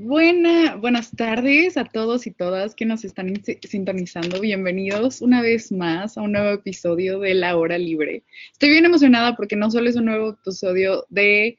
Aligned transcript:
Buena, 0.00 0.76
buenas 0.76 1.10
tardes 1.10 1.76
a 1.76 1.84
todos 1.84 2.28
y 2.28 2.30
todas 2.30 2.76
que 2.76 2.84
nos 2.84 3.04
están 3.04 3.32
sintonizando. 3.68 4.40
Bienvenidos 4.40 5.20
una 5.22 5.42
vez 5.42 5.72
más 5.72 6.16
a 6.16 6.22
un 6.22 6.32
nuevo 6.32 6.50
episodio 6.50 7.18
de 7.18 7.34
La 7.34 7.56
Hora 7.56 7.78
Libre. 7.78 8.22
Estoy 8.52 8.70
bien 8.70 8.84
emocionada 8.84 9.34
porque 9.34 9.56
no 9.56 9.72
solo 9.72 9.90
es 9.90 9.96
un 9.96 10.04
nuevo 10.04 10.30
episodio 10.40 11.04
de, 11.08 11.58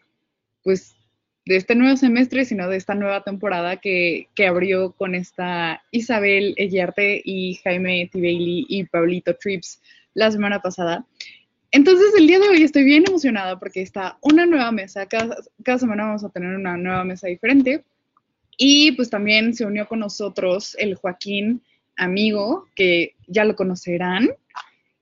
pues, 0.63 0.95
de 1.45 1.57
este 1.57 1.75
nuevo 1.75 1.97
semestre, 1.97 2.45
sino 2.45 2.69
de 2.69 2.77
esta 2.77 2.95
nueva 2.95 3.25
temporada 3.25 3.75
que, 3.75 4.29
abrió 4.47 4.93
con 4.93 5.15
esta 5.15 5.83
Isabel 5.91 6.53
Ellarte 6.55 7.21
y 7.25 7.55
Jaime 7.55 8.09
T. 8.09 8.21
Bailey 8.21 8.65
y 8.69 8.85
Pablito 8.85 9.35
Trips 9.35 9.81
la 10.13 10.31
semana 10.31 10.61
pasada. 10.61 11.05
Entonces, 11.71 12.13
el 12.17 12.25
día 12.25 12.39
de 12.39 12.47
hoy 12.47 12.63
estoy 12.63 12.85
bien 12.85 13.03
emocionada 13.05 13.59
porque 13.59 13.81
está 13.81 14.17
una 14.21 14.45
nueva 14.45 14.71
mesa. 14.71 15.07
Cada 15.07 15.77
semana 15.77 16.05
vamos 16.05 16.23
a 16.23 16.29
tener 16.29 16.55
una 16.55 16.77
nueva 16.77 17.03
mesa 17.03 17.27
diferente. 17.27 17.83
Y 18.61 18.91
pues 18.91 19.09
también 19.09 19.53
se 19.53 19.65
unió 19.65 19.87
con 19.87 19.99
nosotros 19.99 20.75
el 20.79 20.95
Joaquín 20.95 21.63
amigo, 21.95 22.67
que 22.75 23.15
ya 23.25 23.45
lo 23.45 23.55
conocerán. 23.55 24.27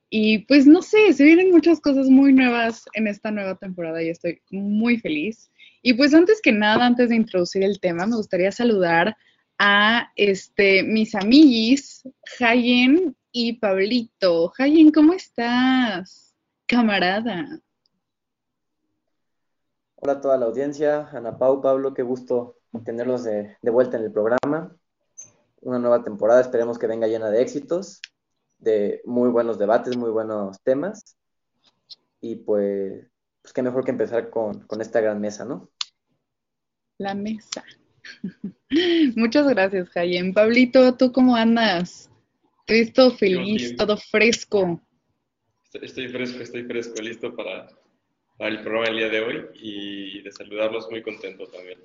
Y 0.08 0.46
pues 0.46 0.68
no 0.68 0.80
sé, 0.80 1.12
se 1.12 1.24
vienen 1.24 1.50
muchas 1.50 1.80
cosas 1.80 2.08
muy 2.08 2.32
nuevas 2.32 2.84
en 2.92 3.08
esta 3.08 3.32
nueva 3.32 3.56
temporada 3.56 4.00
y 4.00 4.10
estoy 4.10 4.40
muy 4.52 4.98
feliz. 4.98 5.50
Y 5.82 5.94
pues 5.94 6.14
antes 6.14 6.40
que 6.40 6.52
nada, 6.52 6.86
antes 6.86 7.08
de 7.08 7.16
introducir 7.16 7.64
el 7.64 7.80
tema, 7.80 8.06
me 8.06 8.14
gustaría 8.14 8.52
saludar 8.52 9.16
a 9.58 10.12
este, 10.14 10.84
mis 10.84 11.16
amiguis, 11.16 12.08
Jayen 12.38 13.16
y 13.32 13.54
Pablito. 13.54 14.50
Jayen, 14.50 14.92
¿cómo 14.92 15.14
estás? 15.14 16.32
Camarada. 16.66 17.60
Hola 19.96 20.12
a 20.12 20.20
toda 20.20 20.36
la 20.36 20.46
audiencia, 20.46 21.08
Ana 21.12 21.36
Pau, 21.36 21.60
Pablo, 21.60 21.92
qué 21.92 22.04
gusto 22.04 22.57
tenerlos 22.84 23.24
de, 23.24 23.56
vuelta 23.62 23.96
en 23.96 24.04
el 24.04 24.12
programa. 24.12 24.76
Una 25.60 25.78
nueva 25.78 26.04
temporada, 26.04 26.40
esperemos 26.40 26.78
que 26.78 26.86
venga 26.86 27.08
llena 27.08 27.30
de 27.30 27.42
éxitos, 27.42 28.00
de 28.58 29.00
muy 29.04 29.28
buenos 29.30 29.58
debates, 29.58 29.96
muy 29.96 30.10
buenos 30.10 30.60
temas. 30.62 31.16
Y 32.20 32.36
pues, 32.36 33.06
pues 33.42 33.52
qué 33.52 33.62
mejor 33.62 33.84
que 33.84 33.90
empezar 33.90 34.30
con, 34.30 34.66
esta 34.80 35.00
gran 35.00 35.20
mesa, 35.20 35.44
¿no? 35.44 35.70
La 36.98 37.14
mesa. 37.14 37.64
Muchas 39.16 39.46
gracias, 39.48 39.88
Jayen. 39.90 40.32
Pablito, 40.32 40.94
¿tú 40.96 41.12
cómo 41.12 41.36
andas? 41.36 42.10
Visto 42.66 43.10
feliz, 43.12 43.76
todo 43.76 43.96
fresco. 43.96 44.80
Estoy, 45.72 46.08
fresco, 46.08 46.42
estoy 46.42 46.64
fresco, 46.64 47.00
listo 47.02 47.34
para, 47.34 47.68
para 48.36 48.50
el 48.50 48.62
programa 48.62 48.86
del 48.86 48.96
día 48.96 49.08
de 49.08 49.20
hoy 49.20 49.46
y 49.54 50.22
de 50.22 50.32
saludarlos 50.32 50.90
muy 50.90 51.02
contento 51.02 51.46
también. 51.46 51.78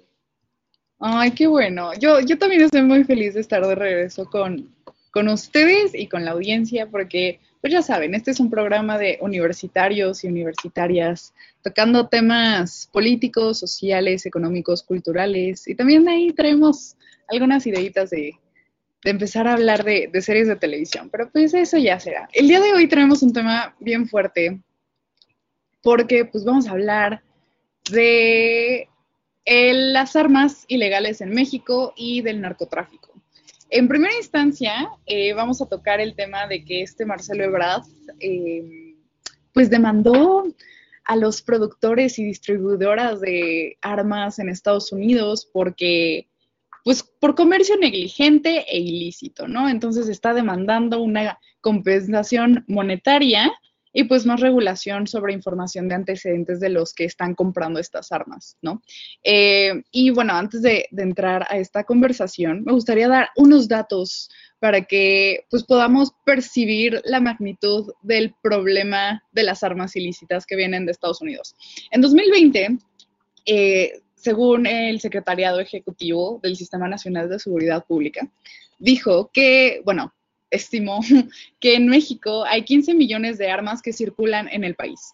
Ay, 1.06 1.32
qué 1.32 1.48
bueno. 1.48 1.94
Yo, 2.00 2.22
yo 2.22 2.38
también 2.38 2.62
estoy 2.62 2.82
muy 2.82 3.04
feliz 3.04 3.34
de 3.34 3.42
estar 3.42 3.62
de 3.68 3.76
regreso 3.76 4.24
con, 4.24 4.74
con 5.12 5.28
ustedes 5.28 5.94
y 5.94 6.08
con 6.08 6.24
la 6.24 6.32
audiencia, 6.32 6.88
porque, 6.88 7.42
pues 7.60 7.74
ya 7.74 7.82
saben, 7.82 8.16
este 8.16 8.32
es 8.32 8.40
un 8.40 8.50
programa 8.50 8.98
de 8.98 9.18
universitarios 9.20 10.24
y 10.24 10.30
universitarias 10.30 11.34
tocando 11.62 12.08
temas 12.08 12.90
políticos, 12.94 13.60
sociales, 13.60 14.26
económicos, 14.26 14.82
culturales, 14.82 15.68
y 15.68 15.76
también 15.76 16.08
ahí 16.08 16.32
traemos 16.32 16.96
algunas 17.28 17.68
ideitas 17.68 18.10
de, 18.10 18.40
de 19.04 19.12
empezar 19.12 19.46
a 19.50 19.56
hablar 19.56 19.84
de, 19.84 20.10
de 20.10 20.22
series 20.22 20.48
de 20.48 20.56
televisión, 20.56 21.10
pero 21.10 21.30
pues 21.30 21.54
eso 21.54 21.78
ya 21.78 22.00
será. 22.00 22.30
El 22.32 22.48
día 22.48 22.62
de 22.62 22.72
hoy 22.72 22.88
traemos 22.88 23.22
un 23.24 23.34
tema 23.34 23.76
bien 23.82 24.08
fuerte, 24.08 24.62
porque 25.82 26.24
pues 26.24 26.46
vamos 26.46 26.66
a 26.66 26.72
hablar 26.72 27.22
de 27.92 28.88
las 29.46 30.16
armas 30.16 30.66
ilegales 30.68 31.22
en 31.22 31.30
México 31.32 31.94
y 31.96 32.22
del 32.22 32.42
narcotráfico. 32.42 33.14
En 33.70 33.88
primera 33.88 34.16
instancia, 34.16 34.90
eh, 35.06 35.34
vamos 35.34 35.62
a 35.62 35.66
tocar 35.66 36.00
el 36.00 36.16
tema 36.16 36.48
de 36.48 36.64
que 36.64 36.84
este 36.84 37.06
Marcelo 37.06 37.44
Ebrard, 37.44 37.84
eh, 38.20 38.96
pues 39.52 39.70
demandó 39.70 40.44
a 41.06 41.16
los 41.16 41.42
productores 41.42 42.20
y 42.20 42.24
distribuidoras 42.24 43.20
de 43.20 43.78
armas 43.82 44.40
en 44.40 44.50
Estados 44.50 44.92
Unidos 44.92 45.50
porque, 45.52 46.30
pues, 46.84 47.04
por 47.04 47.36
comercio 47.36 47.76
negligente 47.78 48.66
e 48.70 48.80
ilícito, 48.80 49.48
¿no? 49.48 49.68
Entonces 49.68 50.08
está 50.08 50.34
demandando 50.34 51.02
una 51.02 51.40
compensación 51.60 52.64
monetaria 52.68 53.52
y 53.94 54.06
pues 54.06 54.26
más 54.26 54.42
regulación 54.42 55.08
sobre 55.08 55.34
información 55.34 55.88
de 55.88 55.96
antecedentes 55.96 56.60
de 56.60 56.70
los 56.70 56.94
que 56.94 57.06
están 57.06 57.36
comprando 57.36 57.80
estas 57.80 58.12
armas, 58.12 58.58
¿no? 58.62 58.82
Eh, 59.24 59.84
y 59.92 60.10
bueno, 60.10 60.34
antes 60.34 60.62
de, 60.64 60.88
entrar 60.98 61.46
a 61.50 61.58
esta 61.58 61.84
conversación, 61.84 62.64
me 62.66 62.74
gustaría 62.74 63.08
dar 63.08 63.30
unos 63.36 63.68
datos 63.68 64.30
para 64.60 64.82
que 64.82 65.46
pues 65.50 65.64
podamos 65.64 66.14
percibir 66.26 67.02
la 67.04 67.20
magnitud 67.20 67.92
del 68.02 68.34
problema 68.42 69.22
de 69.32 69.44
las 69.44 69.64
armas 69.64 69.96
ilícitas 69.96 70.46
que 70.46 70.56
vienen 70.56 70.86
de 70.86 70.94
Estados 70.94 71.22
Unidos. 71.22 71.56
En 71.92 72.02
2020, 72.02 72.78
eh, 73.46 73.92
según 74.16 74.66
el 74.66 75.02
Secretariado 75.02 75.60
Ejecutivo 75.60 76.40
del 76.42 76.56
Sistema 76.56 76.88
Nacional 76.88 77.30
de 77.30 77.40
Seguridad 77.40 77.86
Pública, 77.86 78.28
dijo 78.80 79.30
que, 79.34 79.82
bueno, 79.84 80.14
estimó 80.54 81.02
que 81.60 81.76
en 81.76 81.88
México 81.88 82.46
hay 82.46 82.64
15 82.64 82.94
millones 82.94 83.38
de 83.38 83.50
armas 83.50 83.82
que 83.82 83.92
circulan 83.94 84.48
en 84.50 84.64
el 84.64 84.76
país, 84.76 85.14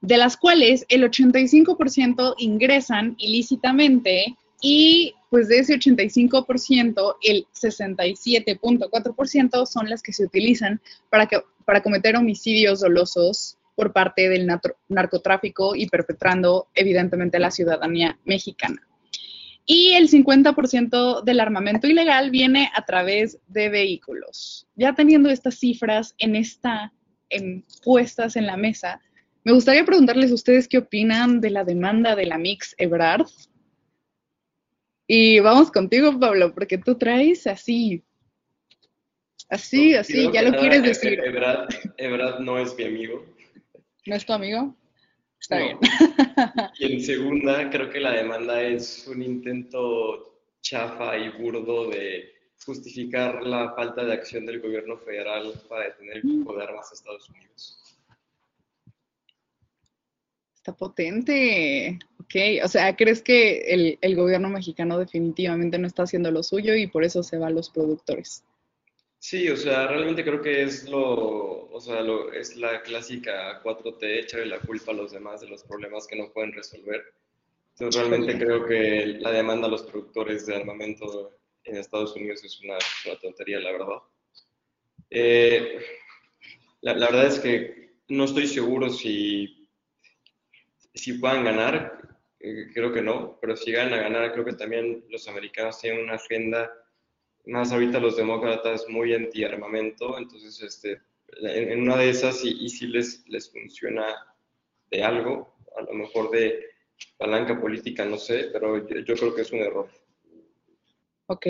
de 0.00 0.16
las 0.16 0.36
cuales 0.36 0.86
el 0.88 1.02
85% 1.02 2.34
ingresan 2.38 3.14
ilícitamente 3.18 4.36
y 4.60 5.14
pues 5.30 5.48
de 5.48 5.58
ese 5.58 5.78
85%, 5.78 7.16
el 7.22 7.46
67.4% 7.54 9.66
son 9.66 9.90
las 9.90 10.02
que 10.02 10.12
se 10.12 10.24
utilizan 10.24 10.80
para, 11.10 11.26
que, 11.26 11.40
para 11.64 11.82
cometer 11.82 12.16
homicidios 12.16 12.80
dolosos 12.80 13.58
por 13.74 13.92
parte 13.92 14.28
del 14.28 14.46
narcotráfico 14.88 15.74
y 15.74 15.88
perpetrando 15.88 16.68
evidentemente 16.74 17.40
la 17.40 17.50
ciudadanía 17.50 18.16
mexicana 18.24 18.80
y 19.66 19.92
el 19.92 20.08
50% 20.08 21.22
del 21.22 21.40
armamento 21.40 21.86
ilegal 21.86 22.30
viene 22.30 22.70
a 22.74 22.84
través 22.84 23.38
de 23.46 23.70
vehículos. 23.70 24.66
Ya 24.74 24.94
teniendo 24.94 25.30
estas 25.30 25.58
cifras 25.58 26.14
en 26.18 26.36
esta, 26.36 26.92
en, 27.30 27.64
puestas 27.82 28.36
en 28.36 28.46
la 28.46 28.56
mesa, 28.56 29.00
me 29.42 29.52
gustaría 29.52 29.84
preguntarles 29.84 30.30
a 30.30 30.34
ustedes 30.34 30.68
qué 30.68 30.78
opinan 30.78 31.40
de 31.40 31.50
la 31.50 31.64
demanda 31.64 32.14
de 32.14 32.26
la 32.26 32.38
Mix 32.38 32.74
Ebrard. 32.78 33.26
Y 35.06 35.40
vamos 35.40 35.70
contigo, 35.70 36.18
Pablo, 36.18 36.54
porque 36.54 36.78
tú 36.78 36.96
traes 36.96 37.46
así, 37.46 38.02
así, 39.48 39.94
así, 39.94 40.30
ya 40.32 40.42
lo 40.42 40.58
quieres 40.58 40.82
decir. 40.82 41.20
Ebrard, 41.24 41.68
Ebrard 41.98 42.40
no 42.40 42.58
es 42.58 42.74
mi 42.76 42.84
amigo. 42.84 43.24
¿No 44.06 44.14
es 44.14 44.24
tu 44.26 44.32
amigo? 44.32 44.74
Está 45.44 45.58
bien. 45.58 45.78
Y 46.78 46.92
en 46.94 47.00
segunda, 47.02 47.68
creo 47.68 47.90
que 47.90 48.00
la 48.00 48.12
demanda 48.12 48.62
es 48.62 49.06
un 49.06 49.20
intento 49.20 50.40
chafa 50.62 51.18
y 51.18 51.28
burdo 51.28 51.90
de 51.90 52.32
justificar 52.64 53.42
la 53.42 53.74
falta 53.74 54.04
de 54.04 54.14
acción 54.14 54.46
del 54.46 54.62
gobierno 54.62 54.96
federal 54.96 55.52
para 55.68 55.84
detener 55.84 56.16
el 56.16 56.22
tipo 56.22 56.56
de 56.56 56.62
armas 56.64 56.90
a 56.90 56.94
Estados 56.94 57.28
Unidos. 57.28 57.78
Está 60.54 60.74
potente. 60.74 61.98
Ok, 62.20 62.64
o 62.64 62.68
sea, 62.68 62.96
¿crees 62.96 63.20
que 63.20 63.58
el, 63.74 63.98
el 64.00 64.16
gobierno 64.16 64.48
mexicano 64.48 64.98
definitivamente 64.98 65.78
no 65.78 65.86
está 65.86 66.04
haciendo 66.04 66.30
lo 66.30 66.42
suyo 66.42 66.74
y 66.74 66.86
por 66.86 67.04
eso 67.04 67.22
se 67.22 67.36
va 67.36 67.48
a 67.48 67.50
los 67.50 67.68
productores? 67.68 68.42
Sí, 69.26 69.48
o 69.48 69.56
sea, 69.56 69.86
realmente 69.86 70.22
creo 70.22 70.42
que 70.42 70.64
es 70.64 70.86
lo, 70.86 71.70
o 71.70 71.80
sea, 71.80 72.02
lo, 72.02 72.30
es 72.30 72.56
la 72.56 72.82
clásica 72.82 73.62
4T, 73.62 74.20
echarle 74.20 74.44
la 74.44 74.60
culpa 74.60 74.92
a 74.92 74.94
los 74.94 75.12
demás 75.12 75.40
de 75.40 75.48
los 75.48 75.64
problemas 75.64 76.06
que 76.06 76.14
no 76.14 76.30
pueden 76.30 76.52
resolver. 76.52 77.02
Entonces, 77.70 78.02
realmente 78.02 78.38
creo 78.38 78.66
que 78.66 79.16
la 79.20 79.32
demanda 79.32 79.66
a 79.66 79.70
los 79.70 79.84
productores 79.84 80.44
de 80.44 80.56
armamento 80.56 81.38
en 81.64 81.78
Estados 81.78 82.14
Unidos 82.14 82.44
es 82.44 82.60
una, 82.60 82.76
tontería, 83.22 83.60
la 83.60 83.72
verdad. 83.72 83.98
Eh, 85.08 85.80
la, 86.82 86.92
verdad 86.92 87.24
es 87.24 87.38
que 87.38 87.94
no 88.08 88.24
estoy 88.24 88.46
seguro 88.46 88.90
si, 88.90 89.70
si 90.92 91.14
puedan 91.14 91.44
ganar, 91.44 92.18
eh, 92.40 92.66
creo 92.74 92.92
que 92.92 93.00
no, 93.00 93.38
pero 93.40 93.56
si 93.56 93.72
ganan 93.72 93.94
a 93.94 94.02
ganar, 94.02 94.32
creo 94.34 94.44
que 94.44 94.52
también 94.52 95.02
los 95.08 95.26
americanos 95.28 95.80
tienen 95.80 96.04
una 96.04 96.16
agenda 96.16 96.70
más 97.46 97.72
ahorita 97.72 98.00
los 98.00 98.16
demócratas 98.16 98.86
muy 98.88 99.14
anti-armamento, 99.14 100.18
entonces 100.18 100.62
este, 100.62 101.00
en, 101.42 101.82
una 101.82 101.96
de 101.96 102.10
esas 102.10 102.44
y, 102.44 102.68
si 102.68 102.86
les, 102.86 103.26
les 103.28 103.50
funciona 103.50 104.06
de 104.90 105.02
algo, 105.02 105.54
a 105.76 105.82
lo 105.82 105.92
mejor 105.94 106.30
de 106.30 106.64
palanca 107.18 107.60
política, 107.60 108.04
no 108.04 108.16
sé, 108.16 108.50
pero 108.52 108.86
yo, 108.88 109.14
creo 109.14 109.34
que 109.34 109.42
es 109.42 109.52
un 109.52 109.60
error. 109.60 109.88
Ok, 111.26 111.46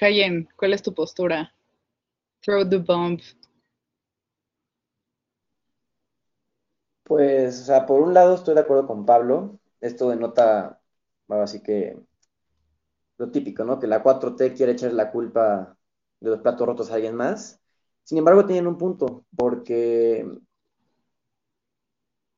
Hayen, 0.00 0.48
¿cuál 0.56 0.72
es 0.72 0.82
tu 0.82 0.92
postura? 0.94 1.54
Throw 2.40 2.68
the 2.68 2.78
bomb. 2.78 3.20
Pues, 7.04 7.60
o 7.60 7.64
sea, 7.64 7.86
por 7.86 8.00
un 8.00 8.14
lado 8.14 8.34
estoy 8.34 8.54
de 8.54 8.60
acuerdo 8.60 8.86
con 8.86 9.04
Pablo. 9.04 9.58
Esto 9.80 10.10
denota, 10.10 10.80
bueno, 11.26 11.44
así 11.44 11.62
que 11.62 11.96
lo 13.22 13.30
típico, 13.30 13.64
¿no? 13.64 13.78
Que 13.78 13.86
la 13.86 14.02
4T 14.02 14.56
quiere 14.56 14.72
echar 14.72 14.92
la 14.92 15.10
culpa 15.12 15.76
de 16.20 16.30
los 16.30 16.40
platos 16.40 16.66
rotos 16.66 16.90
a 16.90 16.94
alguien 16.96 17.14
más. 17.14 17.60
Sin 18.04 18.18
embargo, 18.18 18.46
tienen 18.46 18.66
un 18.66 18.76
punto, 18.78 19.24
porque 19.36 20.26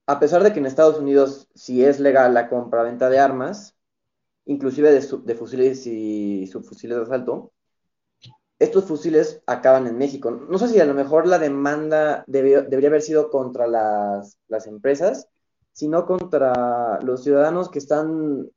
a 0.07 0.21
pesar 0.21 0.43
de 0.43 0.53
que 0.53 0.59
en 0.59 0.67
Estados 0.67 0.99
Unidos 0.99 1.49
sí 1.55 1.85
es 1.85 2.01
legal 2.01 2.35
la 2.35 2.49
compra-venta 2.51 3.09
de 3.09 3.19
armas, 3.19 3.77
inclusive 4.45 4.93
de, 4.93 5.35
fusiles 5.35 5.87
y 5.87 6.47
subfusiles 6.47 6.99
de 6.99 7.03
asalto, 7.05 7.53
estos 8.59 8.85
fusiles 8.85 9.43
acaban 9.47 9.87
en 9.87 9.97
México. 9.97 10.31
No 10.31 10.59
sé 10.59 10.69
si 10.69 10.81
a 10.81 10.85
lo 10.85 10.95
mejor 10.95 11.27
la 11.27 11.39
demanda 11.39 12.25
debería 12.27 12.89
haber 12.89 13.03
sido 13.03 13.31
contra 13.31 13.67
las, 13.67 14.39
las, 14.49 14.67
empresas, 14.67 15.29
sino 15.73 16.07
contra 16.07 17.01
los 17.03 17.25
ciudadanos 17.25 17.71
que 17.71 17.79
están, 17.79 18.51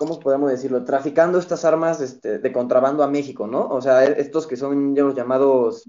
¿cómo 0.00 0.18
podemos 0.18 0.50
decirlo?, 0.50 0.82
traficando 0.82 1.38
estas 1.38 1.62
armas 1.66 2.00
este, 2.00 2.38
de 2.38 2.52
contrabando 2.52 3.02
a 3.02 3.06
México, 3.06 3.46
¿no? 3.46 3.68
O 3.68 3.82
sea, 3.82 4.02
estos 4.02 4.46
que 4.46 4.56
son 4.56 4.96
ya 4.96 5.02
los 5.02 5.14
llamados 5.14 5.84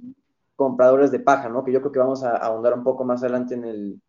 compradores 0.57 1.11
de 1.11 1.21
paja, 1.21 1.47
¿no? 1.47 1.63
Que 1.63 1.71
yo 1.71 1.79
creo 1.79 1.93
que 1.93 1.99
vamos 1.99 2.21
a 2.21 2.35
ahondar 2.35 2.73
un 2.73 2.83
poco 2.83 3.05
más 3.05 3.21
adelante 3.23 3.53
en 3.53 3.63
el, 3.63 4.01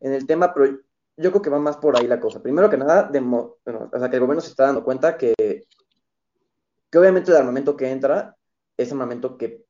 en 0.00 0.14
el 0.14 0.26
tema, 0.26 0.52
pero 0.52 0.76
yo 1.16 1.30
creo 1.30 1.42
que 1.42 1.48
va 1.48 1.60
más 1.60 1.76
por 1.76 1.96
ahí 1.96 2.08
la 2.08 2.18
cosa. 2.18 2.42
Primero 2.42 2.68
que 2.68 2.76
nada, 2.76 3.08
o 3.08 3.98
sea, 4.00 4.10
que 4.10 4.16
el 4.16 4.20
gobierno 4.20 4.40
se 4.40 4.50
está 4.50 4.64
dando 4.64 4.82
cuenta 4.82 5.16
que, 5.16 5.32
que 6.90 6.98
obviamente 6.98 7.30
el 7.30 7.36
armamento 7.36 7.76
que 7.76 7.88
entra 7.88 8.36
es 8.76 8.90
armamento 8.90 9.38
que, 9.38 9.64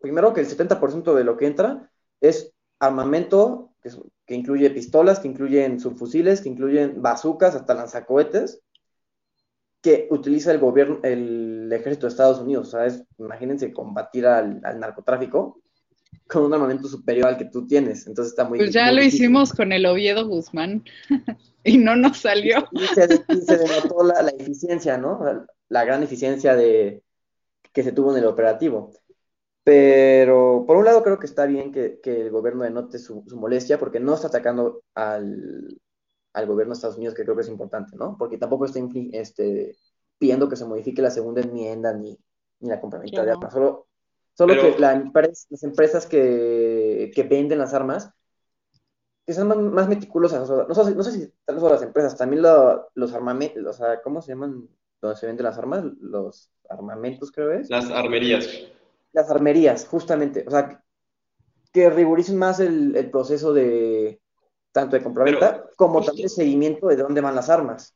primero 0.00 0.32
que 0.34 0.40
el 0.40 0.48
70% 0.48 1.14
de 1.14 1.22
lo 1.22 1.36
que 1.36 1.46
entra 1.46 1.92
es 2.20 2.52
armamento 2.80 3.71
que, 3.82 3.90
que, 4.26 4.34
incluye 4.34 4.70
pistolas, 4.70 5.20
que 5.20 5.28
incluyen 5.28 5.80
subfusiles, 5.80 6.40
que 6.40 6.48
incluyen 6.48 7.02
bazucas, 7.02 7.54
hasta 7.54 7.74
lanzacohetes, 7.74 8.62
que 9.82 10.06
utiliza 10.10 10.52
el 10.52 10.60
gobierno, 10.60 11.00
el 11.02 11.70
ejército 11.72 12.06
de 12.06 12.10
Estados 12.10 12.38
Unidos. 12.38 12.70
¿sabes? 12.70 13.02
Imagínense 13.18 13.72
combatir 13.72 14.26
al, 14.26 14.60
narcotráfico 14.60 15.60
con 16.28 16.44
un 16.44 16.54
armamento 16.54 16.88
superior 16.88 17.28
al 17.28 17.36
que 17.36 17.46
tú 17.46 17.66
tienes. 17.66 18.06
Entonces 18.06 18.32
está 18.32 18.48
muy 18.48 18.58
Pues 18.58 18.72
ya 18.72 18.92
lo 18.92 19.02
hicimos 19.02 19.52
con 19.52 19.72
el 19.72 19.84
Oviedo 19.84 20.26
Guzmán 20.26 20.84
y 21.64 21.78
no 21.78 21.96
nos 21.96 22.18
salió. 22.18 22.68
Y 22.70 22.86
se, 22.86 23.06
denotó 23.08 24.04
la, 24.04 24.30
eficiencia, 24.38 24.96
¿no? 24.96 25.46
La 25.68 25.84
gran 25.84 26.02
eficiencia 26.02 26.54
de, 26.54 27.02
que 27.72 27.82
se 27.82 27.92
tuvo 27.92 28.12
en 28.12 28.18
el 28.18 28.28
operativo. 28.28 28.92
Pero 29.64 30.64
por 30.66 30.76
un 30.76 30.84
lado 30.84 31.02
creo 31.02 31.18
que 31.18 31.26
está 31.26 31.46
bien 31.46 31.70
que, 31.70 32.00
el 32.04 32.30
gobierno 32.30 32.64
denote 32.64 32.98
su, 32.98 33.24
su, 33.26 33.36
molestia 33.36 33.78
porque 33.78 34.00
no 34.00 34.14
está 34.14 34.26
atacando 34.26 34.82
al, 34.94 35.80
al 36.32 36.46
gobierno 36.46 36.72
de 36.72 36.76
Estados 36.76 36.96
Unidos, 36.96 37.14
que 37.14 37.22
creo 37.22 37.36
que 37.36 37.42
es 37.42 37.48
importante, 37.48 37.96
¿no? 37.96 38.16
Porque 38.18 38.38
tampoco 38.38 38.64
está 38.64 38.80
este, 39.12 39.76
pidiendo 40.18 40.48
que 40.48 40.56
se 40.56 40.64
modifique 40.64 41.02
la 41.02 41.10
segunda 41.10 41.42
enmienda 41.42 41.92
ni, 41.92 42.18
ni 42.60 42.68
la 42.68 42.80
compraventa 42.80 43.24
de 43.24 43.30
armas. 43.30 43.52
Solo, 43.52 43.86
solo 44.34 44.54
que 44.54 44.78
la 44.78 45.10
las 45.14 45.62
empresas 45.62 46.06
que, 46.06 47.10
que, 47.14 47.22
venden 47.22 47.58
las 47.58 47.74
armas, 47.74 48.10
que 49.26 49.32
sean 49.32 49.72
más, 49.72 49.88
meticulosas. 49.88 50.48
no, 50.48 50.74
sé, 50.74 50.94
no, 50.94 51.02
sé, 51.04 51.12
si 51.12 51.32
solo 51.46 51.70
las 51.70 51.82
empresas, 51.82 52.16
también 52.16 52.42
los 52.42 53.12
armamentos, 53.12 53.64
o 53.64 53.72
sea, 53.72 54.00
¿cómo 54.02 54.22
se 54.22 54.32
llaman 54.32 54.68
donde 55.00 55.16
se 55.16 55.26
venden 55.26 55.44
las 55.44 55.58
armas? 55.58 55.84
Los 56.00 56.50
armamentos, 56.68 57.30
creo 57.30 57.52
es. 57.52 57.68
Las 57.68 57.90
armerías. 57.90 58.48
Las 59.12 59.30
armerías, 59.30 59.86
justamente. 59.86 60.44
O 60.46 60.50
sea, 60.50 60.82
que 61.72 61.90
riguricen 61.90 62.36
más 62.36 62.60
el, 62.60 62.96
el 62.96 63.10
proceso 63.10 63.52
de 63.52 64.20
tanto 64.72 64.96
de 64.96 65.02
compraventa 65.02 65.64
como 65.76 66.02
también 66.02 66.28
seguimiento 66.28 66.88
de 66.88 66.96
dónde 66.96 67.20
van 67.20 67.34
las 67.34 67.50
armas. 67.50 67.94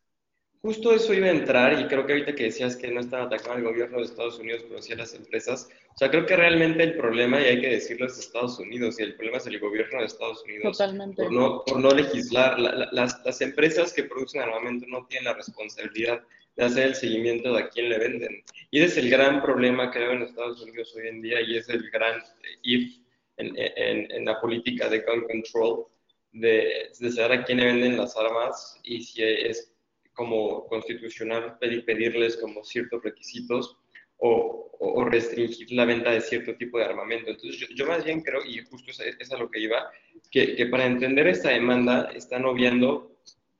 Justo 0.63 0.93
eso 0.93 1.15
iba 1.15 1.27
a 1.27 1.31
entrar 1.31 1.79
y 1.79 1.87
creo 1.87 2.07
que 2.07 2.13
ahorita 2.13 2.35
que 2.35 2.45
decías 2.45 2.77
que 2.77 2.91
no 2.91 3.01
están 3.01 3.23
atacando 3.23 3.55
al 3.55 3.63
gobierno 3.63 3.99
de 3.99 4.05
Estados 4.05 4.39
Unidos, 4.39 4.65
pero 4.69 4.83
sí 4.83 4.93
a 4.93 4.97
las 4.97 5.15
empresas, 5.15 5.69
o 5.95 5.99
sea, 5.99 6.11
creo 6.11 6.27
que 6.27 6.37
realmente 6.37 6.83
el 6.83 6.97
problema, 6.97 7.41
y 7.41 7.45
hay 7.45 7.61
que 7.61 7.69
decirlo, 7.69 8.07
es 8.07 8.19
Estados 8.19 8.59
Unidos 8.59 8.99
y 8.99 9.05
el 9.05 9.15
problema 9.15 9.39
es 9.39 9.47
el 9.47 9.61
gobierno 9.61 10.01
de 10.01 10.07
Estados 10.07 10.43
Unidos. 10.43 10.77
Totalmente. 10.77 11.23
Por 11.23 11.33
no, 11.33 11.63
por 11.65 11.79
no 11.79 11.91
legislar. 11.91 12.59
las, 12.59 13.21
las 13.25 13.41
empresas 13.43 13.93
que 13.93 14.05
producen 14.05 14.43
armamento 14.43 14.87
no 14.89 15.07
tienen 15.07 15.27
la 15.27 15.35
responsabilidad 15.35 16.23
de 16.57 16.65
hacer 16.65 16.89
el 16.89 16.95
seguimiento 16.95 17.53
de 17.53 17.61
a 17.61 17.69
quién 17.69 17.89
le 17.89 17.99
venden. 17.99 18.43
Y 18.71 18.79
ese 18.79 18.87
es 18.87 19.05
el 19.05 19.11
gran 19.11 19.43
problema 19.43 19.91
que 19.91 19.99
hay 19.99 20.15
en 20.15 20.23
Estados 20.23 20.63
Unidos 20.63 20.95
hoy 20.97 21.09
en 21.09 21.23
día 21.23 21.41
y 21.41 21.57
es 21.57 21.69
el 21.69 21.91
gran 21.91 22.23
if 22.63 22.99
en, 23.37 23.53
en, 23.57 24.11
en 24.11 24.25
la 24.25 24.41
política 24.41 24.89
de 24.89 25.01
gun 25.01 25.23
control 25.27 25.87
de, 26.33 26.91
saber 26.93 27.41
a 27.41 27.45
quién 27.45 27.59
le 27.59 27.67
venden 27.67 27.97
las 27.97 28.17
armas 28.17 28.81
y 28.83 29.03
si 29.03 29.23
es 29.23 29.73
como 30.15 30.67
constitucional 30.67 31.59
pedirles 31.59 32.37
como 32.39 32.65
ciertos 32.65 33.03
requisitos 33.03 33.77
o, 34.19 34.71
o, 34.79 35.05
restringir 35.05 35.71
la 35.73 35.85
venta 35.85 36.11
de 36.11 36.23
cierto 36.23 36.57
tipo 36.57 36.79
de 36.79 36.87
armamento. 36.87 37.31
Entonces 37.31 37.69
yo, 37.75 37.87
más 37.87 38.03
bien 38.03 38.23
creo, 38.23 38.43
y 38.45 38.65
justo 38.65 38.91
es, 38.91 39.01
es 39.01 39.33
a 39.33 39.37
lo 39.37 39.51
que 39.51 39.61
iba, 39.61 39.91
que, 40.31 40.57
que, 40.57 40.67
para 40.67 40.87
entender 40.87 41.27
esta 41.27 41.51
demanda 41.51 42.11
están 42.15 42.47
obviando 42.47 43.16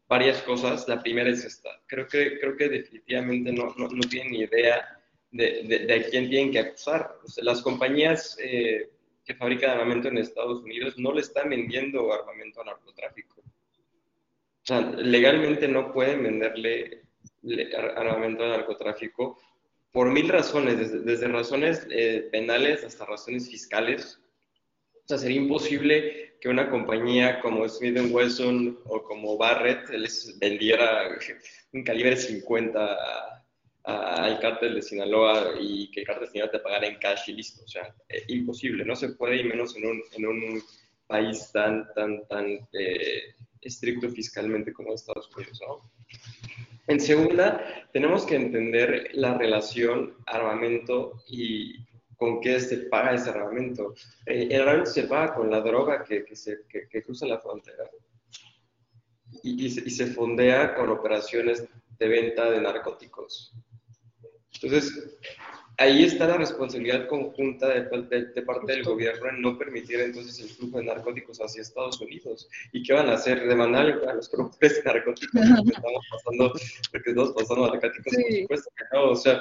varias 0.09 0.43
cosas. 0.43 0.89
La 0.89 1.03
primera 1.03 1.31
es 1.31 1.45
esta. 1.45 1.71
Creo 1.87 2.07
que, 2.07 2.39
creo 2.39 2.57
que 2.57 2.69
definitivamente 2.69 3.53
no, 3.53 3.75
no, 3.77 3.89
no 3.89 4.09
tienen 4.09 4.33
ni 4.33 4.41
idea 4.41 5.01
de, 5.31 5.63
de, 5.65 5.79
de, 5.81 5.95
a 5.95 6.11
quién 6.11 6.29
tienen 6.29 6.53
que 6.53 6.61
acusar. 6.61 7.17
las 7.43 7.63
compañías... 7.63 8.37
Eh, 8.41 8.91
que 9.27 9.35
fabrican 9.35 9.73
armamento 9.73 10.09
en 10.09 10.19
Estados 10.19 10.63
Unidos 10.63 10.97
no 10.99 11.13
le 11.13 11.21
están 11.21 11.51
vendiendo 11.51 12.13
armamento 12.13 12.61
a 12.61 12.67
narcotráfico. 12.67 13.41
O 13.41 14.63
sea, 14.63 14.81
legalmente 14.81 15.67
no 15.67 15.93
pueden 15.93 16.23
venderle 16.23 17.03
armamento 17.97 18.45
a 18.45 18.49
narcotráfico 18.49 19.39
por 19.91 20.11
mil 20.11 20.29
razones, 20.29 21.05
desde, 21.05 21.27
razones 21.27 21.87
eh, 21.91 22.29
penales 22.31 22.85
hasta 22.85 23.05
razones 23.05 23.51
fiscales. 23.51 24.21
O 24.95 25.09
sea, 25.09 25.19
sería 25.19 25.39
imposible 25.39 26.26
que 26.41 26.49
una 26.49 26.71
compañía 26.71 27.41
como 27.41 27.69
Smith 27.69 27.99
Wesson 28.11 28.79
o 28.85 29.03
como 29.03 29.37
Barrett 29.37 29.89
les 29.91 30.39
vendiera 30.39 31.09
un 31.73 31.83
calibre 31.83 32.17
50 32.17 32.99
al 33.85 34.41
cártel 34.41 34.75
de 34.75 34.83
Sinaloa 34.83 35.55
y 35.61 35.91
que 35.91 36.01
el 36.01 36.07
cártel 36.07 36.27
de 36.27 36.33
Sinaloa 36.33 36.53
te 36.53 36.59
pagara 36.59 36.87
en 36.87 36.99
cash 36.99 37.29
y 37.29 37.35
listo. 37.35 37.63
O 37.65 37.69
sea, 37.69 37.95
eh, 38.09 38.25
imposible, 38.29 38.85
no 38.85 38.97
se 38.97 39.11
puede, 39.11 39.37
y 39.37 39.45
menos 39.45 39.77
en 39.77 39.87
un, 39.87 40.03
en 40.13 40.27
un 40.27 40.63
país 41.07 41.51
tan, 41.53 41.87
tan, 41.95 42.27
tan 42.27 42.69
eh, 42.73 43.35
estricto 43.61 44.11
fiscalmente 44.11 44.73
como 44.73 44.93
Estados 44.93 45.31
Unidos, 45.37 45.61
¿no? 45.67 45.91
En 46.89 47.01
segunda, 47.01 47.89
tenemos 47.93 48.25
que 48.27 48.37
entender 48.37 49.11
la 49.13 49.37
relación 49.37 50.15
armamento 50.27 51.23
y 51.29 51.77
con 52.17 52.41
qué 52.41 52.59
se 52.61 52.79
paga 52.79 53.15
ese 53.15 53.31
armamento. 53.31 53.95
Eh, 54.25 54.49
el 54.51 54.61
armamento 54.63 54.91
se 54.91 55.05
paga 55.05 55.35
con 55.35 55.51
la 55.51 55.61
droga 55.61 56.05
que, 56.05 56.25
que, 56.25 56.37
se, 56.37 56.65
que, 56.69 57.03
cruza 57.03 57.27
la 57.27 57.39
frontera 57.39 57.91
y, 59.43 59.67
y, 59.67 59.71
se, 59.71 59.81
y 59.81 59.91
se 59.91 60.07
fondea 60.07 60.75
con 60.75 60.89
operaciones 60.89 61.65
de 61.99 62.09
venta 62.09 62.51
de 62.51 62.61
narcóticos. 62.61 63.55
Entonces, 64.55 65.19
ahí 65.79 66.05
está 66.05 66.27
la 66.27 66.39
responsabilidad 66.39 67.07
conjunta 67.07 67.69
de, 67.69 67.83
parte 67.83 68.73
del 68.73 68.85
gobierno 68.85 69.29
en 69.29 69.43
no 69.43 69.59
permitir 69.59 70.01
entonces 70.01 70.39
el 70.41 70.49
flujo 70.49 70.79
de 70.79 70.85
narcóticos 70.85 71.39
hacia 71.39 71.63
Estados 71.63 72.01
Unidos. 72.01 72.49
¿Y 72.73 72.83
qué 72.83 72.95
van 72.95 73.09
a 73.09 73.15
hacer? 73.15 73.47
Demandar 73.47 73.87
a 74.09 74.15
los 74.15 74.29
productores 74.29 74.77
de 74.77 74.83
narcóticos 74.93 75.41
porque 75.57 75.73
estamos 75.73 76.07
pasando, 76.11 76.53
porque 76.93 77.11
estamos 77.11 77.33
pasando 77.33 77.69
narcóticos, 77.69 78.15
por 78.15 78.33
supuesto 78.33 78.71
que 78.77 78.85
no. 78.93 79.11
O 79.11 79.17
sea, 79.17 79.41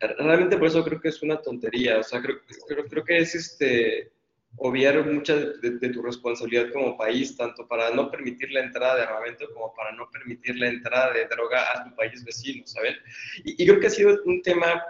realmente 0.00 0.56
por 0.56 0.68
eso 0.68 0.84
creo 0.84 1.00
que 1.00 1.08
es 1.08 1.22
una 1.22 1.40
tontería. 1.40 1.98
O 1.98 2.02
sea, 2.02 2.20
creo, 2.20 2.38
creo, 2.66 2.84
creo 2.86 3.04
que 3.04 3.18
es 3.18 3.34
este 3.34 4.12
obviar 4.56 5.04
mucha 5.10 5.36
de, 5.36 5.88
tu 5.90 6.02
responsabilidad 6.02 6.72
como 6.72 6.96
país, 6.96 7.36
tanto 7.36 7.66
para 7.66 7.90
no 7.90 8.10
permitir 8.10 8.50
la 8.50 8.60
entrada 8.60 8.96
de 8.96 9.02
armamento 9.02 9.46
como 9.52 9.72
para 9.74 9.92
no 9.92 10.08
permitir 10.10 10.56
la 10.58 10.68
entrada 10.68 11.12
de 11.12 11.26
droga 11.26 11.64
a 11.72 11.84
tu 11.84 11.94
país 11.94 12.24
vecino, 12.24 12.66
¿saben? 12.66 12.96
Y, 13.44 13.64
creo 13.64 13.78
que 13.78 13.86
ha 13.86 13.90
sido 13.90 14.18
un 14.24 14.42
tema 14.42 14.82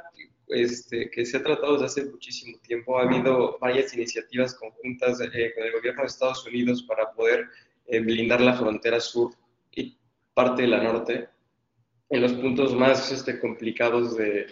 este, 0.49 1.11
que 1.11 1.27
se 1.27 1.37
ha 1.37 1.43
tratado 1.43 1.75
desde 1.75 1.87
hace 1.87 2.11
muchísimo 2.11 2.59
tiempo. 2.61 2.99
Ha 2.99 3.03
habido 3.03 3.59
varias 3.61 3.93
iniciativas 3.95 4.55
conjuntas 4.55 5.21
eh, 5.21 5.53
con 5.55 5.65
el 5.65 5.73
gobierno 5.73 6.03
de 6.03 6.07
Estados 6.07 6.47
Unidos 6.47 6.83
para 6.85 7.13
poder 7.13 7.47
eh, 7.87 8.01
blindar 8.01 8.41
la 8.41 8.55
frontera 8.55 9.01
sur 9.01 9.35
y 9.73 9.99
parte 10.33 10.63
de 10.63 10.69
la 10.69 10.83
norte 10.83 11.29
en 12.11 12.23
los 12.23 12.33
puntos 12.33 12.75
más 12.75 13.13
este, 13.13 13.39
complicados 13.39 14.17
de, 14.17 14.47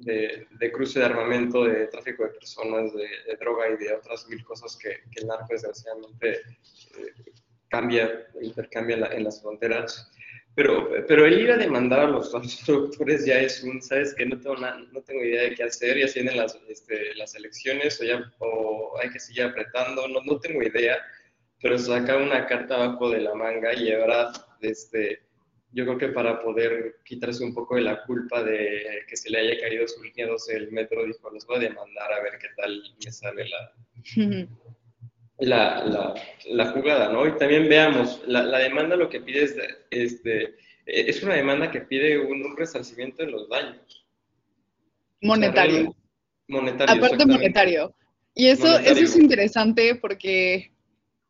de, 0.00 0.46
de, 0.50 0.72
cruce 0.72 0.98
de 0.98 1.06
armamento, 1.06 1.64
de 1.64 1.86
tráfico 1.86 2.24
de 2.24 2.30
personas, 2.30 2.92
de, 2.92 3.36
droga 3.38 3.68
y 3.70 3.76
de 3.76 3.94
otras 3.94 4.28
mil 4.28 4.44
cosas 4.44 4.76
que, 4.76 5.00
que 5.10 5.20
el 5.20 5.26
narco 5.26 5.46
desgraciadamente 5.50 6.30
eh, 6.32 7.32
cambia, 7.68 8.26
intercambia 8.40 9.08
en 9.12 9.24
las 9.24 9.40
fronteras. 9.40 10.10
Pero, 10.54 10.88
pero 11.08 11.26
el 11.26 11.40
ir 11.40 11.50
a 11.50 11.56
demandar 11.56 12.00
a 12.00 12.06
los, 12.06 12.30
productores 12.66 13.26
ya 13.26 13.40
es 13.40 13.62
un, 13.64 13.82
¿sabes? 13.82 14.14
Que 14.14 14.24
no 14.24 14.38
tengo, 14.38 14.56
no 14.56 15.02
tengo 15.02 15.24
idea 15.24 15.42
de 15.42 15.54
qué 15.54 15.64
hacer, 15.64 15.98
ya 15.98 16.12
tienen 16.12 16.36
las, 16.36 16.56
este, 16.68 17.14
las 17.16 17.34
elecciones 17.34 18.00
o, 18.00 18.04
ya, 18.04 18.32
o 18.38 18.96
hay 19.02 19.10
que 19.10 19.18
seguir 19.18 19.44
apretando, 19.44 20.06
no, 20.06 20.20
no 20.22 20.38
tengo 20.38 20.62
idea, 20.62 20.98
pero 21.60 21.76
saca 21.78 22.16
una 22.16 22.46
carta 22.46 22.76
abajo 22.76 23.10
de 23.10 23.20
la 23.20 23.34
manga 23.34 23.74
y 23.74 23.92
ahora, 23.92 24.30
este, 24.60 25.23
yo 25.74 25.84
creo 25.84 25.98
que 25.98 26.08
para 26.08 26.40
poder 26.40 27.00
quitarse 27.04 27.42
un 27.42 27.52
poco 27.52 27.74
de 27.74 27.82
la 27.82 28.04
culpa 28.04 28.42
de 28.44 29.02
que 29.08 29.16
se 29.16 29.28
le 29.28 29.40
haya 29.40 29.60
caído 29.60 29.88
su 29.88 30.02
línea 30.02 30.28
12 30.28 30.56
el 30.56 30.70
metro, 30.70 31.04
dijo, 31.04 31.28
los 31.30 31.44
voy 31.46 31.56
a 31.56 31.60
demandar 31.60 32.12
a 32.12 32.22
ver 32.22 32.38
qué 32.40 32.48
tal 32.56 32.80
me 33.04 33.12
sale 33.12 33.44
la... 33.48 33.72
la, 35.38 35.84
la, 35.84 36.14
la, 36.50 36.66
jugada, 36.70 37.12
¿no? 37.12 37.26
Y 37.26 37.36
también 37.36 37.68
veamos, 37.68 38.22
la, 38.26 38.44
la 38.44 38.58
demanda 38.60 38.94
lo 38.94 39.08
que 39.08 39.20
pide 39.20 39.42
es, 39.42 39.56
este, 39.90 40.54
es 40.86 41.22
una 41.24 41.34
demanda 41.34 41.72
que 41.72 41.80
pide 41.80 42.20
un, 42.20 42.56
resarcimiento 42.56 43.24
de 43.24 43.32
los 43.32 43.48
daños. 43.48 44.06
Monetario. 45.22 45.92
monetario. 46.46 46.94
Aparte 46.94 47.26
monetario. 47.26 47.94
Y 48.32 48.46
eso, 48.46 48.78
eso 48.78 49.00
es 49.00 49.16
interesante 49.16 49.96
porque, 49.96 50.72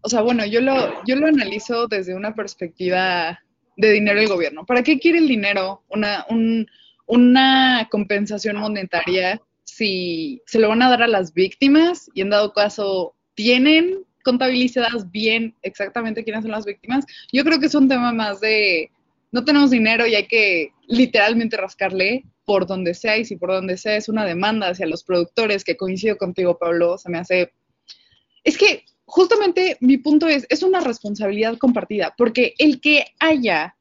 o 0.02 0.08
sea, 0.10 0.20
bueno, 0.20 0.44
yo 0.44 0.60
lo, 0.60 1.02
yo 1.06 1.16
lo 1.16 1.28
analizo 1.28 1.86
desde 1.86 2.14
una 2.14 2.34
perspectiva 2.34 3.40
de 3.76 3.92
dinero 3.92 4.20
del 4.20 4.28
gobierno. 4.28 4.64
¿Para 4.64 4.82
qué 4.82 4.98
quiere 4.98 5.18
el 5.18 5.28
dinero? 5.28 5.82
Una, 5.88 6.24
un, 6.28 6.66
una 7.06 7.88
compensación 7.90 8.56
monetaria 8.56 9.40
si 9.64 10.42
se 10.46 10.58
lo 10.58 10.68
van 10.68 10.82
a 10.82 10.90
dar 10.90 11.02
a 11.02 11.08
las 11.08 11.34
víctimas 11.34 12.10
y 12.14 12.20
en 12.20 12.30
dado 12.30 12.52
caso 12.52 13.14
tienen 13.34 14.04
contabilizadas 14.22 15.10
bien 15.10 15.54
exactamente 15.62 16.24
quiénes 16.24 16.42
son 16.42 16.52
las 16.52 16.64
víctimas. 16.64 17.04
Yo 17.32 17.44
creo 17.44 17.58
que 17.58 17.66
es 17.66 17.74
un 17.74 17.88
tema 17.88 18.12
más 18.12 18.40
de 18.40 18.90
no 19.32 19.44
tenemos 19.44 19.70
dinero 19.70 20.06
y 20.06 20.14
hay 20.14 20.26
que 20.26 20.70
literalmente 20.86 21.56
rascarle 21.56 22.24
por 22.44 22.66
donde 22.66 22.94
sea 22.94 23.16
y 23.16 23.24
si 23.24 23.36
por 23.36 23.50
donde 23.50 23.76
sea 23.76 23.96
es 23.96 24.08
una 24.08 24.24
demanda 24.24 24.68
hacia 24.68 24.86
los 24.86 25.02
productores, 25.02 25.64
que 25.64 25.76
coincido 25.76 26.16
contigo, 26.16 26.58
Pablo, 26.58 26.98
se 26.98 27.10
me 27.10 27.18
hace... 27.18 27.52
Es 28.44 28.56
que 28.56 28.84
justamente 29.14 29.76
mi 29.78 29.96
punto 29.98 30.26
es, 30.26 30.44
es 30.48 30.64
una 30.64 30.80
responsabilidad 30.80 31.56
compartida, 31.56 32.12
porque 32.18 32.54
el 32.58 32.80
que 32.80 33.06
haya 33.20 33.76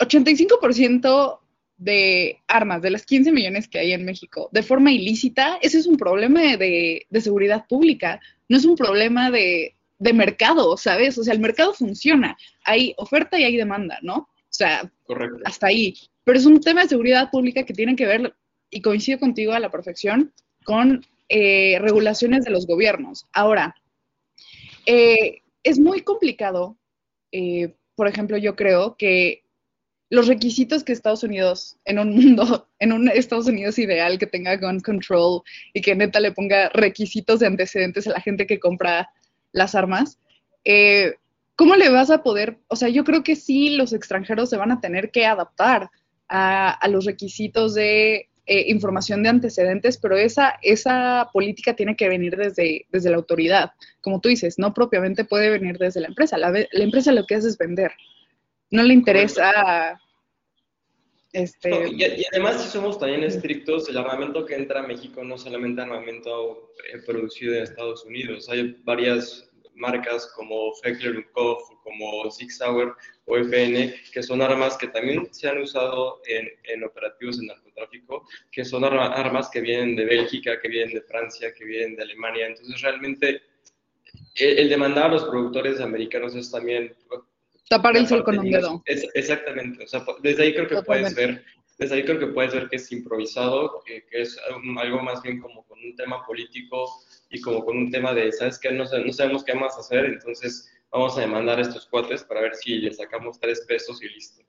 85% 0.00 1.38
de 1.76 2.40
armas, 2.48 2.82
de 2.82 2.90
las 2.90 3.06
15 3.06 3.30
millones 3.30 3.68
que 3.68 3.78
hay 3.78 3.92
en 3.92 4.04
México, 4.04 4.48
de 4.50 4.64
forma 4.64 4.90
ilícita, 4.90 5.60
ese 5.62 5.78
es 5.78 5.86
un 5.86 5.96
problema 5.96 6.56
de, 6.56 7.06
seguridad 7.20 7.66
pública, 7.68 8.20
no 8.48 8.56
es 8.56 8.64
un 8.64 8.74
problema 8.74 9.30
de, 9.30 9.76
mercado, 10.12 10.76
¿sabes? 10.76 11.16
O 11.16 11.22
sea, 11.22 11.32
el 11.32 11.40
mercado 11.40 11.72
funciona, 11.72 12.36
hay 12.64 12.94
oferta 12.96 13.38
y 13.38 13.44
hay 13.44 13.56
demanda, 13.56 14.00
¿no? 14.02 14.16
O 14.16 14.28
sea, 14.48 14.90
hasta 15.44 15.68
ahí. 15.68 15.94
Pero 16.24 16.38
es 16.38 16.44
un 16.44 16.60
tema 16.60 16.82
de 16.82 16.88
seguridad 16.88 17.30
pública 17.30 17.62
que 17.62 17.72
tiene 17.72 17.94
que 17.94 18.06
ver, 18.06 18.34
y 18.68 18.80
coincido 18.80 19.20
contigo 19.20 19.52
a 19.52 19.60
la 19.60 19.70
perfección, 19.70 20.32
con 20.64 21.06
eh, 21.28 21.78
regulaciones 21.80 22.44
de 22.44 22.50
los 22.50 22.66
gobiernos. 22.66 23.26
Ahora, 23.32 23.76
eh, 24.86 25.42
es 25.62 25.78
muy 25.78 26.02
complicado, 26.02 26.76
eh, 27.32 27.74
por 27.94 28.08
ejemplo, 28.08 28.36
yo 28.36 28.56
creo 28.56 28.96
que 28.96 29.44
los 30.10 30.26
requisitos 30.26 30.84
que 30.84 30.92
Estados 30.92 31.22
Unidos, 31.22 31.76
en 31.84 31.98
un 31.98 32.14
mundo, 32.14 32.68
en 32.78 32.92
un 32.92 33.08
Estados 33.08 33.46
Unidos 33.46 33.78
ideal 33.78 34.18
que 34.18 34.26
tenga 34.26 34.56
gun 34.56 34.80
control 34.80 35.42
y 35.74 35.80
que 35.80 35.94
neta 35.94 36.20
le 36.20 36.32
ponga 36.32 36.70
requisitos 36.70 37.40
de 37.40 37.46
antecedentes 37.46 38.06
a 38.06 38.12
la 38.12 38.20
gente 38.20 38.46
que 38.46 38.58
compra 38.58 39.10
las 39.52 39.74
armas, 39.74 40.18
eh, 40.64 41.14
¿cómo 41.56 41.76
le 41.76 41.88
vas 41.90 42.10
a 42.10 42.22
poder? 42.22 42.58
O 42.68 42.76
sea, 42.76 42.88
yo 42.88 43.04
creo 43.04 43.22
que 43.22 43.36
sí 43.36 43.70
los 43.70 43.92
extranjeros 43.92 44.50
se 44.50 44.56
van 44.56 44.72
a 44.72 44.80
tener 44.80 45.10
que 45.10 45.26
adaptar 45.26 45.90
a, 46.28 46.88
los 46.88 47.04
requisitos 47.04 47.74
de 47.74 48.28
eh, 48.48 48.64
información 48.68 49.22
de 49.22 49.28
antecedentes, 49.28 49.98
pero 49.98 50.16
esa, 50.16 50.58
esa 50.62 51.28
política 51.32 51.76
tiene 51.76 51.96
que 51.96 52.08
venir 52.08 52.36
desde, 52.36 52.86
desde 52.90 53.10
la 53.10 53.16
autoridad. 53.16 53.72
Como 54.00 54.20
tú 54.20 54.28
dices, 54.28 54.58
no 54.58 54.72
propiamente 54.72 55.24
puede 55.24 55.50
venir 55.50 55.76
desde 55.78 56.00
la 56.00 56.08
empresa. 56.08 56.38
La, 56.38 56.66
empresa 56.72 57.12
lo 57.12 57.26
que 57.26 57.34
hace 57.34 57.48
es 57.48 57.58
vender 57.58 57.92
no 58.70 58.82
le 58.82 58.94
interesa. 58.94 60.00
Este... 61.32 61.70
y, 61.90 62.24
además, 62.32 62.62
si 62.62 62.70
somos 62.70 62.98
también 62.98 63.22
estrictos, 63.22 63.88
el 63.88 63.98
armamento 63.98 64.46
que 64.46 64.54
entra 64.54 64.80
a 64.80 64.86
México 64.86 65.22
no 65.22 65.36
solamente 65.36 65.82
armamento 65.82 66.72
eh, 66.92 66.98
producido 67.06 67.54
en 67.54 67.64
Estados 67.64 68.04
Unidos, 68.04 68.48
hay 68.48 68.76
varias 68.82 69.47
marcas 69.78 70.32
como 70.36 70.72
Heckler 70.82 71.30
Koch, 71.32 71.62
como 71.82 72.30
Six 72.30 72.58
Sauer 72.58 72.92
o 73.26 73.36
FN, 73.36 73.94
que 74.12 74.22
son 74.22 74.42
armas 74.42 74.76
que 74.76 74.88
también 74.88 75.32
se 75.32 75.48
han 75.48 75.58
usado 75.58 76.20
en, 76.26 76.48
en 76.64 76.84
operativos 76.84 77.38
de 77.40 77.46
narcotráfico, 77.46 78.26
que 78.50 78.64
son 78.64 78.84
armas 78.84 79.48
que 79.50 79.60
vienen 79.60 79.96
de 79.96 80.04
Bélgica, 80.04 80.60
que 80.60 80.68
vienen 80.68 80.94
de 80.94 81.02
Francia, 81.02 81.52
que 81.54 81.64
vienen 81.64 81.96
de 81.96 82.02
Alemania. 82.02 82.46
Entonces, 82.46 82.80
realmente, 82.80 83.42
el, 84.34 84.58
el 84.58 84.68
demandar 84.68 85.06
a 85.06 85.14
los 85.14 85.24
productores 85.24 85.80
americanos 85.80 86.34
es 86.34 86.50
también 86.50 86.94
Tapar 87.68 87.96
el 87.96 88.06
sol 88.06 88.24
con 88.24 88.38
un 88.38 88.50
dedo. 88.50 88.82
exactamente, 88.86 89.84
o 89.84 89.86
sea, 89.86 90.04
desde 90.22 90.42
ahí 90.42 90.54
creo 90.54 90.68
que 90.68 90.82
puedes 90.82 91.14
ver, 91.14 91.44
desde 91.78 91.96
ahí 91.96 92.02
creo 92.02 92.18
que 92.18 92.28
puedes 92.28 92.54
ver 92.54 92.68
que 92.68 92.76
es 92.76 92.90
improvisado, 92.92 93.82
que, 93.84 94.04
es 94.10 94.38
algo 94.78 95.02
más 95.02 95.22
bien 95.22 95.38
como 95.38 95.64
con 95.66 95.78
un 95.78 95.94
tema 95.94 96.24
político 96.24 96.88
y 97.30 97.40
como 97.40 97.64
con 97.64 97.76
un 97.76 97.90
tema 97.90 98.14
de, 98.14 98.32
¿sabes 98.32 98.58
qué? 98.58 98.72
No, 98.72 98.84
no 98.84 99.12
sabemos 99.12 99.44
qué 99.44 99.54
más 99.54 99.76
hacer, 99.78 100.06
entonces 100.06 100.70
vamos 100.90 101.16
a 101.16 101.20
demandar 101.20 101.58
a 101.58 101.62
estos 101.62 101.86
cuates 101.86 102.24
para 102.24 102.40
ver 102.40 102.54
si 102.54 102.78
le 102.78 102.92
sacamos 102.92 103.38
tres 103.38 103.64
pesos 103.66 104.02
y 104.02 104.08
listo. 104.08 104.42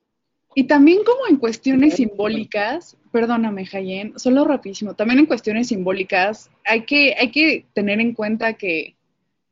Y 0.56 0.64
también 0.64 1.04
como 1.04 1.28
en 1.28 1.38
cuestiones 1.38 1.96
simbólicas, 1.96 2.98
perdóname, 3.12 3.66
Jayen, 3.66 4.18
solo 4.18 4.46
rapidísimo, 4.46 4.96
también 4.96 5.20
en 5.20 5.26
cuestiones 5.26 5.68
simbólicas 5.68 6.50
hay 6.66 6.86
que, 6.86 7.16
hay 7.20 7.32
que 7.32 7.68
tener 7.74 8.00
en 8.00 8.14
cuenta 8.14 8.54
que 8.54 8.96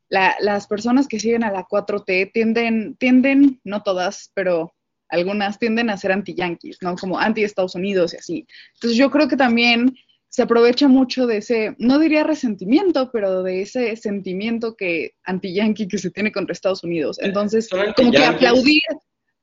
las 0.09 0.67
personas 0.67 1.07
que 1.07 1.19
siguen 1.19 1.43
a 1.43 1.51
la 1.51 1.67
4T 1.67 2.31
tienden, 2.31 2.95
tienden, 2.95 3.59
no 3.63 3.83
todas, 3.83 4.31
pero 4.33 4.73
algunas 5.09 5.59
tienden 5.59 5.89
a 5.89 5.97
ser 5.97 6.11
anti-yanquis, 6.11 6.77
¿no? 6.81 6.95
Como 6.95 7.19
anti-Estados 7.19 7.75
Unidos 7.75 8.13
y 8.13 8.17
así. 8.17 8.47
Entonces 8.75 8.97
yo 8.97 9.11
creo 9.11 9.27
que 9.27 9.37
también 9.37 9.95
se 10.37 10.43
aprovecha 10.43 10.87
mucho 10.87 11.25
de 11.25 11.37
ese, 11.37 11.75
no 11.79 11.97
diría 11.97 12.23
resentimiento, 12.23 13.09
pero 13.11 13.41
de 13.41 13.63
ese 13.63 13.95
sentimiento 13.95 14.75
que 14.75 15.15
anti-yankee 15.23 15.87
que 15.87 15.97
se 15.97 16.11
tiene 16.11 16.31
contra 16.31 16.53
Estados 16.53 16.83
Unidos. 16.83 17.17
Entonces, 17.19 17.67
como 17.95 18.11
que 18.11 18.23
aplaudir, 18.23 18.83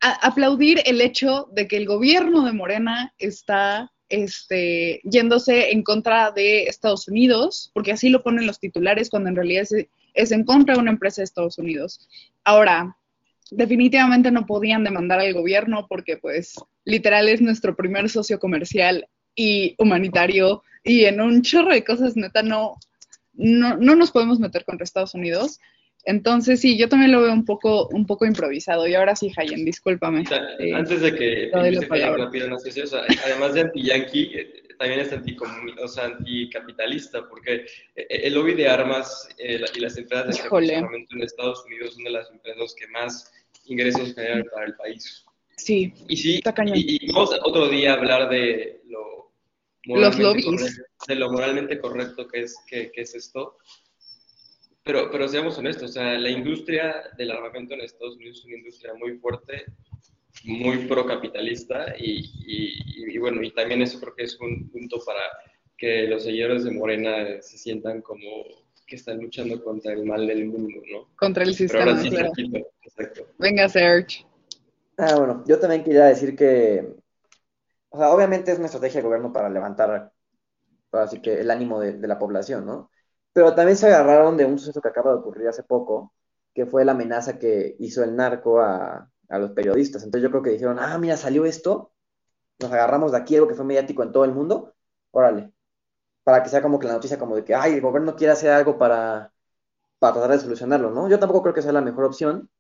aplaudir 0.01 0.83
el 0.87 1.01
hecho 1.01 1.49
de 1.53 1.67
que 1.67 1.79
el 1.79 1.87
gobierno 1.87 2.45
de 2.45 2.53
Morena 2.53 3.13
está 3.19 3.91
este, 4.09 5.01
yéndose 5.03 5.73
en 5.73 5.83
contra 5.83 6.31
de 6.31 6.69
Estados 6.69 7.09
Unidos, 7.09 7.73
porque 7.75 7.91
así 7.91 8.09
lo 8.09 8.23
ponen 8.23 8.47
los 8.47 8.61
titulares 8.61 9.11
cuando 9.11 9.31
en 9.31 9.35
realidad 9.35 9.67
es 9.69 9.89
es 10.15 10.31
en 10.31 10.45
contra 10.45 10.75
de 10.75 10.81
una 10.81 10.93
empresa 10.93 11.23
de 11.23 11.25
Estados 11.25 11.59
Unidos. 11.59 12.09
Ahora, 12.45 12.97
definitivamente 13.51 14.31
no 14.31 14.47
podían 14.47 14.85
demandar 14.85 15.19
al 15.19 15.35
gobierno 15.35 15.87
porque 15.89 16.19
pues 16.19 16.55
literal 16.85 17.29
es 17.29 17.41
nuestro 17.41 17.75
primer 17.75 18.09
socio 18.09 18.39
comercial 18.39 19.09
y 19.35 19.75
humanitario 19.79 20.63
y 20.83 21.05
en 21.05 21.21
un 21.21 21.43
chorro 21.43 21.73
de 21.73 21.85
cosas 21.85 22.17
neta 22.17 22.43
no, 22.43 22.75
no, 23.33 23.77
nos 23.77 24.11
podemos 24.11 24.39
meter 24.39 24.65
contra 24.65 24.85
Estados 24.85 25.15
Unidos. 25.15 25.61
Entonces 26.07 26.61
sí, 26.61 26.77
yo 26.77 26.89
también 26.91 27.13
lo 27.13 27.23
veo 27.23 27.33
un 27.33 27.47
poco, 27.47 27.89
un 27.89 28.07
poco 28.07 28.27
improvisado. 28.27 28.87
Y 28.87 28.95
ahora 28.95 29.17
sí, 29.17 29.33
Hayen, 29.37 29.65
discúlpame. 29.65 30.25
Eh, 30.59 30.75
antes 30.75 31.01
de 31.01 31.15
que 31.15 31.51
no 31.55 32.59
sé 32.59 32.85
además 33.25 33.55
de 33.55 33.63
anti-yankee, 33.63 34.31
eh, 34.35 34.65
también 34.79 35.01
es 35.01 35.13
o 35.83 35.89
sea, 35.89 36.05
anticapitalista, 36.05 37.27
porque 37.29 37.67
eh, 37.95 38.07
el 38.09 38.35
lobby 38.35 38.55
de 38.55 38.69
armas 38.69 39.29
eh, 39.39 39.61
y 39.75 39.81
las 39.81 39.97
empresas 39.97 40.37
de 40.37 40.77
armamento 40.77 41.17
en 41.17 41.23
Estados 41.23 41.65
Unidos 41.67 41.95
son 41.95 42.05
de 42.05 42.11
las 42.11 42.31
empresas 42.31 42.75
que 42.79 42.87
más 42.89 43.33
ingresos 43.65 44.15
generan 44.15 44.45
para 44.53 44.67
el 44.67 44.75
país. 44.75 45.25
Sí, 45.57 45.93
y 46.09 46.17
sí, 46.17 46.41
y, 46.75 47.13
vamos 47.13 47.31
otro 47.45 47.69
día 47.69 47.93
a 47.93 47.95
hablar 47.95 48.29
de 48.29 48.83
lo 48.87 49.14
los 49.87 50.19
lobbies. 50.19 50.83
de 51.07 51.15
lo 51.15 51.31
moralmente 51.31 51.79
correcto 51.79 52.27
que 52.29 52.43
es, 52.43 52.57
que, 52.67 52.91
que 52.91 53.03
es 53.03 53.15
esto. 53.15 53.59
Pero, 54.83 55.11
pero 55.11 55.27
seamos 55.29 55.57
honestos, 55.57 55.91
o 55.91 55.93
sea, 55.95 56.19
la 56.19 56.29
industria 56.29 57.11
del 57.17 57.31
armamento 57.31 57.73
en 57.73 57.81
Estados 57.81 58.17
Unidos 58.17 58.39
es 58.39 58.45
una 58.45 58.57
industria 58.57 58.93
muy 58.95 59.17
fuerte 59.19 59.65
muy 60.43 60.87
procapitalista 60.87 61.95
y, 61.99 62.31
y, 62.47 63.15
y, 63.15 63.19
bueno, 63.19 63.43
y 63.43 63.53
también 63.53 63.83
eso 63.83 64.01
creo 64.01 64.15
que 64.15 64.25
es 64.25 64.39
un 64.41 64.69
punto 64.69 64.99
para 65.07 65.21
que 65.77 66.09
los 66.09 66.25
seguidores 66.25 66.65
de 66.65 66.73
Morena 66.73 67.41
se 67.41 67.57
sientan 67.57 68.03
como 68.03 68.45
que 68.87 68.97
están 68.97 69.19
luchando 69.19 69.63
contra 69.63 69.93
el 69.93 70.05
mal 70.05 70.27
del 70.27 70.47
mundo, 70.47 70.81
¿no? 70.91 71.09
Contra 71.17 71.45
el 71.45 71.55
sistema, 71.55 71.99
claro. 72.03 72.33
Venga, 73.39 73.69
Serge. 73.69 74.27
Ah, 74.99 75.17
bueno, 75.17 75.45
yo 75.49 75.59
también 75.59 75.83
quería 75.83 76.05
decir 76.05 76.37
que, 76.37 76.95
o 77.95 77.99
sea, 77.99 78.11
obviamente 78.13 78.53
es 78.53 78.59
una 78.59 78.67
estrategia 78.67 79.01
de 79.01 79.07
gobierno 79.07 79.33
para 79.33 79.49
levantar 79.49 80.13
así 80.93 81.21
que 81.23 81.41
el 81.41 81.51
ánimo 81.51 81.81
de, 81.81 81.95
de 81.95 82.09
la 82.09 82.19
población, 82.19 82.67
¿no? 82.67 82.91
Pero 83.33 83.55
también 83.55 83.77
se 83.77 83.89
agarraron 83.89 84.37
de 84.37 84.45
un 84.47 84.59
suceso 84.59 84.81
que 84.81 84.89
acaba 84.89 85.11
de 85.13 85.19
ocurrir 85.19 85.49
hace 85.49 85.63
poco, 85.65 86.15
que 86.55 86.67
fue 86.67 86.85
la 86.85 86.93
amenaza 86.93 87.39
que 87.39 87.77
hizo 87.81 88.05
el 88.05 88.17
narco 88.17 88.61
a, 88.61 89.11
a 89.29 89.39
los 89.39 89.53
periodistas. 89.53 90.05
Entonces 90.05 90.25
yo 90.25 90.31
creo 90.31 90.43
que 90.43 90.51
dijeron, 90.51 90.79
ah, 90.81 90.99
mira, 90.99 91.17
salió 91.17 91.45
esto, 91.47 91.93
nos 92.61 92.73
agarramos 92.73 93.13
de 93.13 93.19
aquí 93.19 93.37
algo 93.37 93.49
que 93.49 93.55
fue 93.55 93.65
mediático 93.67 94.03
en 94.05 94.13
todo 94.13 94.25
el 94.25 94.33
mundo, 94.33 94.75
órale, 95.13 95.53
para 96.25 96.43
que 96.43 96.51
sea 96.51 96.63
como 96.63 96.79
que 96.81 96.87
la 96.89 96.95
noticia 96.95 97.19
como 97.19 97.37
de 97.37 97.45
que, 97.45 97.55
ay, 97.55 97.75
el 97.75 97.83
gobierno 97.83 98.17
quiere 98.17 98.33
hacer 98.35 98.51
algo 98.53 98.79
para, 98.79 99.33
para 100.01 100.15
tratar 100.15 100.33
de 100.33 100.41
solucionarlo, 100.41 100.91
¿no? 100.91 101.09
Yo 101.11 101.19
tampoco 101.21 101.43
creo 101.43 101.55
que 101.55 101.63
sea 101.63 101.73
la 101.73 101.83
mejor 101.83 102.05
opción, 102.07 102.51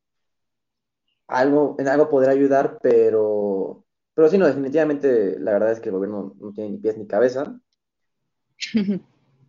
algo, 1.29 1.77
en 1.79 1.89
algo 1.89 2.09
podrá 2.09 2.33
ayudar, 2.33 2.79
pero, 2.83 3.84
pero 4.15 4.29
sí, 4.29 4.39
no, 4.39 4.47
definitivamente 4.47 5.39
la 5.39 5.53
verdad 5.53 5.73
es 5.73 5.81
que 5.81 5.89
el 5.89 5.97
gobierno 5.97 6.35
no 6.39 6.53
tiene 6.53 6.71
ni 6.71 6.79
pies 6.79 6.97
ni 6.97 7.07
cabeza. 7.07 7.59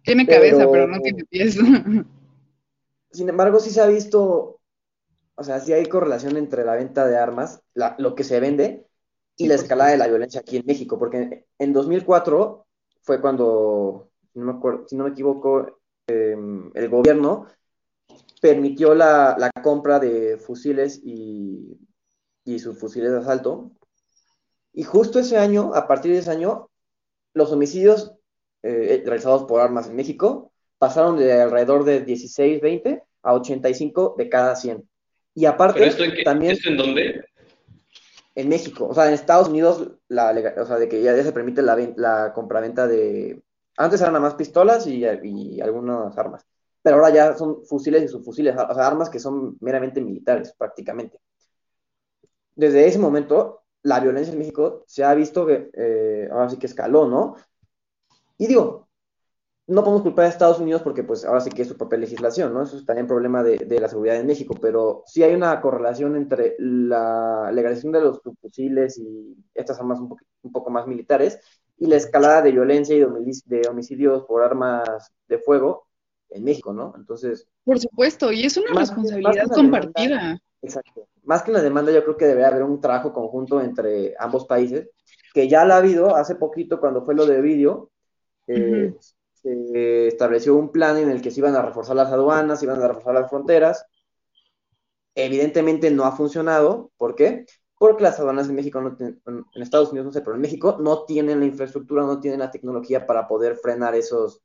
tiene 0.04 0.28
cabeza, 0.28 0.68
pero 0.72 0.88
no 0.88 1.00
tiene 1.00 1.24
pies. 1.26 1.58
sin 3.12 3.30
embargo, 3.30 3.60
sí 3.60 3.70
se 3.70 3.82
ha 3.82 3.88
visto, 3.88 4.60
o 5.36 5.44
sea, 5.44 5.60
sí 5.60 5.74
hay 5.74 5.86
correlación 5.86 6.38
entre 6.38 6.66
la 6.66 6.76
venta 6.76 7.08
de 7.08 7.18
armas, 7.18 7.62
lo 7.98 8.16
que 8.16 8.24
se 8.24 8.40
vende, 8.40 8.88
y 9.38 9.48
la 9.48 9.56
escalada 9.56 9.92
de 9.92 9.98
la 9.98 10.08
violencia 10.08 10.42
aquí 10.42 10.58
en 10.58 10.66
México, 10.66 10.98
porque 10.98 11.46
en 11.60 11.74
2004 11.74 12.66
fue 13.02 13.22
cuando, 13.22 14.10
si 14.34 14.40
no 14.40 14.46
me, 14.46 14.52
acuerdo, 14.54 14.88
si 14.88 14.96
no 14.96 15.04
me 15.04 15.12
equivoco, 15.12 15.80
em, 16.08 16.72
el 16.74 16.90
gobierno 16.90 17.48
permitió 18.42 18.96
la, 18.96 19.36
la 19.38 19.52
compra 19.62 20.00
de 20.00 20.38
fusiles 20.38 21.02
y, 21.04 21.78
y 22.46 22.60
sus 22.60 22.80
fusiles 22.80 23.12
de 23.12 23.18
asalto. 23.18 23.72
Y 24.76 24.84
justo 24.84 25.20
ese 25.20 25.38
año, 25.38 25.72
a 25.74 25.88
partir 25.88 26.12
de 26.12 26.20
ese 26.20 26.30
año, 26.30 26.70
los 27.34 27.52
homicidios 27.52 28.14
eh, 28.62 29.02
realizados 29.06 29.46
por 29.46 29.62
armas 29.62 29.88
en 29.88 29.96
México 29.96 30.52
pasaron 30.78 31.18
de 31.18 31.42
alrededor 31.42 31.86
de 31.86 32.02
16, 32.02 32.62
20 32.62 33.02
a 33.24 33.34
85 33.34 34.16
de 34.18 34.30
cada 34.30 34.56
100. 34.56 34.88
Y 35.34 35.46
aparte, 35.46 35.86
esto 35.86 36.04
en 36.04 36.24
también... 36.24 36.52
¿Esto 36.52 36.70
en 36.70 36.78
dónde? 36.78 37.26
En 38.36 38.50
México, 38.50 38.88
o 38.90 38.94
sea, 38.94 39.08
en 39.08 39.14
Estados 39.14 39.48
Unidos, 39.48 39.94
la, 40.10 40.54
o 40.58 40.66
sea, 40.66 40.76
de 40.76 40.90
que 40.90 41.02
ya, 41.02 41.16
se 41.24 41.32
permite 41.32 41.62
la, 41.62 41.78
la 41.96 42.34
compraventa 42.34 42.86
de... 42.86 43.42
Antes 43.78 44.02
eran 44.02 44.14
nada 44.14 44.26
más 44.26 44.36
pistolas 44.36 44.86
y, 44.88 45.06
y 45.24 45.62
algunas 45.62 46.18
armas 46.18 46.46
pero 46.86 46.98
ahora 46.98 47.10
ya 47.10 47.36
son 47.36 47.66
fusiles 47.66 48.04
y 48.04 48.08
subfusiles, 48.08 48.56
o 48.56 48.76
sea, 48.76 48.86
armas 48.86 49.10
que 49.10 49.18
son 49.18 49.58
meramente 49.60 50.00
militares 50.02 50.54
prácticamente. 50.56 51.20
Desde 52.54 52.86
ese 52.86 53.00
momento, 53.00 53.64
la 53.86 54.00
violencia 54.00 54.34
en 54.34 54.40
México 54.40 54.84
se 54.88 55.04
ha 55.04 55.14
visto 55.14 55.46
que 55.46 55.70
eh, 55.74 56.28
ahora 56.32 56.50
sí 56.50 56.58
que 56.58 56.66
escaló, 56.66 57.08
¿no? 57.08 57.36
Y 58.36 58.48
digo, 58.48 58.90
no 59.68 59.84
podemos 59.84 60.02
culpar 60.02 60.26
a 60.26 60.30
Estados 60.30 60.60
Unidos 60.60 60.82
porque 60.82 61.04
pues 61.04 61.24
ahora 61.24 61.40
sí 61.40 61.52
que 61.52 61.62
es 61.62 61.68
su 61.68 61.78
propia 61.78 62.00
legislación, 62.00 62.52
¿no? 62.52 62.64
Eso 62.64 62.78
es 62.78 62.86
también 62.86 63.06
problema 63.06 63.44
de, 63.44 63.60
de, 63.60 63.80
la 63.80 63.88
seguridad 63.88 64.18
en 64.18 64.26
México, 64.26 64.56
pero 64.60 65.04
sí 65.06 65.22
hay 65.22 65.36
una 65.36 65.62
correlación 65.62 66.16
entre 66.16 66.56
la 66.58 67.52
legalización 67.54 67.94
de 67.94 68.02
los 68.02 68.22
fusiles 68.42 68.98
y 68.98 69.38
estas 69.54 69.80
armas 69.80 70.00
un, 70.00 70.16
un 70.42 70.52
poco 70.52 70.72
más 70.72 70.88
militares 70.88 71.40
y 71.78 71.86
la 71.86 71.98
escalada 71.98 72.42
de 72.42 72.54
violencia 72.54 72.96
y 72.96 73.00
de 73.00 73.68
homicidios 73.70 74.26
por 74.26 74.42
armas 74.42 75.12
de 75.28 75.38
fuego 75.38 75.88
en 76.32 76.44
México, 76.44 76.74
¿no? 76.74 76.96
Entonces... 76.98 77.48
Por 77.64 77.80
supuesto, 77.80 78.32
y 78.32 78.46
es 78.46 78.58
una 78.58 78.80
responsabilidad 78.80 79.48
compartida. 79.54 80.40
exacto. 80.64 81.08
Más 81.26 81.44
que 81.44 81.52
la 81.52 81.62
demanda, 81.62 81.92
yo 81.92 82.04
creo 82.04 82.18
que 82.18 82.26
debe 82.26 82.46
haber 82.46 82.64
un 82.64 82.80
trabajo 82.80 83.14
conjunto 83.14 83.62
entre 83.62 84.16
ambos 84.20 84.46
países, 84.46 84.90
que 85.34 85.48
ya 85.48 85.66
la 85.66 85.76
ha 85.76 85.78
habido 85.80 86.16
hace 86.16 86.36
poquito 86.36 86.80
cuando 86.80 87.04
fue 87.04 87.16
lo 87.16 87.26
de 87.26 87.42
vídeo, 87.42 87.92
eh, 88.48 88.94
se 89.34 90.08
estableció 90.08 90.56
un 90.56 90.72
plan 90.72 90.98
en 90.98 91.10
el 91.10 91.22
que 91.22 91.32
se 91.32 91.40
iban 91.40 91.56
a 91.56 91.62
reforzar 91.62 91.96
las 91.96 92.12
aduanas, 92.12 92.60
se 92.60 92.66
iban 92.66 92.82
a 92.82 92.88
reforzar 92.88 93.14
las 93.14 93.30
fronteras. 93.30 93.86
Evidentemente 95.14 95.92
no 95.92 96.06
ha 96.06 96.12
funcionado, 96.12 96.92
¿por 96.98 97.16
qué? 97.16 97.46
Porque 97.78 98.04
las 98.04 98.20
aduanas 98.20 98.50
en 98.50 98.56
México, 98.56 98.82
no 98.82 98.98
en 99.00 99.62
Estados 99.62 99.90
Unidos 99.92 100.06
no 100.08 100.12
sé, 100.12 100.22
pero 100.22 100.36
en 100.36 100.42
México 100.42 100.78
no 100.80 101.04
tienen 101.04 101.40
la 101.40 101.46
infraestructura, 101.46 102.04
no 102.04 102.20
tienen 102.20 102.40
la 102.40 102.52
tecnología 102.52 103.06
para 103.06 103.28
poder 103.28 103.56
frenar 103.58 103.96
esos, 103.96 104.42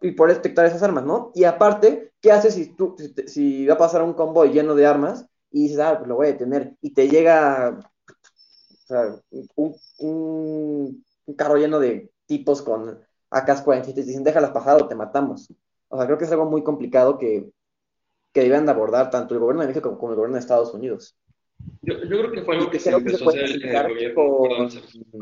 y 0.00 0.12
poder 0.12 0.36
detectar 0.36 0.66
esas 0.66 0.82
armas, 0.82 1.04
¿no? 1.04 1.32
Y 1.34 1.44
aparte, 1.44 2.12
¿qué 2.20 2.32
haces 2.32 2.54
si, 2.54 2.74
tú, 2.74 2.96
si, 3.26 3.66
va 3.66 3.74
a 3.74 3.78
pasar 3.78 4.02
un 4.02 4.14
convoy 4.14 4.50
lleno 4.50 4.74
de 4.74 4.86
armas 4.86 5.26
y 5.50 5.64
dices, 5.64 5.78
ah, 5.80 5.96
pues 5.98 6.08
lo 6.08 6.16
voy 6.16 6.28
a 6.28 6.32
detener, 6.32 6.76
y 6.80 6.94
te 6.94 7.08
llega 7.08 7.78
o 7.78 8.86
sea, 8.86 9.14
un, 9.54 9.76
un, 9.98 11.04
carro 11.36 11.56
lleno 11.56 11.78
de 11.78 12.10
tipos 12.26 12.62
con 12.62 12.98
AK-47 13.30 13.88
y 13.88 13.94
te 13.94 14.02
dicen, 14.02 14.24
déjalas 14.24 14.50
pasar 14.50 14.80
o 14.82 14.88
te 14.88 14.94
matamos. 14.94 15.52
O 15.88 15.96
sea, 15.96 16.06
creo 16.06 16.18
que 16.18 16.24
es 16.24 16.32
algo 16.32 16.46
muy 16.46 16.62
complicado 16.64 17.18
que, 17.18 17.50
que 18.32 18.42
deben 18.42 18.64
de 18.64 18.72
abordar 18.72 19.10
tanto 19.10 19.34
el 19.34 19.40
gobierno 19.40 19.62
de 19.62 19.68
México 19.68 19.96
como 19.98 20.12
el 20.12 20.16
gobierno 20.16 20.34
de 20.34 20.40
Estados 20.40 20.72
Unidos. 20.74 21.16
Yo, 21.82 21.94
yo 22.04 22.18
creo 22.18 22.32
que 22.32 22.42
fue 22.42 22.56
algo 22.56 22.70
que, 22.70 22.78
se 22.78 22.90
empezó 22.90 23.26
a 23.26 23.28
hacer. 23.28 24.14
Con, 24.14 24.70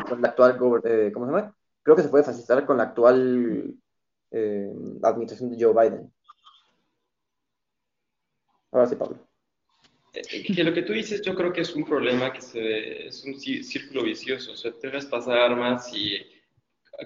con 0.08 0.22
la 0.22 0.28
actual, 0.28 0.58
eh, 0.84 1.10
¿cómo 1.12 1.26
se 1.26 1.32
llama? 1.32 1.54
Creo 1.82 1.96
que 1.96 2.02
se 2.02 2.08
puede 2.08 2.24
facilitar 2.24 2.64
con 2.64 2.76
la 2.76 2.84
actual 2.84 3.74
eh, 4.30 4.70
la 5.00 5.08
administración 5.08 5.50
de 5.50 5.64
Joe 5.64 5.72
Biden. 5.72 6.12
Ahora 8.70 8.86
sí, 8.86 8.96
Pablo. 8.96 9.18
Eh, 10.14 10.42
que 10.42 10.64
lo 10.64 10.72
que 10.72 10.82
tú 10.82 10.92
dices 10.92 11.22
yo 11.22 11.34
creo 11.34 11.52
que 11.52 11.60
es 11.60 11.74
un 11.74 11.84
problema 11.84 12.32
que 12.32 12.40
se, 12.40 13.06
es 13.06 13.24
un 13.24 13.38
círculo 13.38 14.02
vicioso. 14.02 14.52
O 14.52 14.56
sea, 14.56 14.72
te 14.72 14.88
vas 14.88 15.06
pasar 15.06 15.38
armas 15.38 15.90
y 15.94 16.18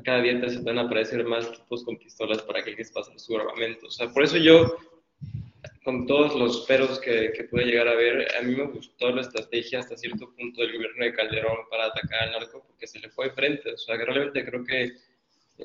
cada 0.04 0.22
día 0.22 0.40
te 0.40 0.58
van 0.58 0.78
a 0.78 0.82
aparecer 0.82 1.24
más 1.24 1.50
tipos 1.52 1.84
con 1.84 1.98
pistolas 1.98 2.42
para 2.42 2.62
que 2.62 2.70
alguien 2.70 2.88
pase 2.92 3.18
su 3.18 3.36
armamento. 3.36 3.86
O 3.86 3.90
sea, 3.90 4.08
por 4.10 4.24
eso 4.24 4.38
yo, 4.38 4.76
con 5.84 6.06
todos 6.06 6.34
los 6.34 6.64
peros 6.66 6.98
que, 7.00 7.32
que 7.32 7.44
pude 7.44 7.64
llegar 7.66 7.88
a 7.88 7.94
ver, 7.94 8.26
a 8.36 8.42
mí 8.42 8.56
me 8.56 8.66
gustó 8.66 9.10
la 9.10 9.20
estrategia 9.20 9.80
hasta 9.80 9.96
cierto 9.96 10.32
punto 10.34 10.62
del 10.62 10.72
gobierno 10.72 11.04
de 11.04 11.12
Calderón 11.12 11.58
para 11.70 11.86
atacar 11.86 12.22
al 12.22 12.32
narco 12.32 12.64
porque 12.66 12.86
se 12.86 13.00
le 13.00 13.10
fue 13.10 13.26
de 13.26 13.34
frente. 13.34 13.72
O 13.72 13.78
sea, 13.78 13.98
que 13.98 14.04
realmente 14.04 14.44
creo 14.44 14.64
que 14.64 14.92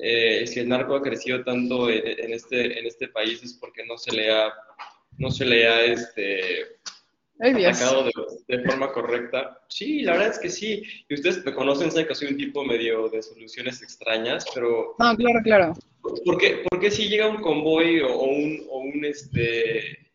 eh, 0.02 0.46
si 0.46 0.60
el 0.60 0.68
narco 0.68 0.96
ha 0.96 1.02
crecido 1.02 1.44
tanto 1.44 1.88
en, 1.90 2.32
este, 2.32 2.78
en 2.78 2.86
este 2.86 3.08
país 3.08 3.42
es 3.42 3.54
porque 3.54 3.84
no 3.86 3.96
se 3.98 4.14
le 4.14 4.30
ha, 4.30 4.52
no 5.18 5.30
se 5.30 5.44
le 5.44 5.68
ha 5.68 5.84
este, 5.84 6.78
atacado 7.38 8.04
de, 8.04 8.12
de, 8.56 8.64
forma 8.64 8.92
correcta. 8.92 9.60
Sí, 9.68 10.02
la 10.02 10.12
verdad 10.12 10.28
es 10.28 10.38
que 10.38 10.50
sí. 10.50 10.82
Y 11.08 11.14
ustedes 11.14 11.44
me 11.44 11.54
conocen, 11.54 11.90
saben 11.90 12.06
que 12.06 12.14
soy 12.14 12.28
un 12.28 12.36
tipo 12.36 12.64
medio 12.64 13.08
de 13.08 13.22
soluciones 13.22 13.82
extrañas, 13.82 14.44
pero... 14.54 14.94
No, 14.98 15.16
claro, 15.16 15.40
claro. 15.42 15.72
¿Por 16.24 16.38
qué, 16.38 16.64
porque 16.70 16.90
si 16.90 17.08
llega 17.08 17.28
un 17.28 17.42
convoy 17.42 18.00
o, 18.00 18.18
un, 18.20 18.66
o 18.70 18.78
un, 18.78 19.04
este, 19.04 20.10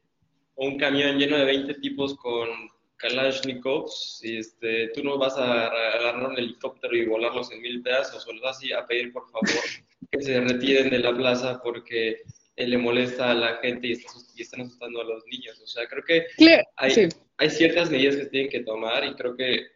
o 0.56 0.66
un 0.66 0.78
camión 0.78 1.18
lleno 1.18 1.38
de 1.38 1.46
20 1.46 1.76
tipos 1.76 2.16
con 2.16 2.50
Kalashnikovs, 2.98 4.22
y 4.24 4.38
este, 4.38 4.90
tú 4.90 5.04
no 5.04 5.18
vas 5.18 5.38
a 5.38 5.68
agarrar 5.68 6.30
un 6.30 6.38
helicóptero 6.38 6.96
y 6.96 7.06
volarlos 7.06 7.52
en 7.52 7.62
mil 7.62 7.82
pedazos, 7.82 8.26
o 8.28 8.32
les 8.32 8.42
vas 8.42 8.60
a 8.78 8.88
pedir 8.88 9.12
por 9.12 9.30
favor 9.30 9.48
que 10.12 10.22
se 10.22 10.40
retiren 10.40 10.90
de 10.90 11.00
la 11.00 11.14
plaza 11.14 11.62
porque 11.62 12.22
le 12.56 12.78
molesta 12.78 13.32
a 13.32 13.34
la 13.34 13.56
gente 13.58 13.88
y, 13.88 13.92
están 14.42 14.62
asustando 14.62 15.02
a 15.02 15.06
los 15.06 15.26
niños. 15.26 15.60
O 15.62 15.68
sea, 15.68 15.88
creo 15.88 16.04
que 16.04 16.28
hay, 16.78 17.10
hay 17.38 17.50
ciertas 17.50 17.90
medidas 17.90 18.16
que 18.16 18.24
se 18.24 18.30
tienen 18.30 18.52
que 18.52 18.62
tomar 18.62 19.04
y 19.06 19.16
creo 19.16 19.36
que 19.36 19.68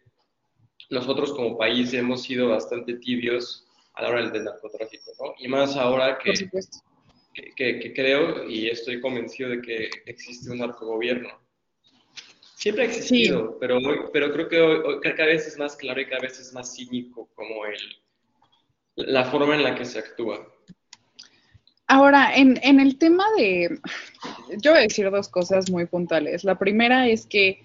nosotros 0.90 1.34
como 1.34 1.58
país 1.58 1.94
hemos 1.94 2.24
sido 2.24 2.50
bastante 2.50 2.96
tibios 2.96 3.66
a 3.94 4.04
la 4.04 4.10
hora 4.10 4.30
del 4.30 4.44
narcotráfico, 4.44 5.12
¿no? 5.20 5.34
Y 5.40 5.48
más 5.48 5.76
ahora 5.76 6.20
que, 6.20 6.34
que, 7.56 7.80
que, 7.80 7.94
creo 7.94 8.48
y 8.48 8.68
estoy 8.68 9.02
convencido 9.02 9.50
de 9.50 9.62
que 9.62 9.90
existe 10.06 10.52
un 10.52 10.60
narcogobierno 10.60 11.47
Siempre 12.58 12.86
ha 12.86 12.88
existido, 12.88 13.56
pero, 13.60 13.78
pero 14.12 14.34
creo 14.34 14.50
que 14.50 14.60
hoy, 14.60 15.00
cada 15.00 15.28
vez 15.28 15.46
es 15.46 15.60
más 15.60 15.76
claro 15.76 16.02
y 16.02 16.08
cada 16.08 16.22
vez 16.22 16.40
es 16.40 16.52
más 16.54 16.76
cínico 16.76 17.30
como 17.36 17.68
el, 17.68 17.78
la 18.96 19.26
forma 19.26 19.56
en 19.56 19.62
la 19.62 19.76
que 19.76 19.86
se 19.86 20.00
actúa. 20.00 20.52
Ahora, 21.86 22.36
en, 22.36 22.60
en 22.64 22.80
el 22.80 22.98
tema 22.98 23.26
de, 23.38 23.80
yo 24.58 24.72
voy 24.72 24.80
a 24.80 24.82
decir 24.82 25.12
dos 25.12 25.30
cosas 25.30 25.70
muy 25.70 25.86
puntuales. 25.86 26.44
La 26.44 26.58
primera 26.58 27.08
es 27.08 27.28
que 27.28 27.64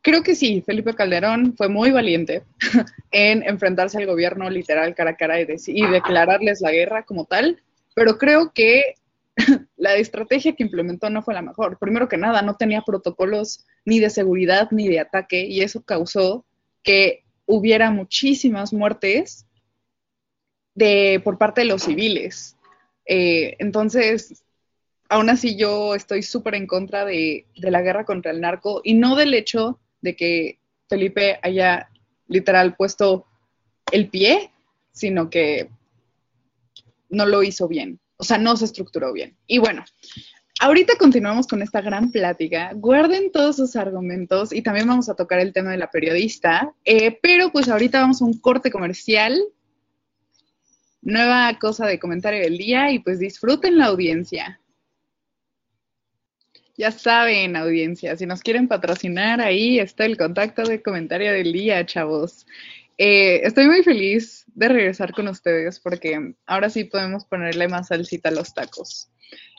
creo 0.00 0.22
que 0.22 0.34
sí, 0.34 0.62
Felipe 0.64 0.94
Calderón 0.94 1.54
fue 1.54 1.68
muy 1.68 1.90
valiente 1.90 2.42
en 3.10 3.42
enfrentarse 3.42 3.98
al 3.98 4.06
gobierno 4.06 4.48
literal 4.48 4.94
cara 4.94 5.10
a 5.10 5.16
cara 5.16 5.42
y, 5.42 5.46
y 5.66 5.86
declararles 5.88 6.62
la 6.62 6.72
guerra 6.72 7.02
como 7.02 7.26
tal, 7.26 7.62
pero 7.94 8.16
creo 8.16 8.50
que 8.54 8.94
la 9.82 9.96
estrategia 9.96 10.54
que 10.54 10.62
implementó 10.62 11.10
no 11.10 11.22
fue 11.22 11.34
la 11.34 11.42
mejor. 11.42 11.76
Primero 11.76 12.08
que 12.08 12.16
nada, 12.16 12.40
no 12.40 12.54
tenía 12.54 12.82
protocolos 12.82 13.66
ni 13.84 13.98
de 13.98 14.10
seguridad 14.10 14.68
ni 14.70 14.86
de 14.86 15.00
ataque 15.00 15.44
y 15.44 15.60
eso 15.60 15.82
causó 15.82 16.44
que 16.84 17.24
hubiera 17.46 17.90
muchísimas 17.90 18.72
muertes 18.72 19.44
de, 20.76 21.20
por 21.24 21.36
parte 21.36 21.62
de 21.62 21.64
los 21.64 21.82
civiles. 21.82 22.56
Eh, 23.06 23.56
entonces, 23.58 24.44
aún 25.08 25.30
así 25.30 25.56
yo 25.56 25.96
estoy 25.96 26.22
súper 26.22 26.54
en 26.54 26.68
contra 26.68 27.04
de, 27.04 27.46
de 27.56 27.70
la 27.72 27.82
guerra 27.82 28.04
contra 28.04 28.30
el 28.30 28.40
narco 28.40 28.82
y 28.84 28.94
no 28.94 29.16
del 29.16 29.34
hecho 29.34 29.80
de 30.00 30.14
que 30.14 30.60
Felipe 30.88 31.40
haya 31.42 31.90
literal 32.28 32.76
puesto 32.76 33.26
el 33.90 34.08
pie, 34.08 34.52
sino 34.92 35.28
que 35.28 35.70
no 37.10 37.26
lo 37.26 37.42
hizo 37.42 37.66
bien, 37.66 37.98
o 38.16 38.24
sea, 38.24 38.38
no 38.38 38.56
se 38.56 38.66
estructuró 38.66 39.12
bien. 39.12 39.36
Y 39.46 39.58
bueno, 39.58 39.84
ahorita 40.60 40.94
continuamos 40.98 41.46
con 41.46 41.62
esta 41.62 41.80
gran 41.80 42.12
plática. 42.12 42.72
Guarden 42.74 43.32
todos 43.32 43.56
sus 43.56 43.76
argumentos 43.76 44.52
y 44.52 44.62
también 44.62 44.86
vamos 44.86 45.08
a 45.08 45.14
tocar 45.14 45.40
el 45.40 45.52
tema 45.52 45.70
de 45.70 45.78
la 45.78 45.90
periodista, 45.90 46.72
eh, 46.84 47.18
pero 47.22 47.50
pues 47.50 47.68
ahorita 47.68 48.00
vamos 48.00 48.22
a 48.22 48.24
un 48.24 48.38
corte 48.38 48.70
comercial. 48.70 49.42
Nueva 51.00 51.58
cosa 51.58 51.86
de 51.86 51.98
comentario 51.98 52.40
del 52.40 52.58
día 52.58 52.92
y 52.92 53.00
pues 53.00 53.18
disfruten 53.18 53.76
la 53.76 53.86
audiencia. 53.86 54.60
Ya 56.76 56.90
saben, 56.90 57.56
audiencia, 57.56 58.16
si 58.16 58.24
nos 58.24 58.40
quieren 58.40 58.66
patrocinar, 58.66 59.40
ahí 59.40 59.78
está 59.78 60.06
el 60.06 60.16
contacto 60.16 60.62
de 60.62 60.80
comentario 60.80 61.32
del 61.32 61.52
día, 61.52 61.84
chavos. 61.84 62.46
Eh, 62.98 63.40
estoy 63.44 63.66
muy 63.66 63.82
feliz 63.82 64.41
de 64.54 64.68
regresar 64.68 65.12
con 65.12 65.28
ustedes 65.28 65.80
porque 65.80 66.34
ahora 66.46 66.70
sí 66.70 66.84
podemos 66.84 67.24
ponerle 67.24 67.68
más 67.68 67.88
salsita 67.88 68.28
a 68.28 68.32
los 68.32 68.54
tacos. 68.54 69.08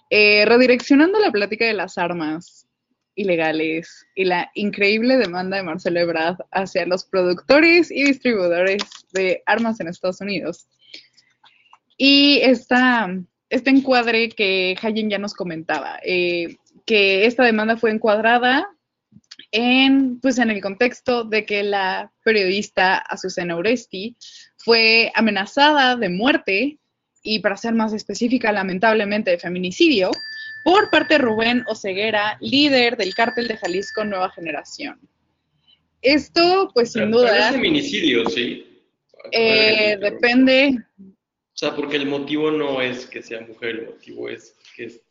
Eh, 0.09 0.45
redireccionando 0.45 1.19
la 1.19 1.31
plática 1.31 1.65
de 1.65 1.73
las 1.73 1.97
armas 1.97 2.67
ilegales 3.15 4.05
y 4.15 4.25
la 4.25 4.51
increíble 4.53 5.17
demanda 5.17 5.57
de 5.57 5.63
Marcelo 5.63 5.99
Ebrard 5.99 6.37
hacia 6.51 6.85
los 6.85 7.05
productores 7.05 7.91
y 7.91 8.03
distribuidores 8.03 8.83
de 9.11 9.43
armas 9.45 9.79
en 9.79 9.87
Estados 9.87 10.21
Unidos. 10.21 10.67
Y 11.97 12.39
esta, 12.41 13.07
este 13.49 13.69
encuadre 13.69 14.29
que 14.29 14.75
Hayen 14.81 15.09
ya 15.09 15.19
nos 15.19 15.33
comentaba. 15.33 15.99
Eh, 16.03 16.57
que 16.85 17.25
esta 17.25 17.43
demanda 17.43 17.77
fue 17.77 17.91
encuadrada 17.91 18.67
en, 19.51 20.19
pues, 20.19 20.37
en 20.39 20.49
el 20.49 20.61
contexto 20.61 21.23
de 21.23 21.45
que 21.45 21.63
la 21.63 22.11
periodista 22.23 22.97
Azucena 22.97 23.55
Oresti 23.55 24.17
fue 24.63 25.11
amenazada 25.15 25.95
de 25.95 26.09
muerte 26.09 26.79
y, 27.21 27.39
para 27.39 27.57
ser 27.57 27.73
más 27.73 27.93
específica, 27.93 28.51
lamentablemente 28.51 29.31
de 29.31 29.39
feminicidio, 29.39 30.11
por 30.63 30.89
parte 30.89 31.15
de 31.15 31.17
Rubén 31.19 31.63
Oceguera, 31.67 32.37
líder 32.39 32.97
del 32.97 33.13
cártel 33.13 33.47
de 33.47 33.57
Jalisco 33.57 34.03
Nueva 34.03 34.29
Generación. 34.29 34.99
Esto, 36.01 36.71
pues 36.73 36.93
sin 36.93 37.11
duda... 37.11 37.49
Es 37.49 37.55
feminicidio, 37.55 38.29
sí. 38.29 38.81
Eh, 39.31 39.97
depende. 39.99 40.77
O 40.99 41.55
sea, 41.55 41.75
porque 41.75 41.97
el 41.97 42.07
motivo 42.07 42.51
no 42.51 42.81
es 42.81 43.05
que 43.05 43.21
sea 43.21 43.41
mujer, 43.41 43.69
el 43.69 43.85
motivo 43.85 44.29
es 44.29 44.55
que 44.75 45.01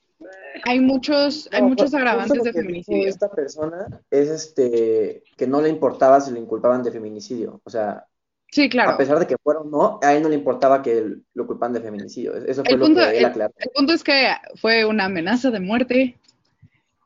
hay 0.64 0.80
muchos, 0.80 1.48
hay 1.52 1.62
muchos 1.62 1.92
agravantes 1.94 2.42
de 2.42 2.52
feminicidio. 2.52 3.08
Esta 3.08 3.30
persona 3.30 3.86
es 4.10 4.28
este 4.28 5.24
que 5.36 5.46
no 5.46 5.60
le 5.60 5.68
importaba 5.68 6.20
si 6.20 6.32
le 6.32 6.40
inculpaban 6.40 6.82
de 6.82 6.92
feminicidio. 6.92 7.60
O 7.64 7.70
sea, 7.70 8.06
sí, 8.52 8.68
claro. 8.68 8.92
a 8.92 8.96
pesar 8.96 9.18
de 9.18 9.26
que 9.26 9.36
fueron 9.42 9.70
no, 9.70 9.98
a 10.00 10.14
él 10.14 10.22
no 10.22 10.28
le 10.28 10.36
importaba 10.36 10.82
que 10.82 11.16
lo 11.34 11.46
culpan 11.46 11.72
de 11.72 11.80
feminicidio. 11.80 12.36
Eso 12.36 12.62
fue 12.64 12.76
lo 12.76 12.86
que 12.86 13.18
él 13.18 13.24
aclaró. 13.24 13.52
El, 13.56 13.70
punto 13.74 13.92
es 13.92 14.04
que 14.04 14.28
fue 14.54 14.84
una 14.84 15.06
amenaza 15.06 15.50
de 15.50 15.58
muerte 15.58 16.16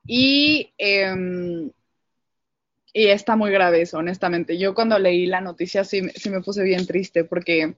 y, 0.07 0.71
em, 0.77 1.71
y 2.93 3.07
está 3.07 3.37
muy 3.37 3.51
grave 3.51 3.81
eso, 3.81 3.97
honestamente. 3.97 4.59
Yo 4.59 4.75
cuando 4.75 4.99
leí 4.99 5.25
la 5.25 5.41
noticia 5.41 5.85
sí, 5.85 6.11
sí 6.11 6.29
me 6.29 6.43
puse 6.43 6.63
bien 6.63 6.87
triste 6.87 7.25
porque 7.25 7.77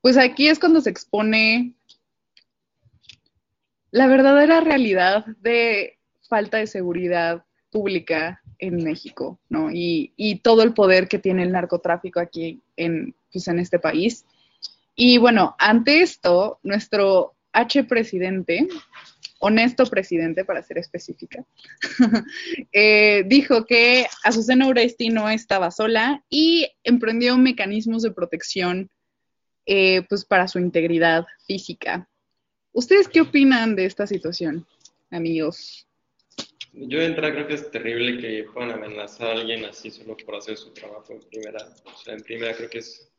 pues 0.00 0.16
aquí 0.16 0.46
es 0.46 0.60
cuando 0.60 0.80
se 0.80 0.90
expone 0.90 1.74
la 3.90 4.06
verdadera 4.06 4.60
realidad 4.60 5.24
de 5.40 5.98
falta 6.28 6.58
de 6.58 6.66
seguridad 6.66 7.44
pública 7.70 8.42
en 8.58 8.82
México, 8.82 9.38
¿no? 9.48 9.70
Y, 9.72 10.40
todo 10.42 10.62
el 10.62 10.74
poder 10.74 11.08
que 11.08 11.18
tiene 11.18 11.42
el 11.42 11.52
narcotráfico 11.52 12.20
aquí 12.20 12.62
en, 12.76 13.14
pues, 13.32 13.48
en 13.48 13.58
este 13.58 13.78
país. 13.78 14.24
Y 14.94 15.18
bueno, 15.18 15.54
ante 15.58 16.00
esto, 16.02 16.58
nuestro 16.62 17.34
H 17.52 17.84
presidente, 17.84 18.66
honesto 19.38 19.84
presidente 19.86 20.44
para 20.44 20.62
ser 20.62 20.78
específica, 20.78 21.44
eh, 22.72 23.24
dijo 23.26 23.66
que 23.66 24.06
Azucena 24.24 24.68
Uresti 24.68 25.10
no 25.10 25.28
estaba 25.28 25.70
sola 25.70 26.24
y 26.30 26.68
emprendió 26.82 27.36
mecanismos 27.36 28.02
de 28.02 28.12
protección 28.12 28.90
eh, 29.66 30.02
pues 30.08 30.24
para 30.24 30.48
su 30.48 30.58
integridad 30.58 31.26
física. 31.46 32.08
¿Ustedes 32.72 33.08
qué 33.08 33.22
opinan 33.22 33.74
de 33.74 33.86
esta 33.86 34.06
situación, 34.06 34.66
amigos? 35.10 35.85
Yo 36.78 36.98
de 36.98 37.06
entrada 37.06 37.32
creo 37.32 37.46
que 37.46 37.54
es 37.54 37.70
terrible 37.70 38.20
que 38.20 38.44
puedan 38.52 38.72
amenazar 38.72 39.28
a 39.28 39.40
alguien 39.40 39.64
así 39.64 39.90
solo 39.90 40.14
por 40.14 40.36
hacer 40.36 40.58
su 40.58 40.74
trabajo 40.74 41.10
en 41.10 41.20
primera. 41.20 41.74
O 41.86 41.96
sea, 41.96 42.12
en 42.12 42.22
primera 42.22 42.54
creo 42.54 42.68
que 42.68 42.78
es 42.78 43.10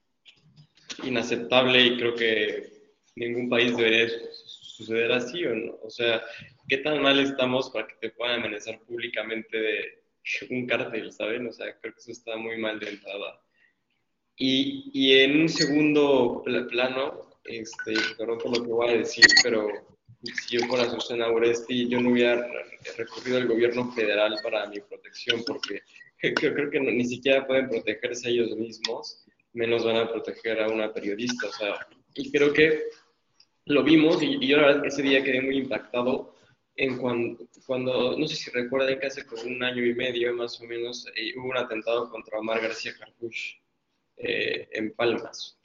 inaceptable 1.04 1.82
y 1.82 1.98
creo 1.98 2.13
que 2.13 2.93
ningún 3.15 3.50
país 3.50 3.76
debería 3.76 4.08
suceder 4.32 5.12
así 5.12 5.43
o 5.43 5.56
no. 5.56 5.80
O 5.82 5.89
sea, 5.89 6.22
¿qué 6.67 6.78
tan 6.78 7.02
mal 7.02 7.20
estamos 7.20 7.72
para 7.72 7.88
que 7.88 7.96
te 7.96 8.10
puedan 8.12 8.41
amenazar 8.41 8.80
públicamente 8.82 9.58
de 9.58 10.04
un 10.52 10.67
cártel, 10.67 11.12
¿saben? 11.12 11.48
O 11.48 11.52
sea, 11.52 11.76
creo 11.80 11.93
que 11.96 12.00
eso 12.00 12.12
está 12.12 12.38
muy 12.38 12.58
mal 12.60 12.80
de 12.80 12.89
entrada. 12.89 13.41
Y, 14.36 14.91
y 14.93 15.20
en 15.20 15.41
un 15.41 15.50
segundo 15.50 16.43
plano, 16.70 17.39
este, 17.43 17.93
perdón 18.20 18.38
por 18.38 18.56
lo 18.56 18.63
que 18.63 18.72
voy 18.72 18.89
a 18.89 18.98
decir, 19.00 19.26
pero 19.41 19.96
si 20.23 20.58
yo 20.58 20.65
fuera 20.67 20.89
Susana 20.89 21.32
Uresti, 21.32 21.88
yo 21.88 21.99
no 21.99 22.12
hubiera 22.12 22.47
recurrido 22.97 23.38
al 23.38 23.47
gobierno 23.47 23.91
federal 23.91 24.38
para 24.43 24.67
mi 24.67 24.80
protección, 24.80 25.43
porque 25.45 25.82
creo 26.36 26.69
que 26.69 26.80
ni 26.80 27.06
siquiera 27.06 27.45
pueden 27.45 27.69
protegerse 27.69 28.30
ellos 28.30 28.56
mismos, 28.56 29.25
menos 29.53 29.86
van 29.86 29.97
a 29.97 30.10
proteger 30.10 30.62
a 30.62 30.67
una 30.67 30.93
periodista. 30.93 31.47
O 31.47 31.51
sea, 31.51 31.88
y 32.15 32.32
creo 32.32 32.53
que 32.53 32.84
lo 33.65 33.84
vimos, 33.84 34.21
y, 34.21 34.45
yo 34.47 34.58
la 34.58 34.67
verdad 34.67 34.86
ese 34.86 35.01
día 35.01 35.23
quedé 35.23 35.41
muy 35.41 35.58
impactado 35.58 36.36
en 36.75 36.97
cuando, 36.97 37.47
cuando, 37.65 38.17
no 38.17 38.27
sé 38.27 38.36
si 38.36 38.51
recuerdan 38.51 38.99
que 38.99 39.08
hace 39.08 39.25
como 39.25 39.43
un 39.43 39.63
año 39.63 39.84
y 39.84 39.95
medio 39.95 40.34
más 40.34 40.60
o 40.62 40.65
menos 40.65 41.08
eh, 41.15 41.34
hubo 41.38 41.49
un 41.49 41.58
atentado 41.58 42.10
contra 42.10 42.39
Omar 42.39 42.62
García 42.62 42.93
Carpuch 42.97 43.56
eh, 44.17 44.67
en 44.71 44.93
Palmas. 44.93 45.60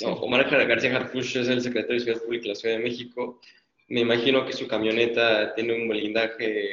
No, 0.00 0.12
Omar 0.14 0.48
García 0.50 0.96
Harfuch 0.96 1.36
es 1.36 1.48
el 1.48 1.62
secretario 1.62 1.94
de 1.94 2.04
Ciudad 2.04 2.22
Pública 2.22 2.42
de 2.42 2.48
la 2.48 2.54
Ciudad 2.54 2.76
de 2.76 2.82
México. 2.82 3.40
Me 3.88 4.00
imagino 4.00 4.44
que 4.44 4.52
su 4.52 4.66
camioneta 4.66 5.54
tiene 5.54 5.74
un 5.74 5.88
blindaje 5.88 6.70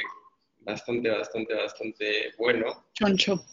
bastante, 0.62 1.10
bastante, 1.10 1.54
bastante 1.54 2.34
bueno. 2.38 2.86
Choncho. 2.94 3.44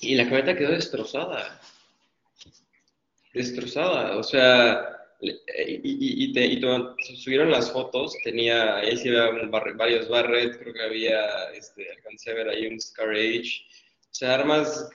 y 0.00 0.14
la 0.14 0.24
camioneta 0.24 0.56
quedó 0.56 0.72
destrozada. 0.72 1.60
Destrozada. 3.32 4.16
O 4.18 4.22
sea, 4.22 4.94
y, 5.20 6.30
y, 6.32 7.16
subieron 7.16 7.50
las 7.50 7.70
fotos, 7.72 8.16
tenía, 8.22 8.76
ahí 8.76 8.96
sí 8.96 9.08
había 9.08 9.48
varios 9.74 10.08
Barrett, 10.08 10.58
creo 10.58 10.74
que 10.74 10.82
había, 10.82 11.50
este, 11.54 11.90
alcancé 11.90 12.30
a 12.30 12.34
ver 12.34 12.48
ahí 12.48 12.66
un 12.66 12.80
Scar 12.80 13.10
Age. 13.10 13.62
O 14.10 14.14
sea, 14.14 14.34
armas 14.34 14.90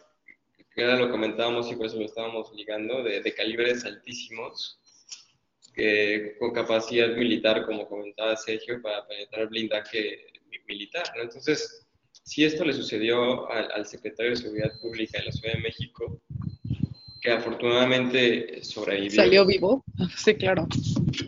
que 0.73 0.83
ahora 0.83 0.97
lo 0.97 1.11
comentábamos 1.11 1.71
y 1.71 1.75
por 1.75 1.87
eso 1.87 1.97
lo 1.97 2.05
estábamos 2.05 2.53
ligando, 2.53 3.03
de, 3.03 3.33
calibres 3.33 3.85
altísimos, 3.85 4.79
que, 5.79 6.35
con 6.37 6.51
capacidad 6.51 7.07
militar, 7.15 7.65
como 7.65 7.87
comentaba 7.87 8.35
Sergio, 8.35 8.81
para 8.81 9.07
penetrar 9.07 9.47
blindaje 9.47 10.25
militar. 10.67 11.03
Entonces, 11.21 11.87
si 12.23 12.43
esto 12.43 12.65
le 12.65 12.73
sucedió 12.73 13.49
al, 13.49 13.85
secretario 13.85 14.31
de 14.31 14.37
Seguridad 14.37 14.71
Pública 14.81 15.19
de 15.19 15.25
la 15.25 15.31
Ciudad 15.31 15.55
de 15.55 15.61
México, 15.61 16.21
que 17.21 17.31
afortunadamente 17.31 18.63
sobrevivió. 18.63 19.11
¿Salió 19.11 19.45
vivo? 19.45 19.83
Sí, 20.15 20.35
claro. 20.35 20.67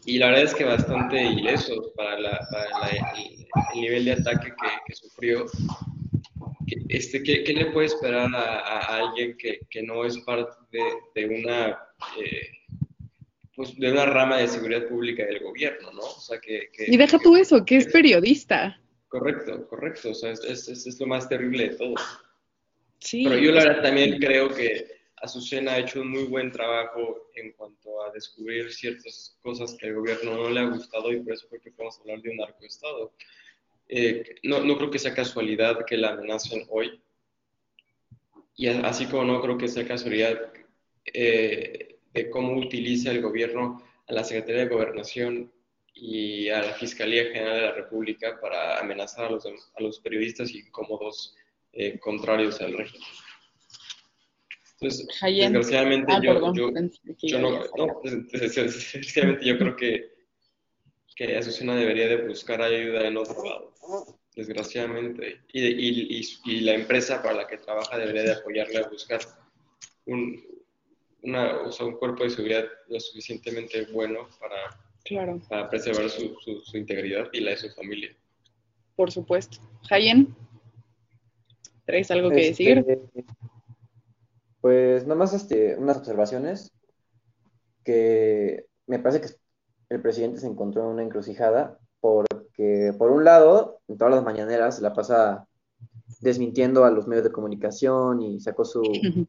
Y 0.05 0.17
la 0.17 0.27
verdad 0.27 0.43
es 0.43 0.55
que 0.55 0.63
bastante 0.63 1.21
ileso 1.21 1.91
para, 1.95 2.17
el, 2.17 3.81
nivel 3.81 4.05
de 4.05 4.13
ataque 4.13 4.49
que, 4.49 4.67
que 4.85 4.95
sufrió 4.95 5.45
este, 6.89 7.23
¿qué, 7.23 7.43
¿qué, 7.43 7.53
le 7.53 7.65
puede 7.67 7.87
esperar 7.87 8.29
a, 8.33 8.97
alguien 8.97 9.35
que, 9.37 9.59
que, 9.69 9.81
no 9.83 10.05
es 10.05 10.17
parte 10.19 10.51
de, 10.71 10.81
de 11.15 11.39
una, 11.39 11.79
eh, 12.19 12.47
pues 13.55 13.77
de 13.77 13.91
una 13.91 14.05
rama 14.05 14.37
de 14.37 14.47
seguridad 14.47 14.87
pública 14.87 15.25
del 15.25 15.39
gobierno, 15.39 15.91
¿no? 15.91 16.01
O 16.01 16.19
sea, 16.19 16.39
que, 16.39 16.69
y 16.87 16.97
deja 16.97 17.19
tú 17.19 17.35
eso, 17.35 17.65
que 17.65 17.77
es 17.77 17.87
periodista. 17.87 18.79
Correcto, 19.07 19.67
correcto, 19.67 20.11
o 20.11 20.13
sea, 20.13 20.31
es, 20.31 20.43
es, 20.45 20.87
es, 20.87 20.99
lo 20.99 21.07
más 21.07 21.27
terrible 21.27 21.69
de 21.69 21.75
todo. 21.75 21.95
Sí. 22.99 23.25
Pero 23.25 23.37
yo 23.37 23.51
la 23.51 23.65
verdad 23.65 23.83
también 23.83 24.19
creo 24.19 24.49
que 24.49 24.87
Azucena 25.17 25.73
ha 25.73 25.79
hecho 25.79 26.01
un 26.01 26.11
muy 26.11 26.23
buen 26.23 26.51
trabajo 26.51 27.29
en 27.35 27.51
cuanto 27.51 28.03
a 28.03 28.11
descubrir 28.11 28.71
ciertas 28.71 29.37
cosas 29.41 29.75
que 29.77 29.87
al 29.87 29.95
gobierno 29.95 30.35
no 30.35 30.49
le 30.49 30.59
ha 30.61 30.65
gustado 30.65 31.11
y 31.11 31.19
por 31.19 31.33
eso 31.33 31.47
creo 31.49 31.61
que 31.61 31.71
podemos 31.71 31.99
hablar 31.99 32.21
de 32.21 32.29
un 32.29 32.37
narcoestado. 32.37 33.13
Eh, 33.89 34.35
no, 34.43 34.63
no, 34.63 34.77
creo 34.77 34.89
que 34.89 34.99
sea 34.99 35.13
casualidad 35.13 35.85
que 35.85 35.97
la 35.97 36.11
amenacen 36.11 36.65
hoy. 36.69 37.01
Y 38.55 38.67
así 38.67 39.05
como 39.07 39.25
no 39.25 39.41
creo 39.41 39.57
que 39.57 39.67
sea 39.67 39.85
casualidad 39.85 40.53
eh, 41.13 41.90
de 42.13 42.29
cómo 42.29 42.57
utiliza 42.57 43.11
el 43.11 43.21
gobierno 43.21 43.81
a 44.07 44.13
la 44.13 44.23
Secretaría 44.23 44.63
de 44.63 44.73
Gobernación 44.73 45.51
y 45.93 46.49
a 46.49 46.61
la 46.61 46.73
Fiscalía 46.73 47.23
General 47.25 47.55
de 47.55 47.61
la 47.61 47.71
República 47.73 48.39
para 48.39 48.79
amenazar 48.79 49.25
a 49.25 49.29
los, 49.31 49.45
a 49.45 49.81
los 49.81 49.99
periodistas 49.99 50.51
y 50.51 50.59
incómodos 50.59 51.35
eh, 51.73 51.99
contrarios 51.99 52.61
al 52.61 52.77
régimen. 52.77 53.07
Entonces, 54.79 55.07
desgraciadamente 55.21 56.11
Ah, 56.11 56.19
yo, 56.23 56.53
yo, 56.53 56.71
yo 57.19 57.39
no, 57.39 57.63
no, 57.77 58.01
desgraciadamente 58.03 59.45
yo 59.45 59.57
creo 59.57 59.75
que, 59.75 60.11
que 61.15 61.37
Azucena 61.37 61.75
debería 61.75 62.07
de 62.07 62.27
buscar 62.27 62.61
ayuda 62.61 63.07
en 63.07 63.17
otro 63.17 63.43
lado, 63.43 63.73
desgraciadamente. 64.35 65.41
Y, 65.53 65.61
y, 65.65 66.19
y, 66.19 66.51
y 66.51 66.59
la 66.61 66.73
empresa 66.73 67.21
para 67.21 67.35
la 67.35 67.47
que 67.47 67.57
trabaja 67.57 67.99
debería 67.99 68.23
de 68.23 68.33
apoyarle 68.33 68.79
a 68.79 68.89
buscar 68.89 69.19
un, 70.05 70.43
una, 71.23 71.57
o 71.61 71.71
sea, 71.71 71.85
un 71.85 71.97
cuerpo 71.97 72.23
de 72.23 72.29
seguridad 72.31 72.65
lo 72.87 72.99
suficientemente 72.99 73.85
bueno 73.93 74.27
para, 74.39 74.55
Claro, 75.03 75.39
para 75.49 75.69
preservar 75.69 76.09
su, 76.09 76.35
su, 76.39 76.61
su 76.61 76.77
integridad 76.77 77.27
y 77.33 77.41
la 77.41 77.51
de 77.51 77.57
su 77.57 77.69
familia. 77.69 78.15
por 78.95 79.11
supuesto. 79.11 79.57
Jayen, 79.89 80.35
¿traes 81.85 82.11
algo 82.11 82.29
que 82.29 82.49
Este, 82.49 82.75
decir? 82.75 82.99
Pues 84.61 85.03
nada 85.03 85.15
más 85.15 85.33
este, 85.33 85.75
unas 85.77 85.97
observaciones 85.97 86.71
que 87.83 88.65
me 88.85 88.99
parece 88.99 89.21
que 89.21 89.27
el 89.89 90.01
presidente 90.01 90.39
se 90.39 90.47
encontró 90.47 90.83
en 90.83 90.89
una 90.89 91.03
encrucijada 91.03 91.79
porque 91.99 92.93
por 92.97 93.11
un 93.11 93.23
lado, 93.23 93.79
en 93.87 93.97
todas 93.97 94.13
las 94.13 94.23
mañaneras 94.23 94.75
se 94.75 94.81
la 94.81 94.93
pasa 94.93 95.47
desmintiendo 96.19 96.85
a 96.85 96.91
los 96.91 97.07
medios 97.07 97.23
de 97.23 97.31
comunicación 97.31 98.21
y 98.21 98.39
sacó 98.39 98.65
su, 98.65 98.81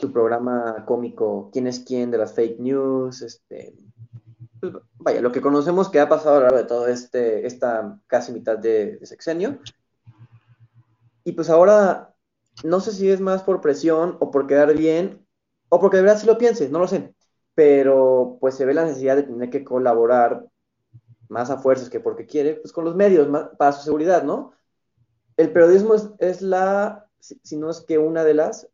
su 0.00 0.12
programa 0.12 0.84
cómico 0.86 1.50
¿Quién 1.52 1.66
es 1.66 1.80
quién? 1.80 2.10
de 2.10 2.18
las 2.18 2.34
fake 2.34 2.58
news, 2.60 3.22
este, 3.22 3.74
pues, 4.60 4.72
vaya, 4.98 5.20
lo 5.20 5.32
que 5.32 5.40
conocemos 5.40 5.88
que 5.88 6.00
ha 6.00 6.08
pasado 6.08 6.36
a 6.36 6.38
lo 6.38 6.44
largo 6.44 6.58
de 6.58 6.64
todo 6.64 6.88
este, 6.88 7.46
esta 7.46 7.98
casi 8.06 8.32
mitad 8.32 8.58
de, 8.58 8.96
de 8.96 9.06
sexenio. 9.06 9.58
Y 11.24 11.32
pues 11.32 11.50
ahora, 11.50 12.14
no 12.64 12.80
sé 12.80 12.92
si 12.92 13.10
es 13.10 13.20
más 13.20 13.42
por 13.42 13.60
presión 13.60 14.16
o 14.20 14.30
por 14.30 14.46
quedar 14.46 14.74
bien, 14.76 15.26
o 15.68 15.80
porque 15.80 15.96
de 15.98 16.04
verdad 16.04 16.18
sí 16.20 16.26
lo 16.26 16.38
piense, 16.38 16.68
no 16.68 16.78
lo 16.78 16.88
sé. 16.88 17.14
Pero 17.54 18.38
pues 18.40 18.54
se 18.54 18.64
ve 18.64 18.74
la 18.74 18.84
necesidad 18.84 19.16
de 19.16 19.24
tener 19.24 19.50
que 19.50 19.64
colaborar 19.64 20.46
más 21.28 21.50
a 21.50 21.58
fuerzas 21.58 21.90
que 21.90 22.00
porque 22.00 22.26
quiere, 22.26 22.54
pues 22.54 22.72
con 22.72 22.84
los 22.84 22.94
medios, 22.94 23.28
más- 23.28 23.48
para 23.58 23.72
su 23.72 23.82
seguridad, 23.82 24.22
¿no? 24.22 24.52
El 25.36 25.52
periodismo 25.52 25.94
es, 25.94 26.10
es 26.18 26.42
la, 26.42 27.08
si, 27.20 27.40
si 27.42 27.56
no 27.56 27.70
es 27.70 27.80
que 27.80 27.98
una 27.98 28.24
de 28.24 28.34
las, 28.34 28.68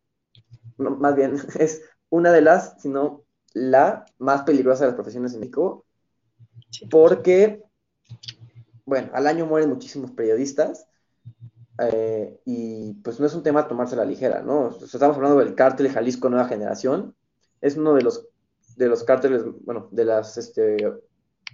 no, 0.79 0.91
más 0.93 1.15
bien, 1.17 1.37
es 1.59 1.83
una 2.09 2.33
de 2.33 2.43
las, 2.43 2.81
si 2.81 2.89
no 2.89 3.25
la 3.55 4.07
más 4.19 4.43
peligrosa 4.43 4.85
de 4.85 4.89
las 4.89 4.95
profesiones 4.95 5.35
en 5.35 5.41
México, 5.41 5.85
porque, 6.91 7.63
bueno, 8.85 9.11
al 9.13 9.27
año 9.27 9.47
mueren 9.47 9.69
muchísimos 9.69 10.11
periodistas 10.13 10.87
eh, 11.79 12.41
y 12.45 12.95
pues 12.95 13.21
no 13.21 13.27
es 13.27 13.35
un 13.35 13.43
tema 13.43 13.61
a 13.61 13.69
tomarse 13.69 13.95
a 13.95 13.99
la 13.99 14.05
ligera, 14.05 14.43
¿no? 14.43 14.67
O 14.67 14.73
sea, 14.73 14.87
estamos 14.87 15.17
hablando 15.17 15.39
del 15.39 15.55
cártel 15.55 15.91
Jalisco 15.91 16.29
Nueva 16.29 16.49
Generación, 16.49 17.15
es 17.61 17.77
uno 17.77 17.95
de 17.95 18.03
los, 18.03 18.27
de 18.77 18.89
los 18.89 19.05
cárteles, 19.05 19.43
bueno, 19.65 19.89
de 19.91 20.05
las 20.05 20.37
este, 20.37 20.77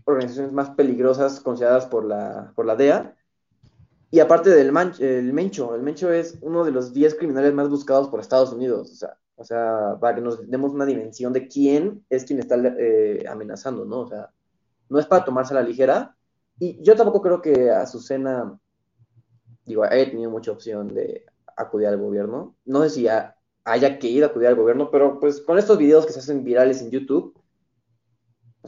organizaciones 0.04 0.52
más 0.52 0.70
peligrosas 0.70 1.40
consideradas 1.40 1.86
por 1.86 2.04
la, 2.04 2.52
por 2.54 2.66
la 2.66 2.76
DEA. 2.76 3.14
Y 4.10 4.20
aparte 4.20 4.50
del 4.50 4.72
man- 4.72 4.94
el 5.00 5.32
Mencho, 5.32 5.74
el 5.74 5.82
Mencho 5.82 6.10
es 6.12 6.38
uno 6.40 6.64
de 6.64 6.72
los 6.72 6.92
10 6.94 7.14
criminales 7.14 7.52
más 7.52 7.68
buscados 7.68 8.08
por 8.08 8.20
Estados 8.20 8.52
Unidos, 8.52 8.90
o 8.92 8.94
sea, 8.94 9.18
o 9.36 9.44
sea, 9.44 9.96
para 10.00 10.14
que 10.16 10.20
nos 10.22 10.48
demos 10.50 10.72
una 10.72 10.86
dimensión 10.86 11.32
de 11.32 11.46
quién 11.46 12.04
es 12.10 12.24
quien 12.24 12.40
está 12.40 12.56
eh, 12.56 13.24
amenazando, 13.28 13.84
¿no? 13.84 14.00
O 14.00 14.08
sea, 14.08 14.30
no 14.88 14.98
es 14.98 15.06
para 15.06 15.24
tomarse 15.24 15.54
a 15.54 15.56
la 15.62 15.62
ligera. 15.68 16.16
Y 16.58 16.82
yo 16.82 16.96
tampoco 16.96 17.22
creo 17.22 17.40
que 17.42 17.70
Azucena, 17.70 18.58
digo, 19.64 19.84
haya 19.84 20.10
tenido 20.10 20.30
mucha 20.30 20.52
opción 20.52 20.88
de 20.88 21.24
acudir 21.56 21.88
al 21.88 21.98
gobierno. 21.98 22.54
No 22.64 22.82
sé 22.82 22.90
si 22.90 23.08
ha- 23.08 23.36
haya 23.64 23.98
que 23.98 24.08
ir 24.08 24.24
a 24.24 24.28
acudir 24.28 24.48
al 24.48 24.54
gobierno, 24.56 24.90
pero 24.90 25.20
pues 25.20 25.40
con 25.40 25.58
estos 25.58 25.78
videos 25.78 26.06
que 26.06 26.12
se 26.12 26.20
hacen 26.20 26.44
virales 26.44 26.80
en 26.80 26.90
YouTube, 26.90 27.37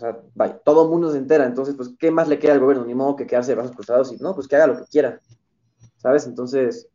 sea, 0.01 0.21
todo 0.65 0.85
el 0.85 0.91
mundo 0.91 1.13
se 1.13 1.19
entera, 1.19 1.47
entonces, 1.47 1.75
pues, 1.77 1.91
¿qué 1.99 2.11
más 2.11 2.29
le 2.29 2.39
queda 2.41 2.53
al 2.55 2.61
gobierno? 2.61 2.85
Ni 2.87 2.95
modo 2.95 3.17
que 3.17 3.27
quedarse 3.27 3.53
de 3.53 3.57
brazos 3.57 3.77
cruzados 3.77 4.13
y 4.13 4.17
no, 4.19 4.35
pues 4.35 4.49
que 4.49 4.57
haga 4.57 4.69
lo 4.69 4.77
que 4.79 4.85
quiera, 4.91 5.21
¿sabes? 5.99 6.27
Entonces, 6.27 6.89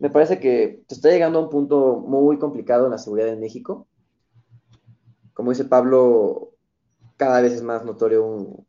me 0.00 0.10
parece 0.10 0.40
que 0.40 0.82
se 0.88 0.96
está 0.96 1.10
llegando 1.10 1.38
a 1.40 1.42
un 1.44 1.50
punto 1.50 1.98
muy 2.00 2.38
complicado 2.38 2.86
en 2.86 2.92
la 2.92 2.98
seguridad 2.98 3.28
en 3.30 3.40
México. 3.40 3.88
Como 5.34 5.50
dice 5.50 5.64
Pablo, 5.66 6.52
cada 7.16 7.40
vez 7.42 7.52
es 7.52 7.62
más 7.62 7.84
notorio 7.84 8.66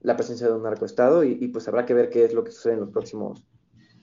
la 0.00 0.16
presencia 0.16 0.46
de 0.48 0.54
un 0.54 0.62
narcoestado 0.62 1.24
y, 1.24 1.48
pues 1.48 1.68
habrá 1.68 1.86
que 1.86 1.94
ver 1.94 2.10
qué 2.10 2.24
es 2.24 2.34
lo 2.34 2.44
que 2.44 2.52
sucede 2.52 2.74
en 2.74 2.80
los 2.80 2.90
próximos, 2.90 3.44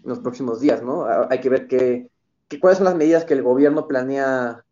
los 0.04 0.20
próximos 0.20 0.62
días, 0.62 0.84
¿no? 0.84 1.06
Ha- 1.06 1.28
Hay 1.32 1.42
que 1.42 1.50
ver 1.50 1.68
qué- 1.68 2.10
cuáles 2.62 2.78
son 2.80 2.86
las 2.86 2.96
medidas 2.96 3.26
que 3.26 3.34
el 3.36 3.44
gobierno 3.44 3.88
planea 3.88 4.66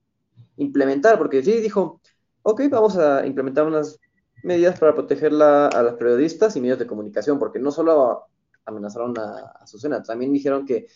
implementar, 0.58 1.18
porque 1.20 1.44
sí 1.44 1.54
dijo, 1.62 2.02
ok, 2.44 2.62
vamos 2.70 2.98
a 2.98 3.26
implementar 3.26 3.66
unas 3.66 4.00
medidas 4.44 4.80
para 4.80 4.94
proteger 4.94 5.34
a 5.34 5.84
los 5.84 5.94
periodistas 5.96 6.56
y 6.56 6.62
medios 6.62 6.80
de 6.80 6.88
comunicación, 6.88 7.38
porque 7.40 7.60
no 7.60 7.72
solo 7.72 8.26
amenazaron 8.66 9.18
a, 9.18 9.54
a 9.60 9.68
Susana, 9.68 10.02
también 10.02 10.34
dijeron 10.34 10.66
que 10.66 10.88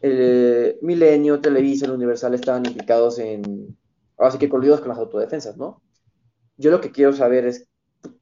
el 0.00 0.78
Milenio, 0.82 1.40
Televisa, 1.40 1.86
el 1.86 1.92
Universal 1.92 2.34
estaban 2.34 2.66
implicados 2.66 3.18
en, 3.18 3.76
ahora 4.18 4.32
sí 4.32 4.38
que 4.38 4.48
coludidos 4.48 4.80
con 4.80 4.90
las 4.90 4.98
autodefensas, 4.98 5.56
¿no? 5.56 5.82
Yo 6.56 6.70
lo 6.70 6.80
que 6.80 6.92
quiero 6.92 7.12
saber 7.12 7.46
es 7.46 7.68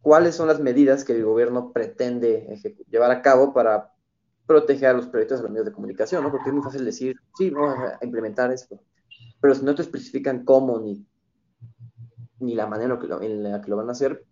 cuáles 0.00 0.36
son 0.36 0.46
las 0.48 0.60
medidas 0.60 1.04
que 1.04 1.12
el 1.12 1.24
gobierno 1.24 1.72
pretende 1.72 2.46
llevar 2.88 3.10
a 3.10 3.20
cabo 3.20 3.52
para 3.52 3.92
proteger 4.46 4.90
a 4.90 4.92
los 4.92 5.06
periodistas 5.06 5.40
y 5.40 5.42
los 5.42 5.50
medios 5.50 5.66
de 5.66 5.72
comunicación, 5.72 6.22
¿no? 6.22 6.30
Porque 6.30 6.50
es 6.50 6.54
muy 6.54 6.62
fácil 6.62 6.84
decir, 6.84 7.16
sí, 7.36 7.50
vamos 7.50 7.76
a 7.78 8.04
implementar 8.04 8.52
esto, 8.52 8.80
pero 9.40 9.54
si 9.54 9.64
no 9.64 9.74
te 9.74 9.82
especifican 9.82 10.44
cómo 10.44 10.78
ni, 10.78 11.04
ni 12.42 12.54
la 12.54 12.66
manera 12.66 12.98
en, 13.20 13.42
la 13.42 13.60
que 13.60 13.70
lo 13.70 13.76
van 13.76 13.88
a 13.88 13.92
hacer, 13.92 14.24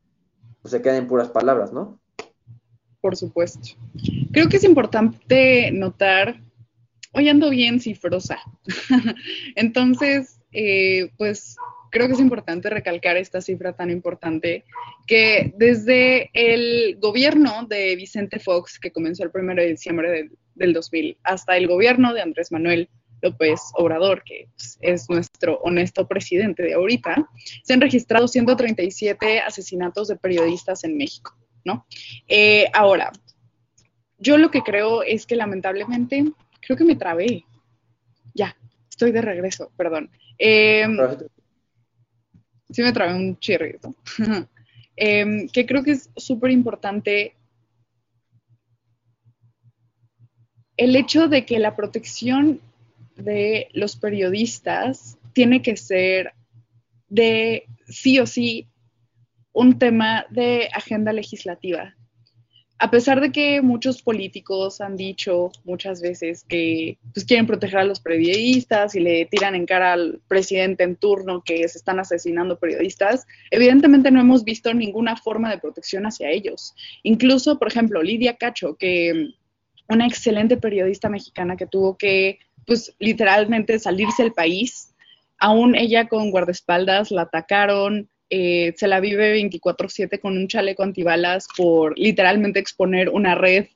se 0.65 0.83
quedan 0.83 0.97
en 0.97 1.07
puras 1.07 1.29
palabras, 1.31 1.73
¿no? 1.73 2.01
Por 3.01 3.17
supuesto. 3.17 3.77
Creo 4.33 4.49
que 4.49 4.59
es 4.59 4.65
importante 4.65 5.71
notar, 5.73 6.41
hoy 7.13 7.29
ando 7.29 7.49
bien 7.49 7.81
cifrosa. 7.81 8.39
Entonces, 9.57 10.39
eh, 10.53 11.11
pues 11.17 11.57
creo 11.91 12.07
que 12.07 12.13
es 12.13 12.21
importante 12.21 12.69
recalcar 12.69 13.17
esta 13.17 13.41
cifra 13.41 13.73
tan 13.73 13.91
importante 13.91 14.65
que 15.07 15.55
desde 15.57 16.31
el 16.35 16.99
gobierno 17.01 17.67
de 17.67 17.97
Vicente 17.97 18.39
Fox, 18.39 18.79
que 18.79 18.93
comenzó 18.93 19.25
el 19.25 19.31
1 19.33 19.55
de 19.55 19.67
diciembre 19.67 20.11
del, 20.11 20.31
del 20.55 20.73
2000, 20.73 21.19
hasta 21.25 21.57
el 21.57 21.67
gobierno 21.67 22.13
de 22.13 22.21
Andrés 22.21 22.53
Manuel 22.53 22.91
López 23.23 23.61
Obrador, 23.75 24.23
que 24.25 24.49
pues, 24.57 24.79
es 24.81 25.09
nuestro 25.09 25.59
honesto 25.63 26.07
presidente 26.07 26.63
de 26.63 26.75
ahorita, 26.75 27.29
se 27.63 27.73
han 27.73 27.81
registrado 27.81 28.29
137 28.29 29.41
asesinatos 29.41 30.09
de 30.09 30.17
periodistas 30.17 30.85
en 30.85 30.97
México, 30.97 31.37
¿no? 31.65 31.87
Eh, 32.29 32.67
ahora, 32.73 33.11
yo 34.19 34.39
lo 34.39 34.51
que 34.51 34.63
creo 34.63 35.03
es 35.03 35.27
que 35.27 35.37
lamentablemente, 35.37 36.25
creo 36.61 36.77
que 36.77 36.85
me 36.85 36.97
trabé. 36.97 37.45
Ya, 38.35 38.57
estoy 38.89 39.13
de 39.13 39.23
regreso, 39.23 39.71
perdón. 39.77 40.11
Eh, 40.39 40.87
sí 42.71 42.83
me 42.83 42.93
trabé 42.93 43.15
un 43.15 43.39
chirrito. 43.39 43.95
Em, 45.03 45.49
que 45.49 45.65
creo 45.65 45.83
que 45.83 45.93
es 45.93 46.11
súper 46.15 46.51
importante 46.51 47.35
el 50.77 50.95
hecho 50.95 51.27
de 51.27 51.47
que 51.47 51.59
la 51.59 51.75
protección 51.75 52.61
de 53.23 53.69
los 53.73 53.97
periodistas 53.97 55.19
tiene 55.33 55.63
que 55.63 55.77
ser 55.77 56.33
de 57.09 57.65
sí 57.87 58.19
o 58.19 58.27
sí 58.27 58.69
un 59.53 59.79
tema 59.79 60.27
de 60.31 60.69
agenda 60.73 61.13
legislativa. 61.13 61.95
A 62.83 62.91
pesar 62.91 63.21
de 63.21 63.31
que 63.31 63.61
muchos 63.61 64.01
políticos 64.01 64.81
han 64.81 64.97
dicho 64.97 65.53
muchas 65.65 66.01
veces 66.01 66.47
que 66.49 66.97
pues, 67.13 67.27
quieren 67.27 67.47
proteger 67.47 67.81
a 67.81 67.85
los 67.85 68.01
periodistas 68.01 68.95
y 68.95 69.01
le 69.01 69.27
tiran 69.27 69.55
en 69.55 69.67
cara 69.67 69.93
al 69.93 70.23
presidente 70.29 70.85
en 70.85 70.97
turno 70.97 71.43
que 71.45 71.69
se 71.69 71.77
están 71.77 72.01
asesinando 72.01 72.59
periodistas, 72.59 73.27
evidentemente 73.51 74.11
no 74.11 74.19
hemos 74.19 74.45
visto 74.45 74.73
ninguna 74.73 75.17
forma 75.17 75.51
de 75.51 75.59
protección 75.59 76.07
hacia 76.07 76.31
ellos. 76.31 76.75
Incluso, 77.03 77.59
por 77.59 77.69
ejemplo, 77.69 78.03
Lidia 78.03 78.37
Cacho, 78.37 78.77
que 78.77 79.35
una 79.91 80.07
excelente 80.07 80.57
periodista 80.57 81.11
mexicana 81.11 81.57
que 81.57 81.67
tuvo 81.67 81.99
que, 81.99 82.39
pues, 82.67 82.95
literalmente 82.99 83.79
salirse 83.79 84.23
del 84.23 84.33
país, 84.33 84.95
aún 85.39 85.75
ella 85.75 86.09
con 86.09 86.31
guardaespaldas 86.31 87.11
la 87.11 87.23
atacaron, 87.23 88.09
eh, 88.29 88.75
se 88.77 88.87
la 88.87 89.01
vive 89.01 89.33
24/7 89.33 90.21
con 90.21 90.37
un 90.37 90.47
chaleco 90.47 90.83
antibalas 90.83 91.49
por 91.57 91.99
literalmente 91.99 92.61
exponer 92.61 93.09
una 93.09 93.35
red 93.35 93.67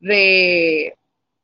de, 0.00 0.94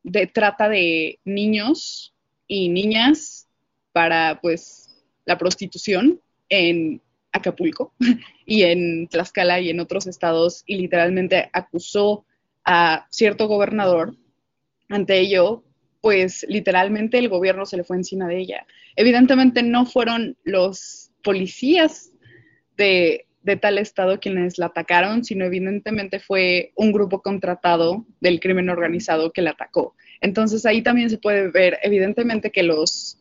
de 0.03 0.27
trata 0.27 0.69
de 0.69 1.21
niños 1.25 2.15
y 2.49 2.69
niñas 2.69 3.47
para, 3.93 4.41
pues, 4.41 4.87
la 5.25 5.39
prostitución 5.39 6.21
en 6.49 7.03
Acapulco 7.33 7.93
y 8.47 8.63
en 8.63 9.09
Tlaxcala 9.09 9.61
y 9.61 9.71
en 9.71 9.81
otros 9.81 10.07
estados 10.07 10.63
y 10.67 10.77
literalmente 10.77 11.51
acusó 11.53 12.25
a 12.65 13.07
cierto 13.11 13.47
gobernador. 13.47 14.17
Ante 14.89 15.19
ello, 15.19 15.63
pues 16.07 16.47
literalmente 16.49 17.19
el 17.19 17.29
gobierno 17.29 17.66
se 17.66 17.77
le 17.77 17.83
fue 17.83 17.97
encima 17.97 18.29
de 18.29 18.38
ella. 18.38 18.64
Evidentemente 18.95 19.64
no 19.64 19.87
fueron 19.87 20.37
los 20.45 21.11
policías 21.21 22.12
de, 22.77 23.27
de 23.42 23.57
tal 23.57 23.77
estado 23.77 24.21
quienes 24.21 24.57
la 24.57 24.66
atacaron, 24.66 25.25
sino 25.25 25.45
evidentemente 25.45 26.21
fue 26.21 26.71
un 26.77 26.92
grupo 26.92 27.23
contratado 27.23 28.07
del 28.21 28.38
crimen 28.38 28.69
organizado 28.69 29.33
que 29.33 29.42
la 29.42 29.51
atacó. 29.51 29.97
Entonces 30.21 30.64
ahí 30.64 30.81
también 30.81 31.11
se 31.11 31.19
puede 31.19 31.51
ver 31.51 31.81
evidentemente 31.83 32.53
que 32.53 32.62
los, 32.62 33.21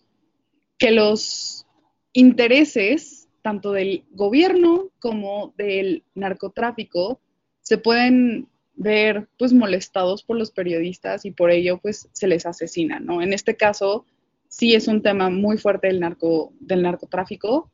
que 0.77 0.91
los 0.91 1.65
intereses 2.13 3.27
tanto 3.41 3.71
del 3.71 4.03
gobierno 4.11 4.91
como 4.99 5.55
del 5.57 6.03
narcotráfico 6.13 7.19
se 7.61 7.79
pueden 7.79 8.47
ver 8.75 9.27
pues 9.37 9.53
molestados 9.53 10.23
por 10.23 10.37
los 10.37 10.51
periodistas 10.51 11.25
y 11.25 11.31
por 11.31 11.51
ello 11.51 11.77
pues 11.77 12.09
se 12.11 12.27
les 12.27 12.45
asesina, 12.45 12.99
¿no? 12.99 13.21
En 13.21 13.33
este 13.33 13.55
caso 13.55 14.05
sí 14.47 14.75
es 14.75 14.87
un 14.87 15.01
tema 15.01 15.29
muy 15.29 15.57
fuerte 15.57 15.87
del 15.87 15.99
narco 15.99 16.53
del 16.59 16.81
narcotráfico, 16.81 17.71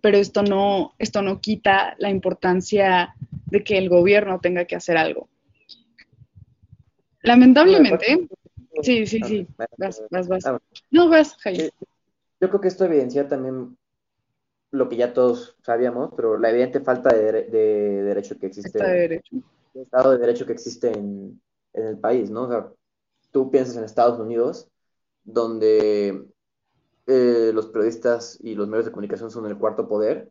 pero 0.00 0.18
esto 0.18 0.42
no 0.42 0.94
esto 0.98 1.22
no 1.22 1.40
quita 1.40 1.96
la 1.98 2.10
importancia 2.10 3.14
de 3.46 3.64
que 3.64 3.78
el 3.78 3.88
gobierno 3.88 4.40
tenga 4.40 4.64
que 4.64 4.76
hacer 4.76 4.96
algo. 4.96 5.28
Lamentablemente, 7.22 8.28
sí, 8.82 9.06
sí, 9.06 9.20
sí, 9.26 9.46
vas, 9.76 10.02
vas, 10.10 10.28
vas. 10.28 10.44
No, 10.90 11.08
vas, 11.08 11.36
Jaime. 11.38 11.70
Yo 12.40 12.48
creo 12.48 12.60
que 12.60 12.68
esto 12.68 12.86
evidencia 12.86 13.28
también 13.28 13.76
lo 14.70 14.88
que 14.88 14.96
ya 14.96 15.12
todos 15.12 15.56
sabíamos, 15.62 16.12
pero 16.16 16.38
la 16.38 16.48
evidente 16.48 16.80
falta 16.80 17.14
de, 17.14 17.42
de 17.42 18.02
derecho 18.04 18.38
que 18.38 18.46
existe. 18.46 18.82
de 18.82 18.90
derecho 18.90 19.36
Estado 19.74 20.12
de 20.12 20.18
Derecho 20.18 20.46
que 20.46 20.52
existe 20.52 20.90
en, 20.92 21.40
el 21.72 21.98
país, 21.98 22.30
¿no? 22.30 22.42
O 22.42 22.48
sea, 22.48 22.68
tú 23.30 23.50
piensas 23.50 23.76
en 23.76 23.84
Estados 23.84 24.18
Unidos, 24.18 24.68
donde 25.22 26.26
eh, 27.06 27.52
los 27.54 27.66
periodistas 27.66 28.38
y 28.40 28.54
los 28.56 28.66
medios 28.66 28.86
de 28.86 28.90
comunicación 28.90 29.30
son 29.30 29.46
el 29.46 29.56
cuarto 29.56 29.88
poder. 29.88 30.30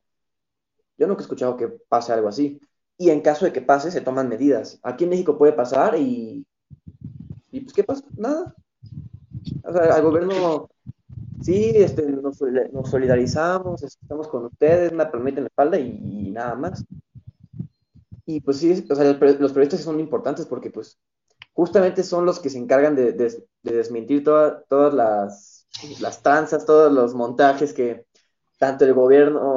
Yo 0.97 1.07
nunca 1.07 1.21
he 1.21 1.23
escuchado 1.23 1.55
que 1.55 1.69
pase 1.69 2.11
algo 2.11 2.27
así. 2.27 2.59
Y 2.97 3.09
en 3.09 3.21
caso 3.21 3.45
de 3.45 3.53
que 3.53 3.61
pase, 3.61 3.89
se 3.89 4.01
toman 4.01 4.27
medidas. 4.27 4.79
Aquí 4.83 5.05
en 5.05 5.11
México 5.11 5.37
puede 5.37 5.53
pasar 5.53 5.97
y. 5.97 6.45
¿Y 7.51 7.61
pues 7.61 7.73
qué 7.73 7.83
pasa? 7.85 8.03
Nada. 8.17 8.53
O 9.63 9.71
sea, 9.71 9.95
al 9.95 10.03
gobierno. 10.03 10.69
Sí, 11.41 11.71
este, 11.73 12.05
nos, 12.05 12.37
solidarizamos, 12.89 13.81
estamos 13.81 14.27
con 14.27 14.45
ustedes, 14.47 14.91
me 14.91 15.05
permiten 15.05 15.45
la 15.45 15.47
espalda 15.47 15.79
y 15.79 16.31
nada 16.31 16.55
más. 16.55 16.83
Y 18.29 18.41
pues 18.41 18.57
sí, 18.57 18.85
o 18.87 18.95
sea, 18.95 19.05
los 19.05 19.17
periodistas 19.53 19.81
son 19.81 19.99
importantes 19.99 20.45
porque 20.45 20.69
pues 20.69 20.99
justamente 21.51 22.03
son 22.03 22.27
los 22.27 22.39
que 22.39 22.51
se 22.51 22.59
encargan 22.59 22.95
de, 22.95 23.11
desmentir 23.63 24.23
todas 24.23 24.93
las, 24.93 25.67
las 25.99 26.21
tranzas, 26.21 26.63
todos 26.63 26.93
los 26.93 27.15
montajes 27.15 27.73
que 27.73 28.05
tanto 28.59 28.85
el 28.85 28.93
gobierno 28.93 29.55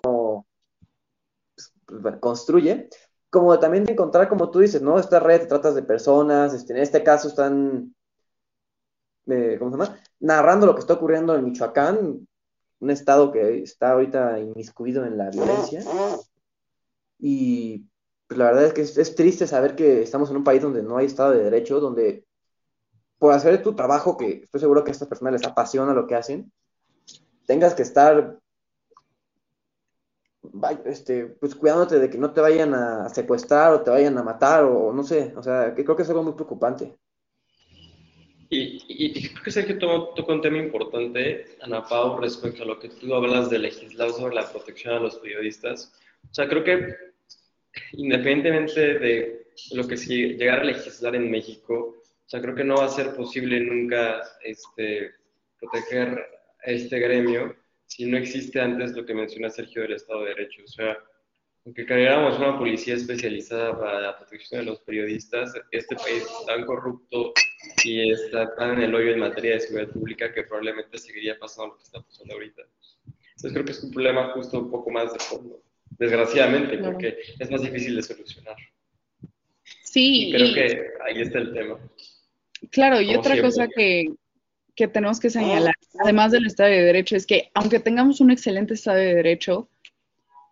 pues, 1.84 2.16
construye, 2.18 2.88
como 3.28 3.58
también 3.58 3.84
de 3.84 3.92
encontrar, 3.92 4.26
como 4.26 4.50
tú 4.50 4.60
dices, 4.60 4.80
¿no? 4.80 4.98
Esta 4.98 5.20
red 5.20 5.42
de 5.42 5.46
tratas 5.48 5.74
de 5.74 5.82
personas, 5.82 6.54
este, 6.54 6.72
en 6.72 6.78
este 6.78 7.04
caso 7.04 7.28
están, 7.28 7.94
eh, 9.26 9.56
¿cómo 9.58 9.70
se 9.70 9.76
llama? 9.76 10.00
Narrando 10.18 10.64
lo 10.64 10.74
que 10.74 10.80
está 10.80 10.94
ocurriendo 10.94 11.34
en 11.34 11.44
Michoacán, 11.44 12.26
un 12.78 12.90
estado 12.90 13.32
que 13.32 13.64
está 13.64 13.90
ahorita 13.90 14.38
inmiscuido 14.38 15.04
en 15.04 15.18
la 15.18 15.28
violencia. 15.28 15.84
Y 17.18 17.86
pues, 18.32 18.38
la 18.38 18.46
verdad 18.46 18.64
es 18.64 18.72
que 18.72 18.80
es, 18.80 19.14
triste 19.14 19.46
saber 19.46 19.76
que 19.76 20.00
estamos 20.00 20.30
en 20.30 20.36
un 20.36 20.44
país 20.44 20.62
donde 20.62 20.82
no 20.82 20.96
hay 20.96 21.04
Estado 21.04 21.32
de 21.32 21.44
Derecho, 21.44 21.80
donde 21.80 22.24
por 23.18 23.34
hacer 23.34 23.62
tu 23.62 23.74
trabajo, 23.74 24.16
que 24.16 24.44
estoy 24.44 24.58
seguro 24.58 24.82
que 24.82 24.90
a 24.90 24.92
estas 24.92 25.06
personas 25.06 25.34
les 25.34 25.44
apasiona 25.44 25.92
lo 25.92 26.06
que 26.06 26.14
hacen, 26.14 26.50
tengas 27.46 27.74
que 27.74 27.82
estar 27.82 28.38
este, 30.86 31.26
pues 31.26 31.54
cuidándote 31.54 31.98
de 31.98 32.08
que 32.08 32.16
no 32.16 32.32
te 32.32 32.40
vayan 32.40 32.72
a 32.72 33.10
secuestrar 33.10 33.74
o 33.74 33.82
te 33.82 33.90
vayan 33.90 34.16
a 34.16 34.22
matar 34.22 34.64
o 34.64 34.94
no 34.94 35.04
sé, 35.04 35.34
o 35.36 35.42
sea, 35.42 35.74
que 35.74 35.84
creo 35.84 35.94
que 35.94 36.04
es 36.04 36.08
algo 36.08 36.22
muy 36.22 36.32
preocupante. 36.32 36.96
Y, 38.48 39.28
creo 39.28 39.44
que 39.44 39.50
Sergio 39.50 39.78
tocó, 39.78 40.32
un 40.32 40.40
tema 40.40 40.56
importante, 40.56 41.56
Ana 41.60 41.86
Pau, 41.86 42.18
respecto 42.18 42.62
a 42.62 42.66
lo 42.66 42.78
que 42.78 42.88
tú 42.88 43.14
hablas 43.14 43.50
de 43.50 43.58
legislar 43.58 44.10
sobre 44.10 44.34
la 44.34 44.50
protección 44.50 44.94
a 44.94 45.00
los 45.00 45.16
periodistas. 45.16 45.92
O 46.30 46.34
sea, 46.34 46.48
creo 46.48 46.64
que 46.64 47.11
independientemente 47.92 48.98
de 48.98 49.46
lo 49.72 49.86
que 49.86 49.96
si 49.96 50.34
llegar 50.34 50.60
a 50.60 50.64
legislar 50.64 51.14
en 51.14 51.30
México, 51.30 51.96
o 51.96 52.28
sea, 52.28 52.40
creo 52.40 52.54
que 52.54 52.64
no 52.64 52.76
va 52.76 52.86
a 52.86 52.88
ser 52.88 53.14
posible 53.14 53.60
nunca 53.60 54.22
este, 54.42 55.12
proteger 55.60 56.26
este 56.64 56.98
gremio 56.98 57.54
si 57.86 58.06
no 58.06 58.16
existe 58.16 58.60
antes 58.60 58.92
lo 58.92 59.04
que 59.04 59.14
menciona 59.14 59.50
Sergio 59.50 59.82
del 59.82 59.92
Estado 59.92 60.22
de 60.22 60.28
Derecho. 60.30 60.62
O 60.64 60.68
sea, 60.68 60.96
aunque 61.66 61.84
creáramos 61.84 62.38
una 62.38 62.58
policía 62.58 62.94
especializada 62.94 63.78
para 63.78 64.00
la 64.00 64.18
protección 64.18 64.60
de 64.64 64.70
los 64.70 64.80
periodistas, 64.80 65.52
este 65.70 65.94
país 65.96 66.22
es 66.22 66.46
tan 66.46 66.64
corrupto 66.64 67.34
y 67.84 68.10
está 68.10 68.54
tan 68.54 68.78
en 68.78 68.84
el 68.84 68.94
hoyo 68.94 69.12
en 69.12 69.20
materia 69.20 69.54
de 69.54 69.60
seguridad 69.60 69.92
pública 69.92 70.32
que 70.32 70.44
probablemente 70.44 70.98
seguiría 70.98 71.38
pasando 71.38 71.74
lo 71.74 71.76
que 71.76 71.84
está 71.84 72.00
pasando 72.00 72.34
ahorita. 72.34 72.62
Entonces 73.04 73.52
creo 73.52 73.64
que 73.64 73.72
es 73.72 73.84
un 73.84 73.90
problema 73.90 74.32
justo 74.32 74.58
un 74.58 74.70
poco 74.70 74.90
más 74.90 75.12
de 75.12 75.18
fondo 75.18 75.62
desgraciadamente, 76.02 76.78
porque 76.78 77.16
es 77.38 77.50
más 77.50 77.62
difícil 77.62 77.94
de 77.96 78.02
solucionar. 78.02 78.56
Sí. 79.84 80.28
Y 80.28 80.32
creo 80.32 80.54
que 80.54 80.82
ahí 81.06 81.22
está 81.22 81.38
el 81.38 81.54
tema. 81.54 81.78
Claro, 82.70 83.00
y 83.00 83.14
otra 83.14 83.40
cosa 83.40 83.68
que, 83.68 84.06
que 84.74 84.88
tenemos 84.88 85.20
que 85.20 85.30
señalar, 85.30 85.74
además 86.02 86.32
del 86.32 86.46
Estado 86.46 86.70
de 86.70 86.82
Derecho, 86.82 87.16
es 87.16 87.26
que 87.26 87.50
aunque 87.54 87.78
tengamos 87.78 88.20
un 88.20 88.30
excelente 88.30 88.74
Estado 88.74 88.98
de 88.98 89.14
Derecho, 89.14 89.68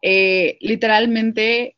eh, 0.02 0.56
literalmente 0.60 1.76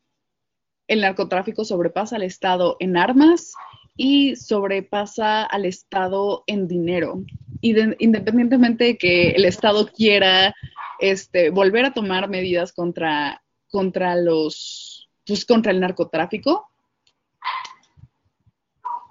el 0.87 1.01
narcotráfico 1.01 1.65
sobrepasa 1.65 2.17
al 2.17 2.23
Estado 2.23 2.77
en 2.79 2.97
armas 2.97 3.53
y 3.95 4.35
sobrepasa 4.35 5.43
al 5.43 5.65
Estado 5.65 6.43
en 6.47 6.67
dinero. 6.67 7.23
Y 7.61 7.75
independientemente 7.99 8.83
de 8.83 8.97
que 8.97 9.31
el 9.31 9.45
Estado 9.45 9.87
quiera 9.87 10.53
este, 10.99 11.49
volver 11.49 11.85
a 11.85 11.93
tomar 11.93 12.29
medidas 12.29 12.73
contra 12.73 13.42
contra 13.73 14.15
los, 14.15 15.09
pues 15.25 15.45
contra 15.45 15.71
el 15.71 15.79
narcotráfico. 15.79 16.69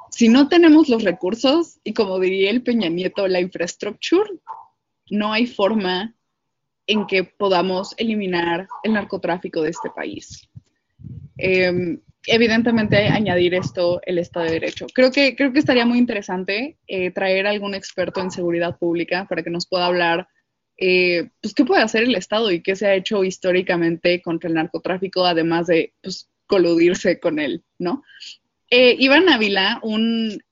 Si 0.09 0.29
no 0.29 0.48
tenemos 0.48 0.88
los 0.88 1.03
recursos 1.03 1.81
y 1.83 1.92
como 1.92 2.20
diría 2.20 2.51
el 2.51 2.62
Peña 2.62 2.88
Nieto, 2.88 3.27
la 3.27 3.40
infraestructura, 3.40 4.31
no 5.11 5.33
hay 5.33 5.46
forma 5.48 6.14
en 6.87 7.09
que 7.09 7.25
podamos 7.25 7.92
eliminar 7.96 8.68
el 8.85 8.92
narcotráfico 8.92 9.62
de 9.62 9.70
este 9.70 9.90
país. 9.90 10.48
Em, 11.38 12.01
evidentemente 12.29 13.09
añadir 13.09 13.55
esto 13.55 14.01
el 14.07 14.18
Estado 14.18 14.46
de 14.46 14.53
Derecho. 14.53 14.87
Creo 14.94 15.11
que, 15.11 15.35
creo 15.35 15.53
que 15.53 15.59
estaría 15.59 15.87
muy 15.87 15.98
interesante 15.98 16.79
eh, 16.87 17.11
traer 17.11 17.48
algún 17.48 17.75
experto 17.75 18.20
en 18.20 18.31
seguridad 18.31 18.79
pública 18.79 19.27
para 19.29 19.42
que 19.42 19.51
nos 19.51 19.66
pueda 19.66 19.87
hablar 19.87 20.29
eh, 20.85 21.31
pues, 21.40 21.55
¿qué 21.55 21.64
puede 21.64 21.81
hacer 21.81 22.03
el 22.03 22.16
Estado 22.16 22.51
y 22.51 22.61
qué 22.61 22.75
se 22.75 22.88
ha 22.88 22.97
hecho 22.97 23.23
históricamente 23.23 24.21
contra 24.21 24.49
el 24.49 24.55
narcotráfico, 24.55 25.25
además 25.25 25.68
de, 25.68 25.92
pues, 26.03 26.29
coludirse 26.49 27.21
con 27.21 27.38
él, 27.38 27.62
¿no? 27.79 28.03
Eh, 28.68 28.97
Iván 28.99 29.29
Ávila, 29.29 29.79
un, 29.85 30.42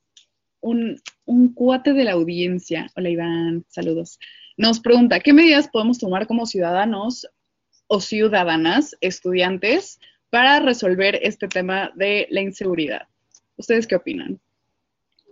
un, 0.61 1.01
un 1.25 1.53
cuate 1.53 1.95
de 1.95 2.05
la 2.05 2.12
audiencia, 2.12 2.87
hola 2.95 3.09
Iván, 3.09 3.64
saludos, 3.66 4.21
nos 4.57 4.79
pregunta, 4.79 5.19
¿qué 5.19 5.33
medidas 5.33 5.66
podemos 5.66 5.99
tomar 5.99 6.29
como 6.29 6.47
ciudadanos 6.47 7.27
o 7.88 8.01
ciudadanas, 8.01 8.97
estudiantes, 9.01 9.99
para 10.31 10.61
resolver 10.61 11.19
este 11.23 11.49
tema 11.49 11.90
de 11.97 12.29
la 12.31 12.40
inseguridad? 12.40 13.09
¿Ustedes 13.57 13.88
qué 13.88 13.97
opinan? 13.97 14.38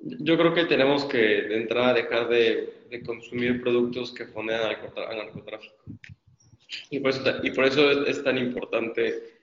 Yo 0.03 0.37
creo 0.37 0.55
que 0.55 0.65
tenemos 0.65 1.05
que 1.05 1.19
de 1.19 1.57
entrada 1.57 1.95
dejar 1.95 2.29
de, 2.29 2.78
consumir 3.05 3.61
productos 3.63 4.13
que 4.13 4.27
fondean 4.27 4.63
al, 4.63 5.17
narcotráfico. 5.17 5.85
Y 6.91 7.01
por, 7.01 7.11
eso, 7.11 7.23
y 7.43 7.51
por 7.51 7.65
eso 7.65 8.07
es, 8.07 8.23
tan 8.23 8.37
importante 8.39 9.39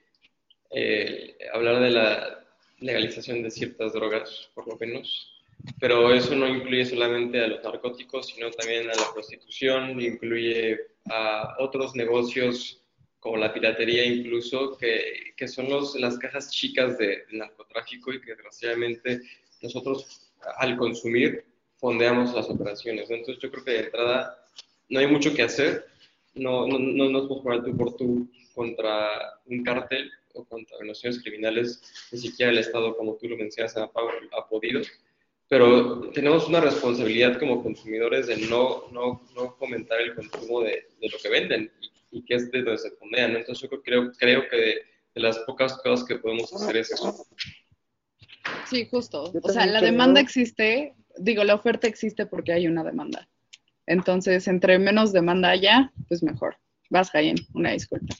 eh, 0.70 1.36
hablar 1.52 1.80
de 1.80 1.90
la 1.90 2.44
legalización 2.78 3.42
de 3.42 3.50
ciertas 3.50 3.92
drogas, 3.92 4.50
por 4.54 4.66
lo 4.68 4.76
menos. 4.76 5.32
Pero 5.80 6.12
eso 6.12 6.34
no 6.36 6.46
incluye 6.46 6.84
solamente 6.84 7.40
a 7.40 7.48
los 7.48 7.64
narcóticos, 7.64 8.28
sino 8.28 8.50
también 8.50 8.90
a 8.90 8.94
la 8.94 9.12
prostitución, 9.12 10.00
incluye 10.00 10.78
a 11.06 11.56
otros 11.58 11.96
negocios 11.96 12.82
como 13.18 13.38
la 13.38 13.52
piratería 13.52 14.04
incluso, 14.04 14.76
que, 14.76 15.32
que 15.36 15.48
son 15.48 15.68
los, 15.68 15.96
las 15.96 16.16
cajas 16.18 16.50
chicas 16.50 16.96
de, 16.98 17.24
de 17.28 17.38
narcotráfico 17.38 18.12
y 18.12 18.20
que 18.20 18.32
desgraciadamente 18.32 19.22
nosotros 19.62 20.30
al 20.58 20.76
consumir 20.76 21.45
fondeamos 21.78 22.34
las 22.34 22.48
operaciones. 22.48 23.10
Entonces 23.10 23.42
yo 23.42 23.50
creo 23.50 23.64
que 23.64 23.70
de 23.72 23.80
entrada 23.80 24.38
no 24.88 25.00
hay 25.00 25.06
mucho 25.06 25.34
que 25.34 25.42
hacer, 25.42 25.86
no, 26.34 26.66
no, 26.66 26.78
no 26.78 27.08
nos 27.08 27.28
podemos 27.28 27.42
poner 27.42 27.64
tú 27.64 27.76
por 27.76 27.96
tú 27.96 28.28
contra 28.54 29.40
un 29.46 29.62
cártel 29.62 30.10
o 30.34 30.44
contra 30.44 30.76
organizaciones 30.76 31.22
criminales, 31.22 31.82
ni 32.12 32.18
siquiera 32.18 32.52
el 32.52 32.58
Estado, 32.58 32.96
como 32.96 33.14
tú 33.16 33.28
lo 33.28 33.36
mencionas, 33.36 33.76
ha, 33.76 33.84
ha 33.84 34.48
podido. 34.48 34.80
pero 35.48 36.10
tenemos 36.10 36.48
una 36.48 36.60
responsabilidad 36.60 37.38
como 37.38 37.62
consumidores 37.62 38.26
de 38.26 38.36
no, 38.48 38.84
no, 38.92 39.22
no 39.34 39.54
fomentar 39.58 40.00
el 40.00 40.14
consumo 40.14 40.62
de, 40.62 40.88
de 41.00 41.08
lo 41.08 41.18
que 41.18 41.28
venden 41.28 41.70
y, 42.10 42.24
que 42.24 42.34
es 42.34 42.50
de 42.50 42.62
donde 42.62 42.78
se 42.78 42.90
fondean. 42.92 43.36
Entonces 43.36 43.68
yo 43.70 43.82
creo, 43.82 44.12
creo 44.12 44.48
que 44.48 44.56
de, 44.56 44.82
de, 45.14 45.20
las 45.20 45.38
pocas 45.40 45.74
cosas 45.78 46.06
que 46.06 46.16
podemos 46.16 46.52
hacer 46.52 46.76
es 46.78 46.92
eso. 46.92 47.26
Sí, 48.68 48.86
justo. 48.90 49.32
O 49.42 49.48
sea, 49.50 49.66
la 49.66 49.80
demanda 49.80 50.20
existe, 50.20 50.94
digo, 51.18 51.44
la 51.44 51.54
oferta 51.54 51.86
existe 51.86 52.26
porque 52.26 52.52
hay 52.52 52.66
una 52.66 52.84
demanda. 52.84 53.28
Entonces, 53.86 54.48
entre 54.48 54.78
menos 54.78 55.12
demanda 55.12 55.50
haya, 55.50 55.92
pues 56.08 56.22
mejor. 56.22 56.56
Vas, 56.90 57.10
Jayen, 57.10 57.36
una 57.54 57.72
disculpa. 57.72 58.14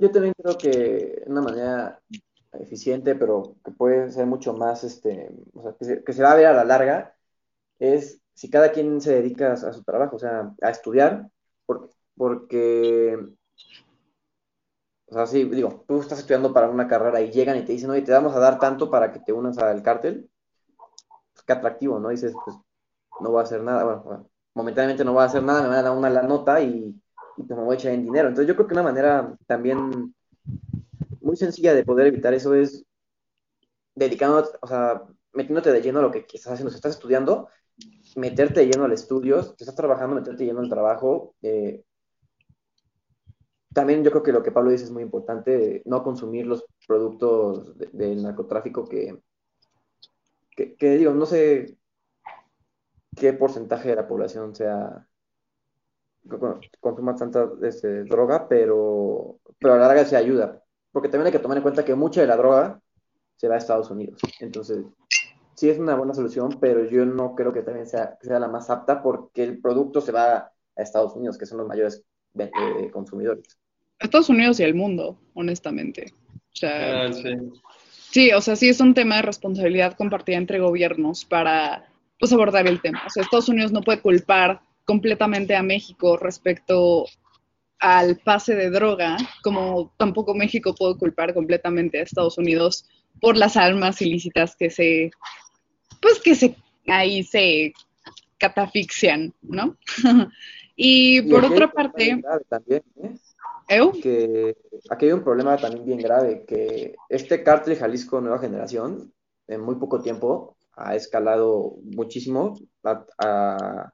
Yo, 0.00 0.10
también 0.10 0.34
creo 0.36 0.58
que 0.58 1.22
una 1.26 1.42
manera 1.42 2.00
eficiente, 2.52 3.14
pero 3.14 3.56
que 3.64 3.70
puede 3.72 4.10
ser 4.10 4.26
mucho 4.26 4.54
más, 4.54 4.84
este, 4.84 5.30
o 5.54 5.62
sea, 5.62 5.74
que 6.04 6.12
se, 6.12 6.22
va 6.22 6.32
a 6.32 6.36
ver 6.36 6.46
a 6.46 6.52
la 6.52 6.64
larga, 6.64 7.14
es 7.78 8.20
si 8.34 8.50
cada 8.50 8.72
quien 8.72 9.00
se 9.00 9.14
dedica 9.14 9.52
a, 9.52 9.72
su 9.72 9.82
trabajo, 9.84 10.16
o 10.16 10.18
sea, 10.18 10.54
a 10.60 10.70
estudiar, 10.70 11.28
porque, 11.66 11.94
porque, 12.16 13.18
o 15.06 15.14
sea, 15.14 15.26
sí, 15.26 15.44
digo, 15.44 15.84
tú 15.86 16.00
estás 16.00 16.20
estudiando 16.20 16.52
para 16.52 16.68
una 16.68 16.88
carrera 16.88 17.20
y 17.20 17.30
llegan 17.30 17.58
y 17.58 17.62
te 17.64 17.72
dicen, 17.72 17.90
oye, 17.90 18.02
te 18.02 18.12
vamos 18.12 18.34
a 18.34 18.40
dar 18.40 18.58
tanto 18.58 18.90
para 18.90 19.12
que 19.12 19.20
te 19.20 19.32
unas 19.32 19.58
al 19.58 19.82
cártel, 19.82 20.28
qué 21.46 21.52
atractivo, 21.52 21.98
¿no? 21.98 22.08
Dices, 22.10 22.34
pues 22.44 22.56
no 23.20 23.30
voy 23.30 23.40
a 23.40 23.44
hacer 23.44 23.62
nada, 23.62 23.84
bueno, 23.84 24.28
momentáneamente 24.54 25.04
no 25.04 25.12
voy 25.12 25.22
a 25.22 25.26
hacer 25.26 25.42
nada, 25.42 25.62
me 25.62 25.68
van 25.68 25.78
a 25.78 25.82
dar 25.82 25.96
una 25.96 26.10
la 26.10 26.22
nota 26.22 26.60
y, 26.60 26.94
y 27.36 27.42
pues 27.42 27.58
me 27.58 27.64
voy 27.64 27.76
a 27.76 27.78
echar 27.78 27.92
en 27.92 28.04
dinero. 28.04 28.28
Entonces 28.28 28.48
yo 28.48 28.54
creo 28.54 28.66
que 28.66 28.74
una 28.74 28.82
manera 28.82 29.36
también 29.46 30.14
muy 31.20 31.36
sencilla 31.36 31.74
de 31.74 31.84
poder 31.84 32.06
evitar 32.06 32.34
eso 32.34 32.54
es 32.54 32.84
dedicando, 33.94 34.50
o 34.60 34.66
sea, 34.66 35.02
metiéndote 35.32 35.72
de 35.72 35.82
lleno 35.82 36.00
a 36.00 36.02
lo 36.02 36.10
que 36.10 36.26
estás 36.32 36.52
haciendo. 36.52 36.70
Si 36.70 36.76
estás 36.76 36.94
estudiando, 36.94 37.48
meterte 38.16 38.60
de 38.60 38.66
lleno 38.66 38.84
al 38.84 38.92
estudio, 38.92 39.42
si 39.42 39.54
estás 39.58 39.74
trabajando, 39.74 40.16
meterte 40.16 40.44
de 40.44 40.46
lleno 40.46 40.60
al 40.60 40.68
trabajo. 40.68 41.34
Eh, 41.42 41.84
también 43.72 44.04
yo 44.04 44.10
creo 44.10 44.22
que 44.22 44.32
lo 44.32 44.42
que 44.42 44.52
Pablo 44.52 44.70
dice 44.70 44.84
es 44.84 44.90
muy 44.90 45.02
importante, 45.02 45.82
no 45.84 46.04
consumir 46.04 46.46
los 46.46 46.64
productos 46.86 47.76
del 47.76 48.22
narcotráfico 48.22 48.88
que, 48.88 49.18
que, 50.54 50.90
digo, 50.96 51.12
no 51.12 51.26
sé 51.26 51.76
qué 53.16 53.32
porcentaje 53.32 53.90
de 53.90 53.96
la 53.96 54.08
población 54.08 54.54
sea 54.54 55.06
consuma 56.80 57.14
tanta 57.14 57.50
este, 57.62 58.04
droga, 58.04 58.48
pero, 58.48 59.40
pero 59.58 59.74
a 59.74 59.76
la 59.76 59.88
larga 59.88 60.06
se 60.06 60.16
ayuda 60.16 60.64
porque 60.94 61.08
también 61.08 61.26
hay 61.26 61.32
que 61.32 61.40
tomar 61.40 61.56
en 61.56 61.64
cuenta 61.64 61.84
que 61.84 61.96
mucha 61.96 62.20
de 62.20 62.28
la 62.28 62.36
droga 62.36 62.80
se 63.34 63.48
va 63.48 63.56
a 63.56 63.58
Estados 63.58 63.90
Unidos. 63.90 64.20
Entonces, 64.38 64.84
sí 65.56 65.68
es 65.68 65.76
una 65.76 65.96
buena 65.96 66.14
solución, 66.14 66.56
pero 66.60 66.88
yo 66.88 67.04
no 67.04 67.34
creo 67.34 67.52
que 67.52 67.62
también 67.62 67.88
sea, 67.88 68.16
sea 68.22 68.38
la 68.38 68.46
más 68.46 68.70
apta 68.70 69.02
porque 69.02 69.42
el 69.42 69.60
producto 69.60 70.00
se 70.00 70.12
va 70.12 70.36
a 70.36 70.52
Estados 70.76 71.16
Unidos, 71.16 71.36
que 71.36 71.46
son 71.46 71.58
los 71.58 71.66
mayores 71.66 72.04
eh, 72.38 72.90
consumidores. 72.92 73.58
Estados 73.98 74.28
Unidos 74.28 74.60
y 74.60 74.62
el 74.62 74.74
mundo, 74.74 75.18
honestamente. 75.34 76.14
O 76.32 76.56
sea, 76.56 77.06
ah, 77.06 77.12
sí. 77.12 77.38
Sí, 78.14 78.30
o 78.32 78.40
sea, 78.40 78.54
sí 78.54 78.68
es 78.68 78.78
un 78.78 78.94
tema 78.94 79.16
de 79.16 79.22
responsabilidad 79.22 79.96
compartida 79.96 80.36
entre 80.36 80.60
gobiernos 80.60 81.24
para 81.24 81.84
pues, 82.20 82.32
abordar 82.32 82.68
el 82.68 82.80
tema. 82.80 83.02
O 83.04 83.10
sea, 83.10 83.24
Estados 83.24 83.48
Unidos 83.48 83.72
no 83.72 83.82
puede 83.82 84.00
culpar 84.00 84.60
completamente 84.84 85.56
a 85.56 85.64
México 85.64 86.16
respecto 86.16 87.06
al 87.80 88.16
pase 88.18 88.54
de 88.54 88.70
droga, 88.70 89.16
como 89.42 89.92
tampoco 89.96 90.32
México 90.32 90.76
puede 90.76 90.96
culpar 90.96 91.34
completamente 91.34 91.98
a 91.98 92.02
Estados 92.04 92.38
Unidos 92.38 92.88
por 93.20 93.36
las 93.36 93.56
almas 93.56 94.00
ilícitas 94.00 94.54
que 94.54 94.70
se, 94.70 95.10
pues 96.00 96.20
que 96.20 96.36
se, 96.36 96.54
ahí 96.86 97.24
se 97.24 97.72
catafixian, 98.38 99.34
¿no? 99.42 99.76
y, 100.76 101.20
por 101.22 101.44
otra 101.44 101.68
parte... 101.68 102.22
También, 102.48 102.82
¿eh? 103.02 103.16
Que 103.92 104.56
aquí 104.90 105.06
hay 105.06 105.12
un 105.12 105.24
problema 105.24 105.56
también 105.56 105.84
bien 105.84 105.98
grave, 105.98 106.44
que 106.46 106.94
este 107.08 107.42
cártel 107.42 107.76
Jalisco 107.76 108.20
Nueva 108.20 108.38
Generación, 108.38 109.12
en 109.46 109.60
muy 109.60 109.76
poco 109.76 110.00
tiempo, 110.00 110.56
ha 110.72 110.94
escalado 110.94 111.76
muchísimo 111.82 112.58
a 112.82 113.92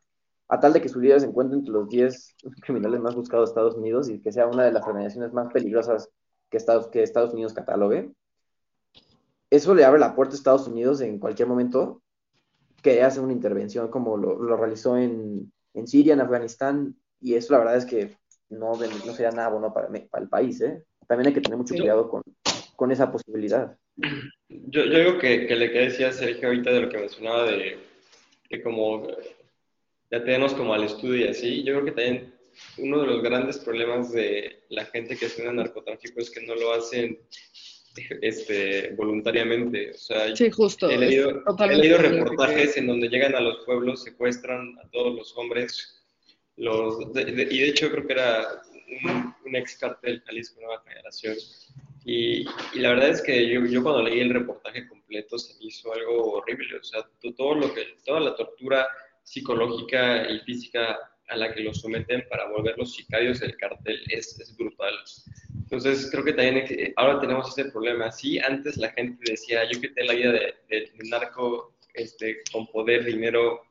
a 0.50 0.58
tal 0.58 0.72
de 0.72 0.82
que 0.82 0.88
su 0.88 1.00
líder 1.00 1.20
se 1.20 1.26
encuentre 1.26 1.56
entre 1.56 1.72
los 1.72 1.88
10 1.88 2.36
criminales 2.60 3.00
más 3.00 3.14
buscados 3.14 3.48
de 3.48 3.50
Estados 3.52 3.76
Unidos 3.76 4.10
y 4.10 4.20
que 4.20 4.32
sea 4.32 4.48
una 4.48 4.64
de 4.64 4.72
las 4.72 4.86
organizaciones 4.86 5.32
más 5.32 5.50
peligrosas 5.52 6.10
que 6.50 6.56
Estados, 6.56 6.88
que 6.88 7.02
Estados 7.02 7.32
Unidos 7.32 7.54
catalogue. 7.54 8.12
Eso 9.48 9.74
le 9.74 9.84
abre 9.84 10.00
la 10.00 10.14
puerta 10.14 10.34
a 10.34 10.36
Estados 10.36 10.66
Unidos 10.66 11.00
en 11.00 11.18
cualquier 11.18 11.48
momento 11.48 12.02
que 12.82 13.02
hace 13.02 13.20
una 13.20 13.32
intervención 13.32 13.88
como 13.88 14.16
lo, 14.16 14.56
realizó 14.56 14.96
en, 14.96 15.52
Siria, 15.86 16.14
en 16.14 16.20
Afganistán, 16.20 16.96
y 17.20 17.34
eso 17.34 17.52
la 17.52 17.60
verdad 17.60 17.76
es 17.76 17.84
que 17.86 18.16
no, 18.50 18.72
no 18.72 19.12
sería 19.14 19.30
nada 19.30 19.48
bueno 19.48 19.72
para, 19.72 19.88
para 19.88 20.24
el 20.24 20.28
país. 20.28 20.60
¿eh? 20.60 20.84
También 21.06 21.28
hay 21.28 21.34
que 21.34 21.40
tener 21.40 21.58
mucho 21.58 21.74
cuidado 21.74 22.08
con, 22.08 22.22
con 22.76 22.92
esa 22.92 23.10
posibilidad. 23.10 23.76
Yo, 24.48 24.84
yo 24.84 24.98
digo 24.98 25.18
que, 25.18 25.46
que 25.46 25.56
le 25.56 25.72
que 25.72 25.78
decía 25.80 26.12
Sergio 26.12 26.48
ahorita 26.48 26.70
de 26.70 26.80
lo 26.80 26.88
que 26.88 26.98
mencionaba 26.98 27.44
de, 27.44 27.78
de 28.50 28.62
como 28.62 29.06
ya 30.10 30.24
tenemos 30.24 30.54
como 30.54 30.74
al 30.74 30.84
estudio 30.84 31.26
y 31.26 31.28
así. 31.28 31.62
Yo 31.62 31.74
creo 31.74 31.84
que 31.84 31.92
también 31.92 32.34
uno 32.78 33.00
de 33.00 33.06
los 33.06 33.22
grandes 33.22 33.58
problemas 33.58 34.12
de 34.12 34.64
la 34.70 34.84
gente 34.86 35.16
que 35.16 35.26
hace 35.26 35.50
narcotráfico 35.52 36.20
es 36.20 36.30
que 36.30 36.42
no 36.42 36.54
lo 36.54 36.72
hacen 36.72 37.18
este, 38.20 38.92
voluntariamente. 38.96 39.92
O 39.92 39.98
sea, 39.98 40.34
sí, 40.34 40.50
justo. 40.50 40.90
He 40.90 40.98
leído, 40.98 41.42
he 41.58 41.76
leído 41.76 41.98
reportajes 41.98 42.76
en 42.76 42.86
donde 42.86 43.08
llegan 43.08 43.34
a 43.34 43.40
los 43.40 43.64
pueblos, 43.64 44.02
secuestran 44.02 44.76
a 44.82 44.88
todos 44.90 45.14
los 45.14 45.36
hombres. 45.36 45.99
Los, 46.60 47.00
y 47.16 47.32
de 47.32 47.68
hecho 47.70 47.90
creo 47.90 48.06
que 48.06 48.12
era 48.12 48.46
un, 49.02 49.34
un 49.46 49.56
ex 49.56 49.78
cartel 49.78 50.22
Jalisco 50.26 50.60
Nueva 50.60 50.82
Generación. 50.86 51.34
Y, 52.04 52.40
y, 52.74 52.78
la 52.80 52.90
verdad 52.90 53.08
es 53.08 53.22
que 53.22 53.48
yo, 53.48 53.64
yo, 53.64 53.82
cuando 53.82 54.02
leí 54.02 54.20
el 54.20 54.34
reportaje 54.34 54.86
completo 54.86 55.38
se 55.38 55.58
me 55.58 55.66
hizo 55.66 55.90
algo 55.94 56.32
horrible. 56.32 56.76
O 56.76 56.84
sea, 56.84 57.00
todo 57.34 57.54
lo 57.54 57.72
que, 57.72 57.96
toda 58.04 58.20
la 58.20 58.36
tortura 58.36 58.86
psicológica 59.22 60.30
y 60.30 60.40
física 60.40 60.98
a 61.28 61.36
la 61.36 61.50
que 61.54 61.60
los 61.60 61.80
someten 61.80 62.26
para 62.28 62.50
volverlos 62.50 62.94
sicarios 62.94 63.40
del 63.40 63.56
cartel 63.56 63.98
es, 64.08 64.38
es 64.38 64.54
brutal. 64.54 64.94
Entonces, 65.54 66.10
creo 66.10 66.24
que 66.24 66.34
también 66.34 66.92
ahora 66.96 67.20
tenemos 67.20 67.48
ese 67.48 67.70
problema. 67.70 68.12
Sí, 68.12 68.38
antes 68.38 68.76
la 68.76 68.90
gente 68.92 69.30
decía, 69.30 69.64
yo 69.64 69.80
quité 69.80 70.04
la 70.04 70.12
vida 70.12 70.32
de, 70.32 70.54
de, 70.68 70.90
narco 71.04 71.72
este, 71.94 72.42
con 72.52 72.66
poder, 72.66 73.06
dinero, 73.06 73.62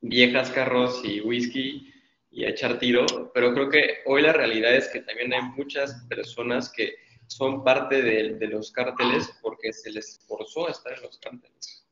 viejas, 0.00 0.50
carros 0.50 1.00
y 1.04 1.20
whisky 1.20 1.92
y 2.30 2.44
a 2.44 2.50
echar 2.50 2.78
tiro, 2.78 3.06
pero 3.32 3.54
creo 3.54 3.70
que 3.70 3.98
hoy 4.06 4.22
la 4.22 4.32
realidad 4.32 4.74
es 4.74 4.88
que 4.88 5.00
también 5.00 5.32
hay 5.32 5.42
muchas 5.56 6.04
personas 6.08 6.70
que 6.70 6.94
son 7.26 7.64
parte 7.64 8.02
de, 8.02 8.34
de 8.34 8.46
los 8.46 8.70
cárteles 8.72 9.30
porque 9.42 9.72
se 9.72 9.90
les 9.90 10.20
forzó 10.26 10.68
a 10.68 10.70
estar 10.70 10.92
en 10.94 11.02
los 11.02 11.18
cárteles. 11.18 11.84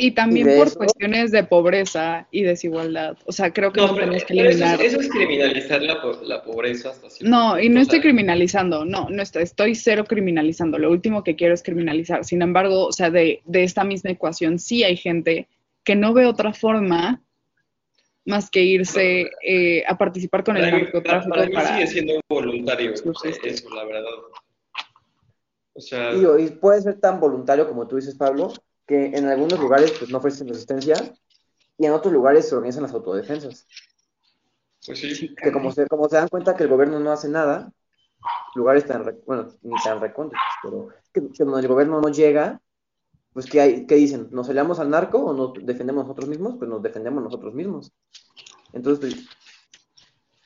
Y 0.00 0.12
también 0.12 0.46
por 0.56 0.72
cuestiones 0.74 1.32
de 1.32 1.42
pobreza 1.42 2.28
y 2.30 2.42
desigualdad. 2.42 3.18
O 3.24 3.32
sea, 3.32 3.52
creo 3.52 3.72
que 3.72 3.80
no, 3.80 3.94
tenemos 3.94 4.24
que 4.24 4.32
eliminar. 4.32 4.80
Eso, 4.80 5.00
es 5.00 5.08
criminalizar 5.08 5.82
la, 5.82 6.00
la 6.22 6.44
pobreza 6.44 6.90
hasta 6.90 7.10
cierto 7.10 7.28
No, 7.28 7.58
y 7.58 7.68
no 7.68 7.80
estoy 7.80 8.00
criminalizando, 8.00 8.84
no, 8.84 9.08
no 9.10 9.20
estoy, 9.20 9.42
estoy 9.42 9.74
cero 9.74 10.04
criminalizando. 10.06 10.78
Lo 10.78 10.92
último 10.92 11.24
que 11.24 11.34
quiero 11.34 11.52
es 11.52 11.64
criminalizar. 11.64 12.24
Sin 12.24 12.42
embargo, 12.42 12.86
o 12.86 12.92
sea, 12.92 13.10
de, 13.10 13.42
de 13.44 13.64
esta 13.64 13.82
misma 13.82 14.10
ecuación 14.10 14.60
sí 14.60 14.84
hay 14.84 14.96
gente 14.96 15.48
que 15.82 15.96
no 15.96 16.14
ve 16.14 16.26
otra 16.26 16.52
forma 16.52 17.20
más 18.24 18.50
que 18.50 18.62
irse 18.62 19.30
eh, 19.42 19.84
a 19.86 19.96
participar 19.96 20.44
con 20.44 20.56
el 20.56 20.70
narcotráfico. 20.70 21.34
Para, 21.34 21.48
para, 21.50 21.70
mí 21.70 21.74
sigue 21.74 21.86
siendo 21.86 22.20
voluntario 22.28 22.92
eso, 22.92 23.74
la 23.74 23.84
verdad. 23.84 24.02
O 25.74 25.80
sea... 25.80 26.12
y 26.14 26.50
puede 26.50 26.82
ser 26.82 27.00
tan 27.00 27.20
voluntario 27.20 27.68
como 27.68 27.86
tú 27.86 27.96
dices, 27.96 28.16
Pablo, 28.16 28.52
que 28.86 29.06
en 29.06 29.26
algunos 29.26 29.58
lugares 29.60 29.92
pues, 29.98 30.10
no 30.10 30.18
ofrecen 30.18 30.48
resistencia 30.48 30.94
y 31.78 31.86
en 31.86 31.92
otros 31.92 32.12
lugares 32.12 32.48
se 32.48 32.54
organizan 32.54 32.82
las 32.82 32.92
autodefensas. 32.92 33.66
Pues 34.84 34.98
sí. 34.98 35.34
Que 35.34 35.52
como 35.52 35.70
se, 35.70 35.86
como 35.86 36.08
se 36.08 36.16
dan 36.16 36.28
cuenta 36.28 36.56
que 36.56 36.64
el 36.64 36.68
gobierno 36.68 36.98
no 36.98 37.12
hace 37.12 37.28
nada, 37.28 37.72
lugares 38.54 38.86
tan, 38.86 39.04
bueno, 39.26 39.48
ni 39.62 39.74
tan 39.82 40.00
recónditos, 40.00 40.40
pero 40.62 40.88
que, 41.12 41.20
donde 41.20 41.60
el 41.60 41.68
gobierno 41.68 42.00
no 42.00 42.08
llega, 42.08 42.60
pues 43.38 43.46
¿qué, 43.46 43.60
hay, 43.60 43.86
¿qué 43.86 43.94
dicen? 43.94 44.26
¿Nos 44.32 44.48
aliamos 44.48 44.80
al 44.80 44.90
narco 44.90 45.18
o 45.18 45.32
nos 45.32 45.64
defendemos 45.64 46.02
nosotros 46.02 46.28
mismos? 46.28 46.56
Pues 46.58 46.68
nos 46.68 46.82
defendemos 46.82 47.22
nosotros 47.22 47.54
mismos. 47.54 47.92
Entonces, 48.72 49.14
pues, 49.14 49.28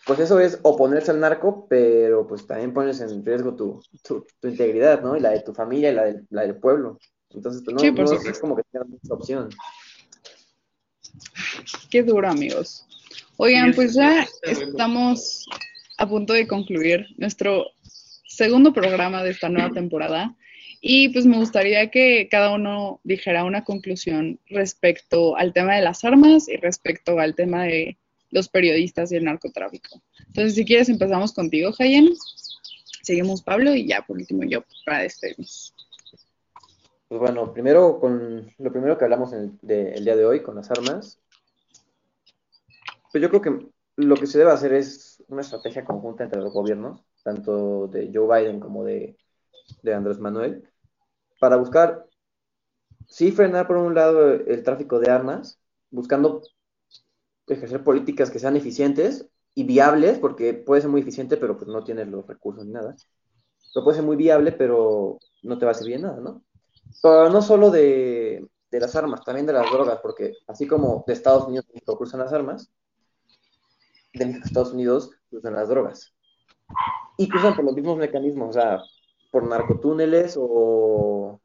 pues 0.05 0.19
eso 0.21 0.39
es 0.39 0.59
oponerse 0.61 1.11
al 1.11 1.19
narco, 1.19 1.67
pero 1.71 2.27
pues 2.27 2.47
también 2.47 2.75
pones 2.75 3.01
en 3.01 3.25
riesgo 3.25 3.57
tu, 3.57 3.83
tu, 4.03 4.27
integridad, 4.43 5.01
¿no? 5.01 5.17
Y 5.17 5.21
la 5.21 5.31
de 5.31 5.41
tu 5.41 5.55
familia 5.55 5.91
y 5.91 5.95
la, 5.95 6.05
de, 6.05 6.23
la 6.29 6.43
del 6.43 6.57
pueblo. 6.57 6.99
Entonces, 7.31 7.63
pues, 7.65 7.83
no, 7.83 8.05
no 8.05 8.31
es 8.31 8.39
como 8.39 8.57
que 8.57 8.63
tengan 8.71 8.91
mucha 8.91 9.15
opción. 9.15 9.49
Qué 11.89 12.03
duro, 12.03 12.29
amigos. 12.29 12.87
Oigan, 13.39 13.73
pues 13.73 13.95
ya 13.95 14.29
estamos 14.43 15.47
a 15.97 16.07
punto 16.07 16.35
de 16.35 16.47
concluir 16.47 17.07
nuestro 17.17 17.65
segundo 18.27 18.75
programa 18.75 19.23
de 19.23 19.31
esta 19.31 19.49
nueva 19.49 19.71
temporada. 19.71 20.37
Y 20.85 21.11
pues 21.11 21.27
me 21.27 21.37
gustaría 21.37 21.93
que 21.93 22.29
cada 22.29 22.53
uno 22.53 23.01
dijera 23.05 23.45
una 23.45 23.63
conclusión 23.63 24.41
respecto 24.49 25.37
al 25.37 25.53
tema 25.53 25.77
de 25.77 25.83
las 25.83 26.03
armas 26.03 26.49
y 26.49 26.57
respecto 26.57 27.21
al 27.21 27.37
tema 27.37 27.63
de 27.63 27.99
los 28.31 28.49
periodistas 28.49 29.13
y 29.13 29.17
el 29.17 29.25
narcotráfico. 29.25 30.03
Entonces, 30.27 30.57
si 30.57 30.65
quieres, 30.65 30.89
empezamos 30.89 31.33
contigo, 31.33 31.71
Jayen. 31.73 32.11
Seguimos 33.03 33.43
Pablo 33.43 33.73
y 33.77 33.87
ya 33.87 34.03
por 34.03 34.17
último 34.17 34.43
yo 34.43 34.65
para 34.85 35.03
despedirnos. 35.03 35.73
Pues 37.07 37.21
bueno, 37.21 37.53
primero 37.53 38.01
con 38.01 38.51
lo 38.59 38.73
primero 38.73 38.99
que 38.99 39.05
hablamos 39.05 39.33
el 39.33 39.57
día 39.63 40.17
de 40.17 40.25
hoy 40.25 40.43
con 40.43 40.57
las 40.57 40.69
armas, 40.73 41.21
pues 43.13 43.23
yo 43.23 43.29
creo 43.29 43.41
que 43.43 43.67
lo 43.97 44.17
que 44.17 44.27
se 44.27 44.39
debe 44.39 44.51
hacer 44.51 44.73
es 44.73 45.23
una 45.29 45.43
estrategia 45.43 45.85
conjunta 45.85 46.25
entre 46.25 46.41
los 46.41 46.53
gobiernos, 46.53 47.05
tanto 47.23 47.87
de 47.87 48.11
Joe 48.13 48.43
Biden 48.43 48.59
como 48.59 48.83
de, 48.83 49.17
de 49.83 49.95
Andrés 49.95 50.19
Manuel, 50.19 50.69
para 51.43 51.57
buscar, 51.57 52.07
sí, 53.09 53.33
frenar 53.33 53.67
por 53.67 53.77
un 53.77 53.97
lado 53.97 54.33
el 54.33 54.63
tráfico 54.63 55.01
de 55.01 55.11
armas, 55.11 55.59
buscando 55.91 56.41
ejercer 57.49 57.83
políticas 57.83 58.31
que 58.31 58.39
sean 58.39 58.55
eficientes 58.55 59.27
y 59.53 59.65
viables, 59.65 60.21
porque 60.21 60.55
puede 60.55 60.83
ser 60.83 60.91
muy 60.91 61.01
eficiente, 61.01 61.37
pero 61.37 61.57
pues 61.59 61.67
no 61.67 61.83
tienes 61.83 62.07
los 62.07 62.25
recursos 62.29 62.65
ni 62.65 62.71
nada. 62.71 62.95
Pero 63.75 63.83
puede 63.83 63.97
ser 63.97 64.05
muy 64.05 64.15
viable, 64.15 64.53
pero 64.53 65.19
no 65.43 65.59
te 65.59 65.65
va 65.65 65.73
a 65.73 65.75
servir 65.75 66.01
nada, 66.01 66.21
¿no? 66.21 66.45
Pero 67.03 67.29
no 67.29 67.43
solo 67.43 67.73
de, 67.73 68.47
de 68.71 68.81
las 68.81 68.95
armas, 68.95 69.25
también 69.25 69.45
de 69.45 69.55
las 69.55 69.69
drogas, 69.69 69.99
porque 70.01 70.35
así 70.47 70.69
como 70.69 71.03
de 71.09 71.13
Estados 71.13 71.49
Unidos 71.49 71.67
cruzan 71.85 72.21
las 72.21 72.33
armas, 72.33 72.71
de 74.13 74.31
Estados 74.45 74.75
Unidos 74.75 75.11
cruzan 75.29 75.55
las 75.55 75.69
drogas. 75.69 76.15
Y 77.19 77.29
cruzan 77.29 77.57
por 77.57 77.65
los 77.65 77.75
mismos 77.75 77.99
mecanismos, 77.99 78.51
o 78.51 78.53
sea, 78.53 78.81
por 79.33 79.45
narcotúneles 79.45 80.37
o, 80.39 81.41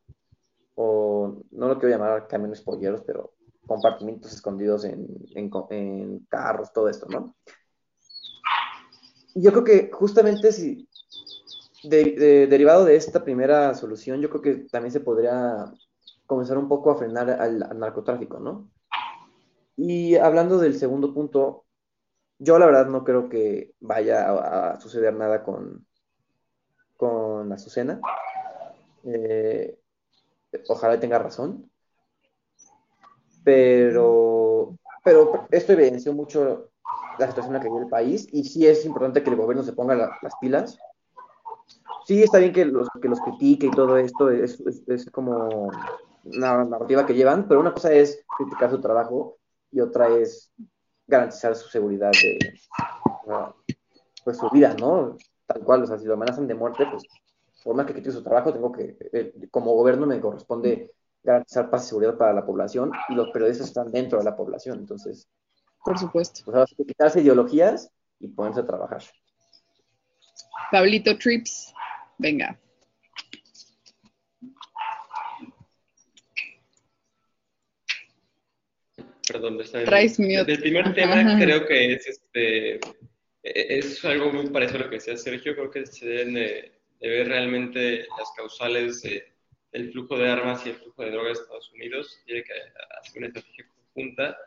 o 0.75 1.41
no 1.51 1.67
lo 1.67 1.79
quiero 1.79 1.97
llamar 1.97 2.27
camiones 2.27 2.61
polleros, 2.61 3.01
pero 3.01 3.33
compartimientos 3.65 4.33
escondidos 4.33 4.83
en, 4.83 5.07
en, 5.35 6.19
carros, 6.29 6.73
todo 6.73 6.89
esto, 6.89 7.07
¿no? 7.09 7.33
Yo 9.35 9.51
creo 9.51 9.63
que 9.63 9.89
justamente 9.91 10.51
si, 10.51 10.89
derivado 11.83 12.83
de 12.83 12.97
esta 12.97 13.23
primera 13.23 13.73
solución, 13.73 14.19
yo 14.19 14.29
creo 14.29 14.41
que 14.41 14.55
también 14.69 14.91
se 14.91 14.99
podría 14.99 15.71
comenzar 16.25 16.57
un 16.57 16.67
poco 16.67 16.91
a 16.91 16.97
frenar 16.97 17.29
al, 17.29 17.79
narcotráfico, 17.79 18.39
¿no? 18.39 18.69
Y 19.77 20.15
hablando 20.15 20.57
del 20.57 20.77
segundo 20.77 21.13
punto, 21.13 21.63
yo 22.37 22.59
la 22.59 22.65
verdad 22.65 22.87
no 22.87 23.05
creo 23.05 23.29
que 23.29 23.73
vaya 23.79 24.71
a, 24.71 24.79
suceder 24.81 25.13
nada 25.13 25.43
con, 25.43 25.86
con 26.97 27.51
Azucena. 27.53 28.01
Eh, 29.05 29.77
ojalá 30.67 30.99
tenga 30.99 31.19
razón. 31.19 31.69
Pero, 33.43 34.75
pero 35.03 35.47
esto 35.51 35.73
evidenció 35.73 36.13
mucho 36.13 36.71
la 37.17 37.27
situación 37.27 37.55
en 37.55 37.59
la 37.59 37.59
que 37.61 37.69
vive 37.69 37.83
el 37.83 37.89
país 37.89 38.27
y 38.31 38.43
sí 38.43 38.67
es 38.67 38.85
importante 38.85 39.23
que 39.23 39.29
el 39.29 39.37
gobierno 39.37 39.63
se 39.63 39.73
ponga 39.73 39.95
las 39.95 40.35
pilas 40.41 40.77
sí 42.07 42.23
está 42.23 42.37
bien 42.37 42.53
que 42.53 42.63
los, 42.63 42.87
que 43.01 43.09
los 43.09 43.19
critique 43.19 43.67
y 43.67 43.71
todo 43.71 43.97
esto, 43.97 44.29
es, 44.31 44.61
es, 44.87 45.11
como 45.11 45.69
una 46.23 46.63
narrativa 46.63 47.05
que 47.05 47.13
llevan, 47.13 47.47
pero 47.47 47.59
una 47.59 47.73
cosa 47.73 47.91
es 47.91 48.23
criticar 48.37 48.71
su 48.71 48.79
trabajo 48.79 49.37
y 49.71 49.81
otra 49.81 50.07
es 50.07 50.53
garantizar 51.05 51.53
su 51.55 51.67
seguridad 51.67 52.11
de 52.11 52.39
pues 54.23 54.37
su 54.37 54.49
vida, 54.49 54.73
¿no? 54.79 55.17
Tal 55.47 55.63
cual, 55.63 55.83
o 55.83 55.87
sea, 55.87 55.97
si 55.97 56.05
lo 56.05 56.13
amenazan 56.13 56.47
de 56.47 56.55
muerte, 56.55 56.85
pues 56.91 57.03
por 57.63 57.75
más 57.75 57.85
que 57.85 57.93
critique 57.93 58.11
su 58.11 58.23
trabajo, 58.23 58.53
tengo 58.53 58.71
que, 58.71 58.97
eh, 59.13 59.33
como 59.49 59.73
gobierno 59.73 60.05
me 60.05 60.19
corresponde 60.19 60.91
garantizar 61.23 61.69
paz 61.69 61.85
y 61.85 61.89
seguridad 61.89 62.17
para 62.17 62.33
la 62.33 62.45
población 62.45 62.91
y 63.09 63.15
los 63.15 63.29
periodistas 63.31 63.67
están 63.67 63.91
dentro 63.91 64.19
de 64.19 64.25
la 64.25 64.35
población, 64.35 64.79
entonces. 64.79 65.27
Por 65.83 65.97
supuesto. 65.97 66.41
Pues, 66.45 66.75
quitarse 66.75 67.21
ideologías 67.21 67.91
y 68.19 68.27
ponerse 68.27 68.61
a 68.61 68.65
trabajar. 68.65 69.01
Pablito 70.71 71.17
Trips. 71.17 71.73
Venga. 72.17 72.59
Perdón, 79.27 79.59
está 79.59 79.81
El 79.81 80.59
primer 80.61 80.93
tema 80.93 81.37
creo 81.37 81.67
que 81.67 81.93
es 81.93 82.07
este 82.07 82.79
es 83.55 84.03
algo 84.05 84.31
muy 84.31 84.47
parecido 84.49 84.79
a 84.79 84.83
lo 84.83 84.89
que 84.89 84.97
decía 84.97 85.17
Sergio, 85.17 85.55
creo 85.55 85.71
que 85.71 85.85
se 85.85 86.07
deben 86.07 86.33
de, 86.33 86.71
ver 86.99 87.27
realmente 87.27 88.07
las 88.17 88.31
causales 88.35 89.01
del 89.71 89.91
flujo 89.91 90.17
de 90.17 90.29
armas 90.29 90.65
y 90.65 90.69
el 90.69 90.75
flujo 90.75 91.03
de 91.03 91.11
drogas 91.11 91.37
de 91.37 91.43
Estados 91.43 91.71
Unidos, 91.73 92.21
tiene 92.25 92.43
que 92.43 92.53
hacer 92.99 93.17
una 93.17 93.27
estrategia 93.27 93.67
conjunta 93.67 94.37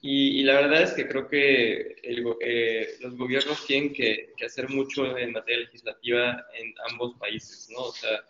y, 0.00 0.44
la 0.44 0.54
verdad 0.54 0.82
es 0.82 0.92
que 0.92 1.08
creo 1.08 1.28
que 1.28 1.96
eh, 2.02 2.88
los 3.00 3.16
gobiernos 3.16 3.66
tienen 3.66 3.92
que, 3.92 4.32
hacer 4.44 4.68
mucho 4.68 5.16
en 5.18 5.32
materia 5.32 5.64
legislativa 5.64 6.46
en 6.54 6.72
ambos 6.90 7.16
países, 7.18 7.68
¿no? 7.70 7.80
O 7.86 7.92
sea, 7.92 8.22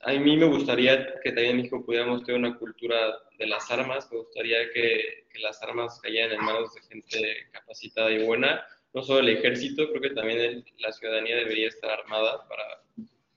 a 0.00 0.12
mí 0.12 0.36
me 0.36 0.44
gustaría 0.44 1.18
que 1.20 1.30
también 1.30 1.52
en 1.52 1.56
México 1.56 1.84
pudiéramos 1.84 2.22
tener 2.22 2.38
una 2.38 2.58
cultura 2.58 3.18
de 3.38 3.46
las 3.46 3.70
armas, 3.70 4.10
me 4.12 4.18
gustaría 4.18 4.70
que, 4.72 5.26
las 5.40 5.62
armas 5.62 6.00
cayeran 6.00 6.32
en 6.32 6.44
manos 6.44 6.74
de 6.74 6.82
gente 6.82 7.46
capacitada 7.52 8.10
y 8.10 8.24
buena, 8.24 8.60
no 8.94 9.02
solo 9.02 9.20
el 9.20 9.28
ejército, 9.28 9.88
creo 9.88 10.00
que 10.00 10.10
también 10.10 10.64
la 10.78 10.92
ciudadanía 10.92 11.36
debería 11.36 11.68
estar 11.68 11.90
armada 11.90 12.46
para 12.48 12.82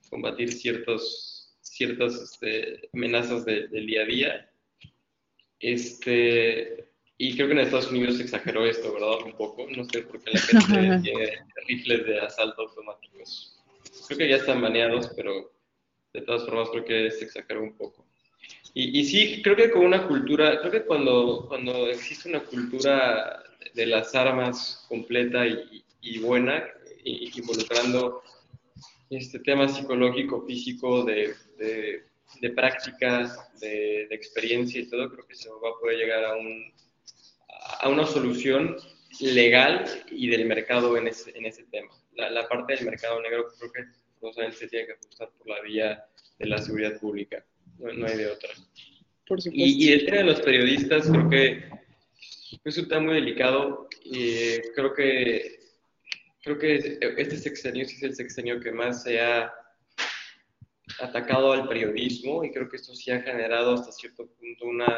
combatir 0.09 0.51
ciertos, 0.51 1.55
ciertas 1.61 2.15
este, 2.21 2.89
amenazas 2.93 3.45
del 3.45 3.85
día 3.85 4.01
a 4.01 4.05
día. 4.05 4.51
Este, 5.59 6.91
y 7.17 7.35
creo 7.35 7.47
que 7.47 7.53
en 7.53 7.59
Estados 7.59 7.91
Unidos 7.91 8.17
se 8.17 8.23
exageró 8.23 8.65
esto, 8.65 8.93
¿verdad? 8.93 9.23
Un 9.23 9.33
poco. 9.33 9.67
No 9.69 9.85
sé 9.85 10.01
por 10.01 10.21
qué 10.23 10.31
la 10.31 10.39
gente 10.39 10.99
tiene 11.03 11.45
rifles 11.67 12.05
de 12.05 12.19
asalto 12.19 12.63
automáticos. 12.63 13.59
Creo 14.07 14.17
que 14.17 14.29
ya 14.29 14.37
están 14.37 14.61
baneados, 14.61 15.11
pero 15.15 15.53
de 16.13 16.21
todas 16.21 16.45
formas 16.45 16.69
creo 16.69 16.85
que 16.85 17.11
se 17.11 17.25
exageró 17.25 17.61
un 17.61 17.77
poco. 17.77 18.05
Y, 18.73 18.99
y 18.99 19.05
sí, 19.05 19.41
creo 19.41 19.55
que 19.55 19.71
con 19.71 19.85
una 19.85 20.07
cultura, 20.07 20.59
creo 20.59 20.71
que 20.71 20.85
cuando, 20.85 21.45
cuando 21.47 21.87
existe 21.87 22.29
una 22.29 22.39
cultura 22.41 23.43
de 23.73 23.85
las 23.85 24.15
armas 24.15 24.85
completa 24.87 25.45
y, 25.45 25.83
y 26.01 26.19
buena, 26.19 26.63
involucrando 27.03 28.23
este 29.09 29.39
tema 29.39 29.67
psicológico, 29.67 30.45
físico, 30.45 31.03
de, 31.03 31.33
de, 31.57 32.03
de 32.39 32.49
práctica, 32.51 33.49
de, 33.59 34.03
experiencia 34.11 34.81
y 34.81 34.89
todo, 34.89 35.09
creo 35.11 35.27
que 35.27 35.35
se 35.35 35.49
va 35.49 35.69
a 35.69 35.79
poder 35.79 35.97
llegar 35.97 36.25
a 36.25 36.35
un, 36.35 36.73
a 37.81 37.89
una 37.89 38.05
solución 38.05 38.77
legal 39.19 39.85
y 40.09 40.29
del 40.29 40.45
mercado 40.45 40.95
en 40.97 41.07
ese, 41.07 41.37
en 41.37 41.45
ese 41.45 41.63
tema. 41.65 41.91
La, 42.15 42.47
parte 42.47 42.75
del 42.75 42.85
mercado 42.85 43.21
negro 43.21 43.47
creo 43.57 43.71
que 43.71 44.51
se 44.53 44.67
tiene 44.67 44.85
que 44.85 44.93
ajustar 44.93 45.29
por 45.37 45.47
la 45.47 45.61
vía 45.61 46.05
de 46.39 46.47
la 46.47 46.57
seguridad 46.59 46.99
pública, 46.99 47.45
no, 47.81 48.07
hay 48.07 48.17
de 48.17 48.27
otra. 48.27 48.49
y, 49.51 49.85
y, 49.85 49.93
el 49.93 50.05
tema 50.05 50.17
de 50.17 50.23
los 50.23 50.41
periodistas 50.41 51.09
creo 51.09 51.29
que 51.29 51.63
es 52.63 52.77
un 52.77 52.87
tema 52.87 53.01
muy 53.01 53.15
delicado 53.15 53.87
y 54.03 54.59
creo 54.75 54.93
que 54.93 55.59
creo 56.43 56.57
que 56.57 56.99
este 57.17 57.37
sexenio 57.37 57.83
es 57.83 58.01
el 58.03 58.15
sexenio 58.15 58.59
que 58.59 58.71
más 58.71 59.03
se 59.03 59.19
ha 59.19 59.53
atacado 60.99 61.53
al 61.53 61.67
periodismo 61.67 62.43
y 62.43 62.51
creo 62.51 62.67
que 62.69 62.77
esto 62.77 62.93
sí 62.93 63.11
ha 63.11 63.21
generado 63.21 63.75
hasta 63.75 63.91
cierto 63.91 64.27
punto 64.27 64.65
una 64.65 64.93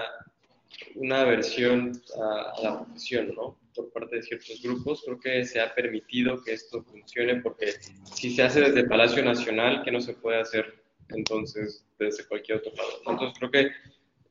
una 0.95 1.21
aversión 1.21 1.91
a, 2.19 2.61
la 2.61 2.83
profesión, 2.83 3.33
¿no? 3.35 3.59
Por 3.75 3.91
parte 3.91 4.17
de 4.17 4.23
ciertos 4.23 4.61
grupos. 4.61 5.01
Creo 5.05 5.19
que 5.19 5.45
se 5.45 5.59
ha 5.59 5.73
permitido 5.73 6.41
que 6.43 6.53
esto 6.53 6.83
funcione 6.83 7.41
porque 7.41 7.73
si 8.13 8.35
se 8.35 8.43
hace 8.43 8.61
desde 8.61 8.87
Palacio 8.87 9.23
Nacional, 9.23 9.83
¿qué 9.83 9.91
no 9.91 10.01
se 10.01 10.13
puede 10.13 10.39
hacer 10.39 10.82
entonces 11.09 11.85
desde 11.99 12.25
cualquier 12.25 12.59
otro 12.59 12.73
lado? 12.75 13.01
Entonces 13.07 13.39
creo 13.39 13.51
que 13.51 13.71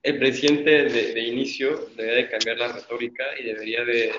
el 0.02 0.18
presidente 0.18 0.70
de, 0.84 1.20
inicio 1.20 1.88
debería 1.96 2.24
de 2.24 2.30
cambiar 2.30 2.58
la 2.58 2.72
retórica 2.72 3.24
y 3.38 3.44
debería 3.44 3.84
de, 3.84 4.12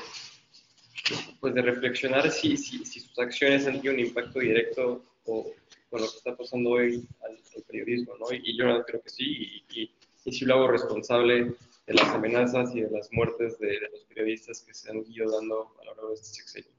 pues 1.39 1.53
de 1.53 1.61
reflexionar 1.61 2.31
si, 2.31 2.55
si, 2.55 2.83
sus 2.85 3.19
acciones 3.19 3.67
han 3.67 3.73
tenido 3.73 3.93
un 3.93 3.99
impacto 3.99 4.39
directo 4.39 5.03
o, 5.25 5.51
con 5.89 6.01
lo 6.01 6.09
que 6.09 6.17
está 6.17 6.35
pasando 6.35 6.71
hoy 6.71 7.05
al, 7.23 7.37
periodismo, 7.67 8.15
¿no? 8.17 8.25
Y, 8.31 8.57
yo 8.57 8.83
creo 8.85 9.01
que 9.01 9.09
sí, 9.09 9.63
y, 9.69 9.81
y, 9.81 9.91
y 10.25 10.31
si 10.31 10.45
lo 10.45 10.55
hago 10.55 10.67
responsable 10.69 11.53
de 11.85 11.93
las 11.93 12.07
amenazas 12.09 12.73
y 12.75 12.81
de 12.81 12.89
las 12.89 13.11
muertes 13.11 13.59
de, 13.59 13.79
los 13.91 14.03
periodistas 14.05 14.61
que 14.61 14.73
se 14.73 14.89
han 14.89 15.03
ido 15.09 15.29
dando 15.29 15.75
a 15.81 15.85
lo 15.85 15.95
largo 15.95 16.09
de 16.09 16.15
este 16.15 16.27
sexenio. 16.27 16.71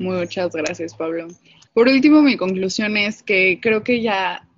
Muchas 0.00 0.52
gracias, 0.52 0.94
Pablo. 0.94 1.28
Por 1.74 1.86
último, 1.86 2.22
mi 2.22 2.38
conclusión 2.38 2.96
es 2.96 3.22
que 3.22 3.58
creo 3.60 3.84
que 3.84 4.00
ya 4.00 4.48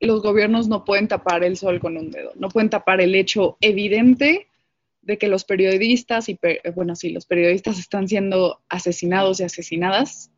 los 0.00 0.20
gobiernos 0.20 0.66
no 0.66 0.84
pueden 0.84 1.06
tapar 1.06 1.44
el 1.44 1.56
sol 1.56 1.78
con 1.78 1.96
un 1.96 2.10
dedo, 2.10 2.32
no 2.34 2.48
pueden 2.48 2.70
tapar 2.70 3.00
el 3.00 3.14
hecho 3.14 3.56
evidente 3.60 4.48
de 5.00 5.16
que 5.16 5.28
los 5.28 5.44
periodistas, 5.44 6.28
y 6.28 6.36
bueno, 6.74 6.96
sí, 6.96 7.10
los 7.10 7.24
periodistas 7.24 7.78
están 7.78 8.08
siendo 8.08 8.62
asesinados 8.68 9.38
y 9.38 9.44
asesinadas, 9.44 10.32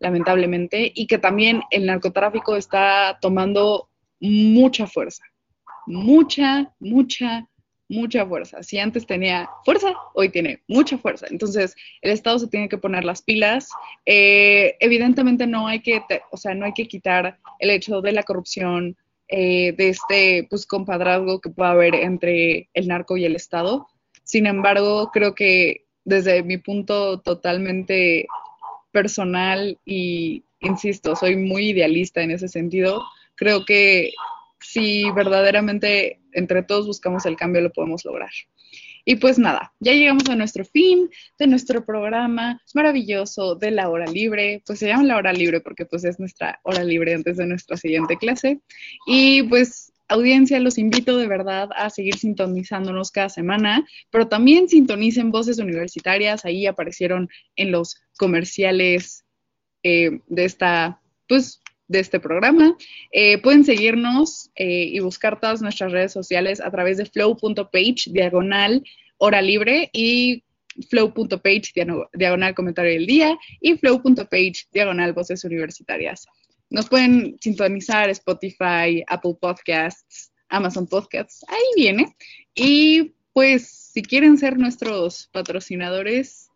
lamentablemente, 0.00 0.90
y 0.92 1.06
que 1.06 1.18
también 1.18 1.62
el 1.70 1.86
narcotráfico 1.86 2.56
está 2.56 3.18
tomando 3.20 3.88
mucha 4.18 4.88
fuerza, 4.88 5.22
mucha, 5.86 6.74
mucha, 6.80 7.48
mucha 7.88 8.26
fuerza. 8.26 8.62
Si 8.62 8.78
antes 8.78 9.06
tenía 9.06 9.48
fuerza, 9.64 9.94
hoy 10.14 10.28
tiene 10.28 10.62
mucha 10.68 10.98
fuerza. 10.98 11.26
Entonces, 11.30 11.74
el 12.02 12.10
Estado 12.10 12.38
se 12.38 12.48
tiene 12.48 12.68
que 12.68 12.78
poner 12.78 13.04
las 13.04 13.22
pilas. 13.22 13.70
Eh, 14.06 14.76
evidentemente 14.80 15.46
no 15.46 15.66
hay 15.66 15.80
que, 15.80 16.02
o 16.30 16.36
sea, 16.36 16.54
no 16.54 16.66
hay 16.66 16.72
que 16.72 16.88
quitar 16.88 17.38
el 17.58 17.70
hecho 17.70 18.00
de 18.00 18.12
la 18.12 18.22
corrupción, 18.22 18.96
eh, 19.30 19.72
de 19.72 19.90
este 19.90 20.46
pues 20.48 20.64
compadrazgo 20.64 21.42
que 21.42 21.50
puede 21.50 21.70
haber 21.70 21.94
entre 21.94 22.70
el 22.72 22.88
narco 22.88 23.18
y 23.18 23.26
el 23.26 23.36
Estado. 23.36 23.86
Sin 24.24 24.46
embargo, 24.46 25.10
creo 25.12 25.34
que 25.34 25.84
desde 26.04 26.42
mi 26.42 26.56
punto 26.56 27.20
totalmente 27.20 28.26
personal 28.90 29.78
y, 29.84 30.44
insisto, 30.60 31.14
soy 31.14 31.36
muy 31.36 31.70
idealista 31.70 32.22
en 32.22 32.30
ese 32.30 32.48
sentido, 32.48 33.02
creo 33.34 33.66
que 33.66 34.12
si 34.60 35.10
verdaderamente 35.10 36.20
entre 36.38 36.62
todos 36.62 36.86
buscamos 36.86 37.26
el 37.26 37.36
cambio, 37.36 37.60
lo 37.60 37.72
podemos 37.72 38.04
lograr. 38.04 38.30
Y 39.04 39.16
pues 39.16 39.38
nada, 39.38 39.72
ya 39.80 39.92
llegamos 39.94 40.28
a 40.28 40.36
nuestro 40.36 40.66
fin 40.66 41.08
de 41.38 41.46
nuestro 41.46 41.84
programa 41.84 42.60
maravilloso 42.74 43.54
de 43.54 43.70
la 43.70 43.88
hora 43.88 44.06
libre. 44.06 44.62
Pues 44.66 44.80
se 44.80 44.88
llama 44.88 45.04
la 45.04 45.16
hora 45.16 45.32
libre 45.32 45.60
porque 45.60 45.86
pues 45.86 46.04
es 46.04 46.20
nuestra 46.20 46.60
hora 46.62 46.84
libre 46.84 47.14
antes 47.14 47.38
de 47.38 47.46
nuestra 47.46 47.78
siguiente 47.78 48.18
clase. 48.18 48.60
Y 49.06 49.44
pues 49.44 49.94
audiencia, 50.08 50.60
los 50.60 50.78
invito 50.78 51.16
de 51.16 51.26
verdad 51.26 51.70
a 51.76 51.90
seguir 51.90 52.16
sintonizándonos 52.16 53.10
cada 53.10 53.28
semana, 53.28 53.86
pero 54.10 54.28
también 54.28 54.68
sintonicen 54.68 55.30
voces 55.30 55.58
universitarias. 55.58 56.44
Ahí 56.44 56.66
aparecieron 56.66 57.28
en 57.56 57.70
los 57.70 57.96
comerciales 58.18 59.24
eh, 59.82 60.20
de 60.26 60.44
esta, 60.44 61.00
pues 61.28 61.62
de 61.88 62.00
este 62.00 62.20
programa. 62.20 62.76
Eh, 63.10 63.38
pueden 63.38 63.64
seguirnos 63.64 64.50
eh, 64.54 64.84
y 64.92 65.00
buscar 65.00 65.40
todas 65.40 65.62
nuestras 65.62 65.90
redes 65.90 66.12
sociales 66.12 66.60
a 66.60 66.70
través 66.70 66.98
de 66.98 67.06
flow.page 67.06 68.10
diagonal 68.10 68.84
hora 69.16 69.42
libre 69.42 69.90
y 69.92 70.44
flow.page 70.90 71.72
diagonal 72.12 72.54
comentario 72.54 72.92
del 72.92 73.06
día 73.06 73.36
y 73.60 73.76
flow.page 73.76 74.68
diagonal 74.72 75.12
voces 75.12 75.42
universitarias. 75.44 76.26
Nos 76.70 76.88
pueden 76.88 77.36
sintonizar 77.40 78.10
Spotify, 78.10 79.02
Apple 79.08 79.36
Podcasts, 79.40 80.30
Amazon 80.48 80.86
Podcasts, 80.86 81.44
ahí 81.48 81.82
viene. 81.82 82.14
Y 82.54 83.14
pues 83.32 83.68
si 83.68 84.02
quieren 84.02 84.38
ser 84.38 84.58
nuestros 84.58 85.28
patrocinadores, 85.32 86.50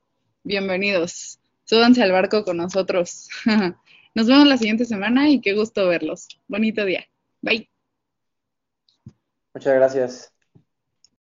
bienvenidos. 0.44 1.40
Súbanse 1.64 2.02
al 2.02 2.12
barco 2.12 2.44
con 2.44 2.58
nosotros. 2.58 3.28
Nos 4.14 4.26
vemos 4.26 4.46
la 4.46 4.58
siguiente 4.58 4.84
semana 4.84 5.28
y 5.30 5.40
qué 5.40 5.54
gusto 5.54 5.88
verlos. 5.88 6.28
Bonito 6.46 6.84
día. 6.84 7.06
Bye. 7.40 7.70
Muchas 9.54 9.74
gracias. 9.74 10.31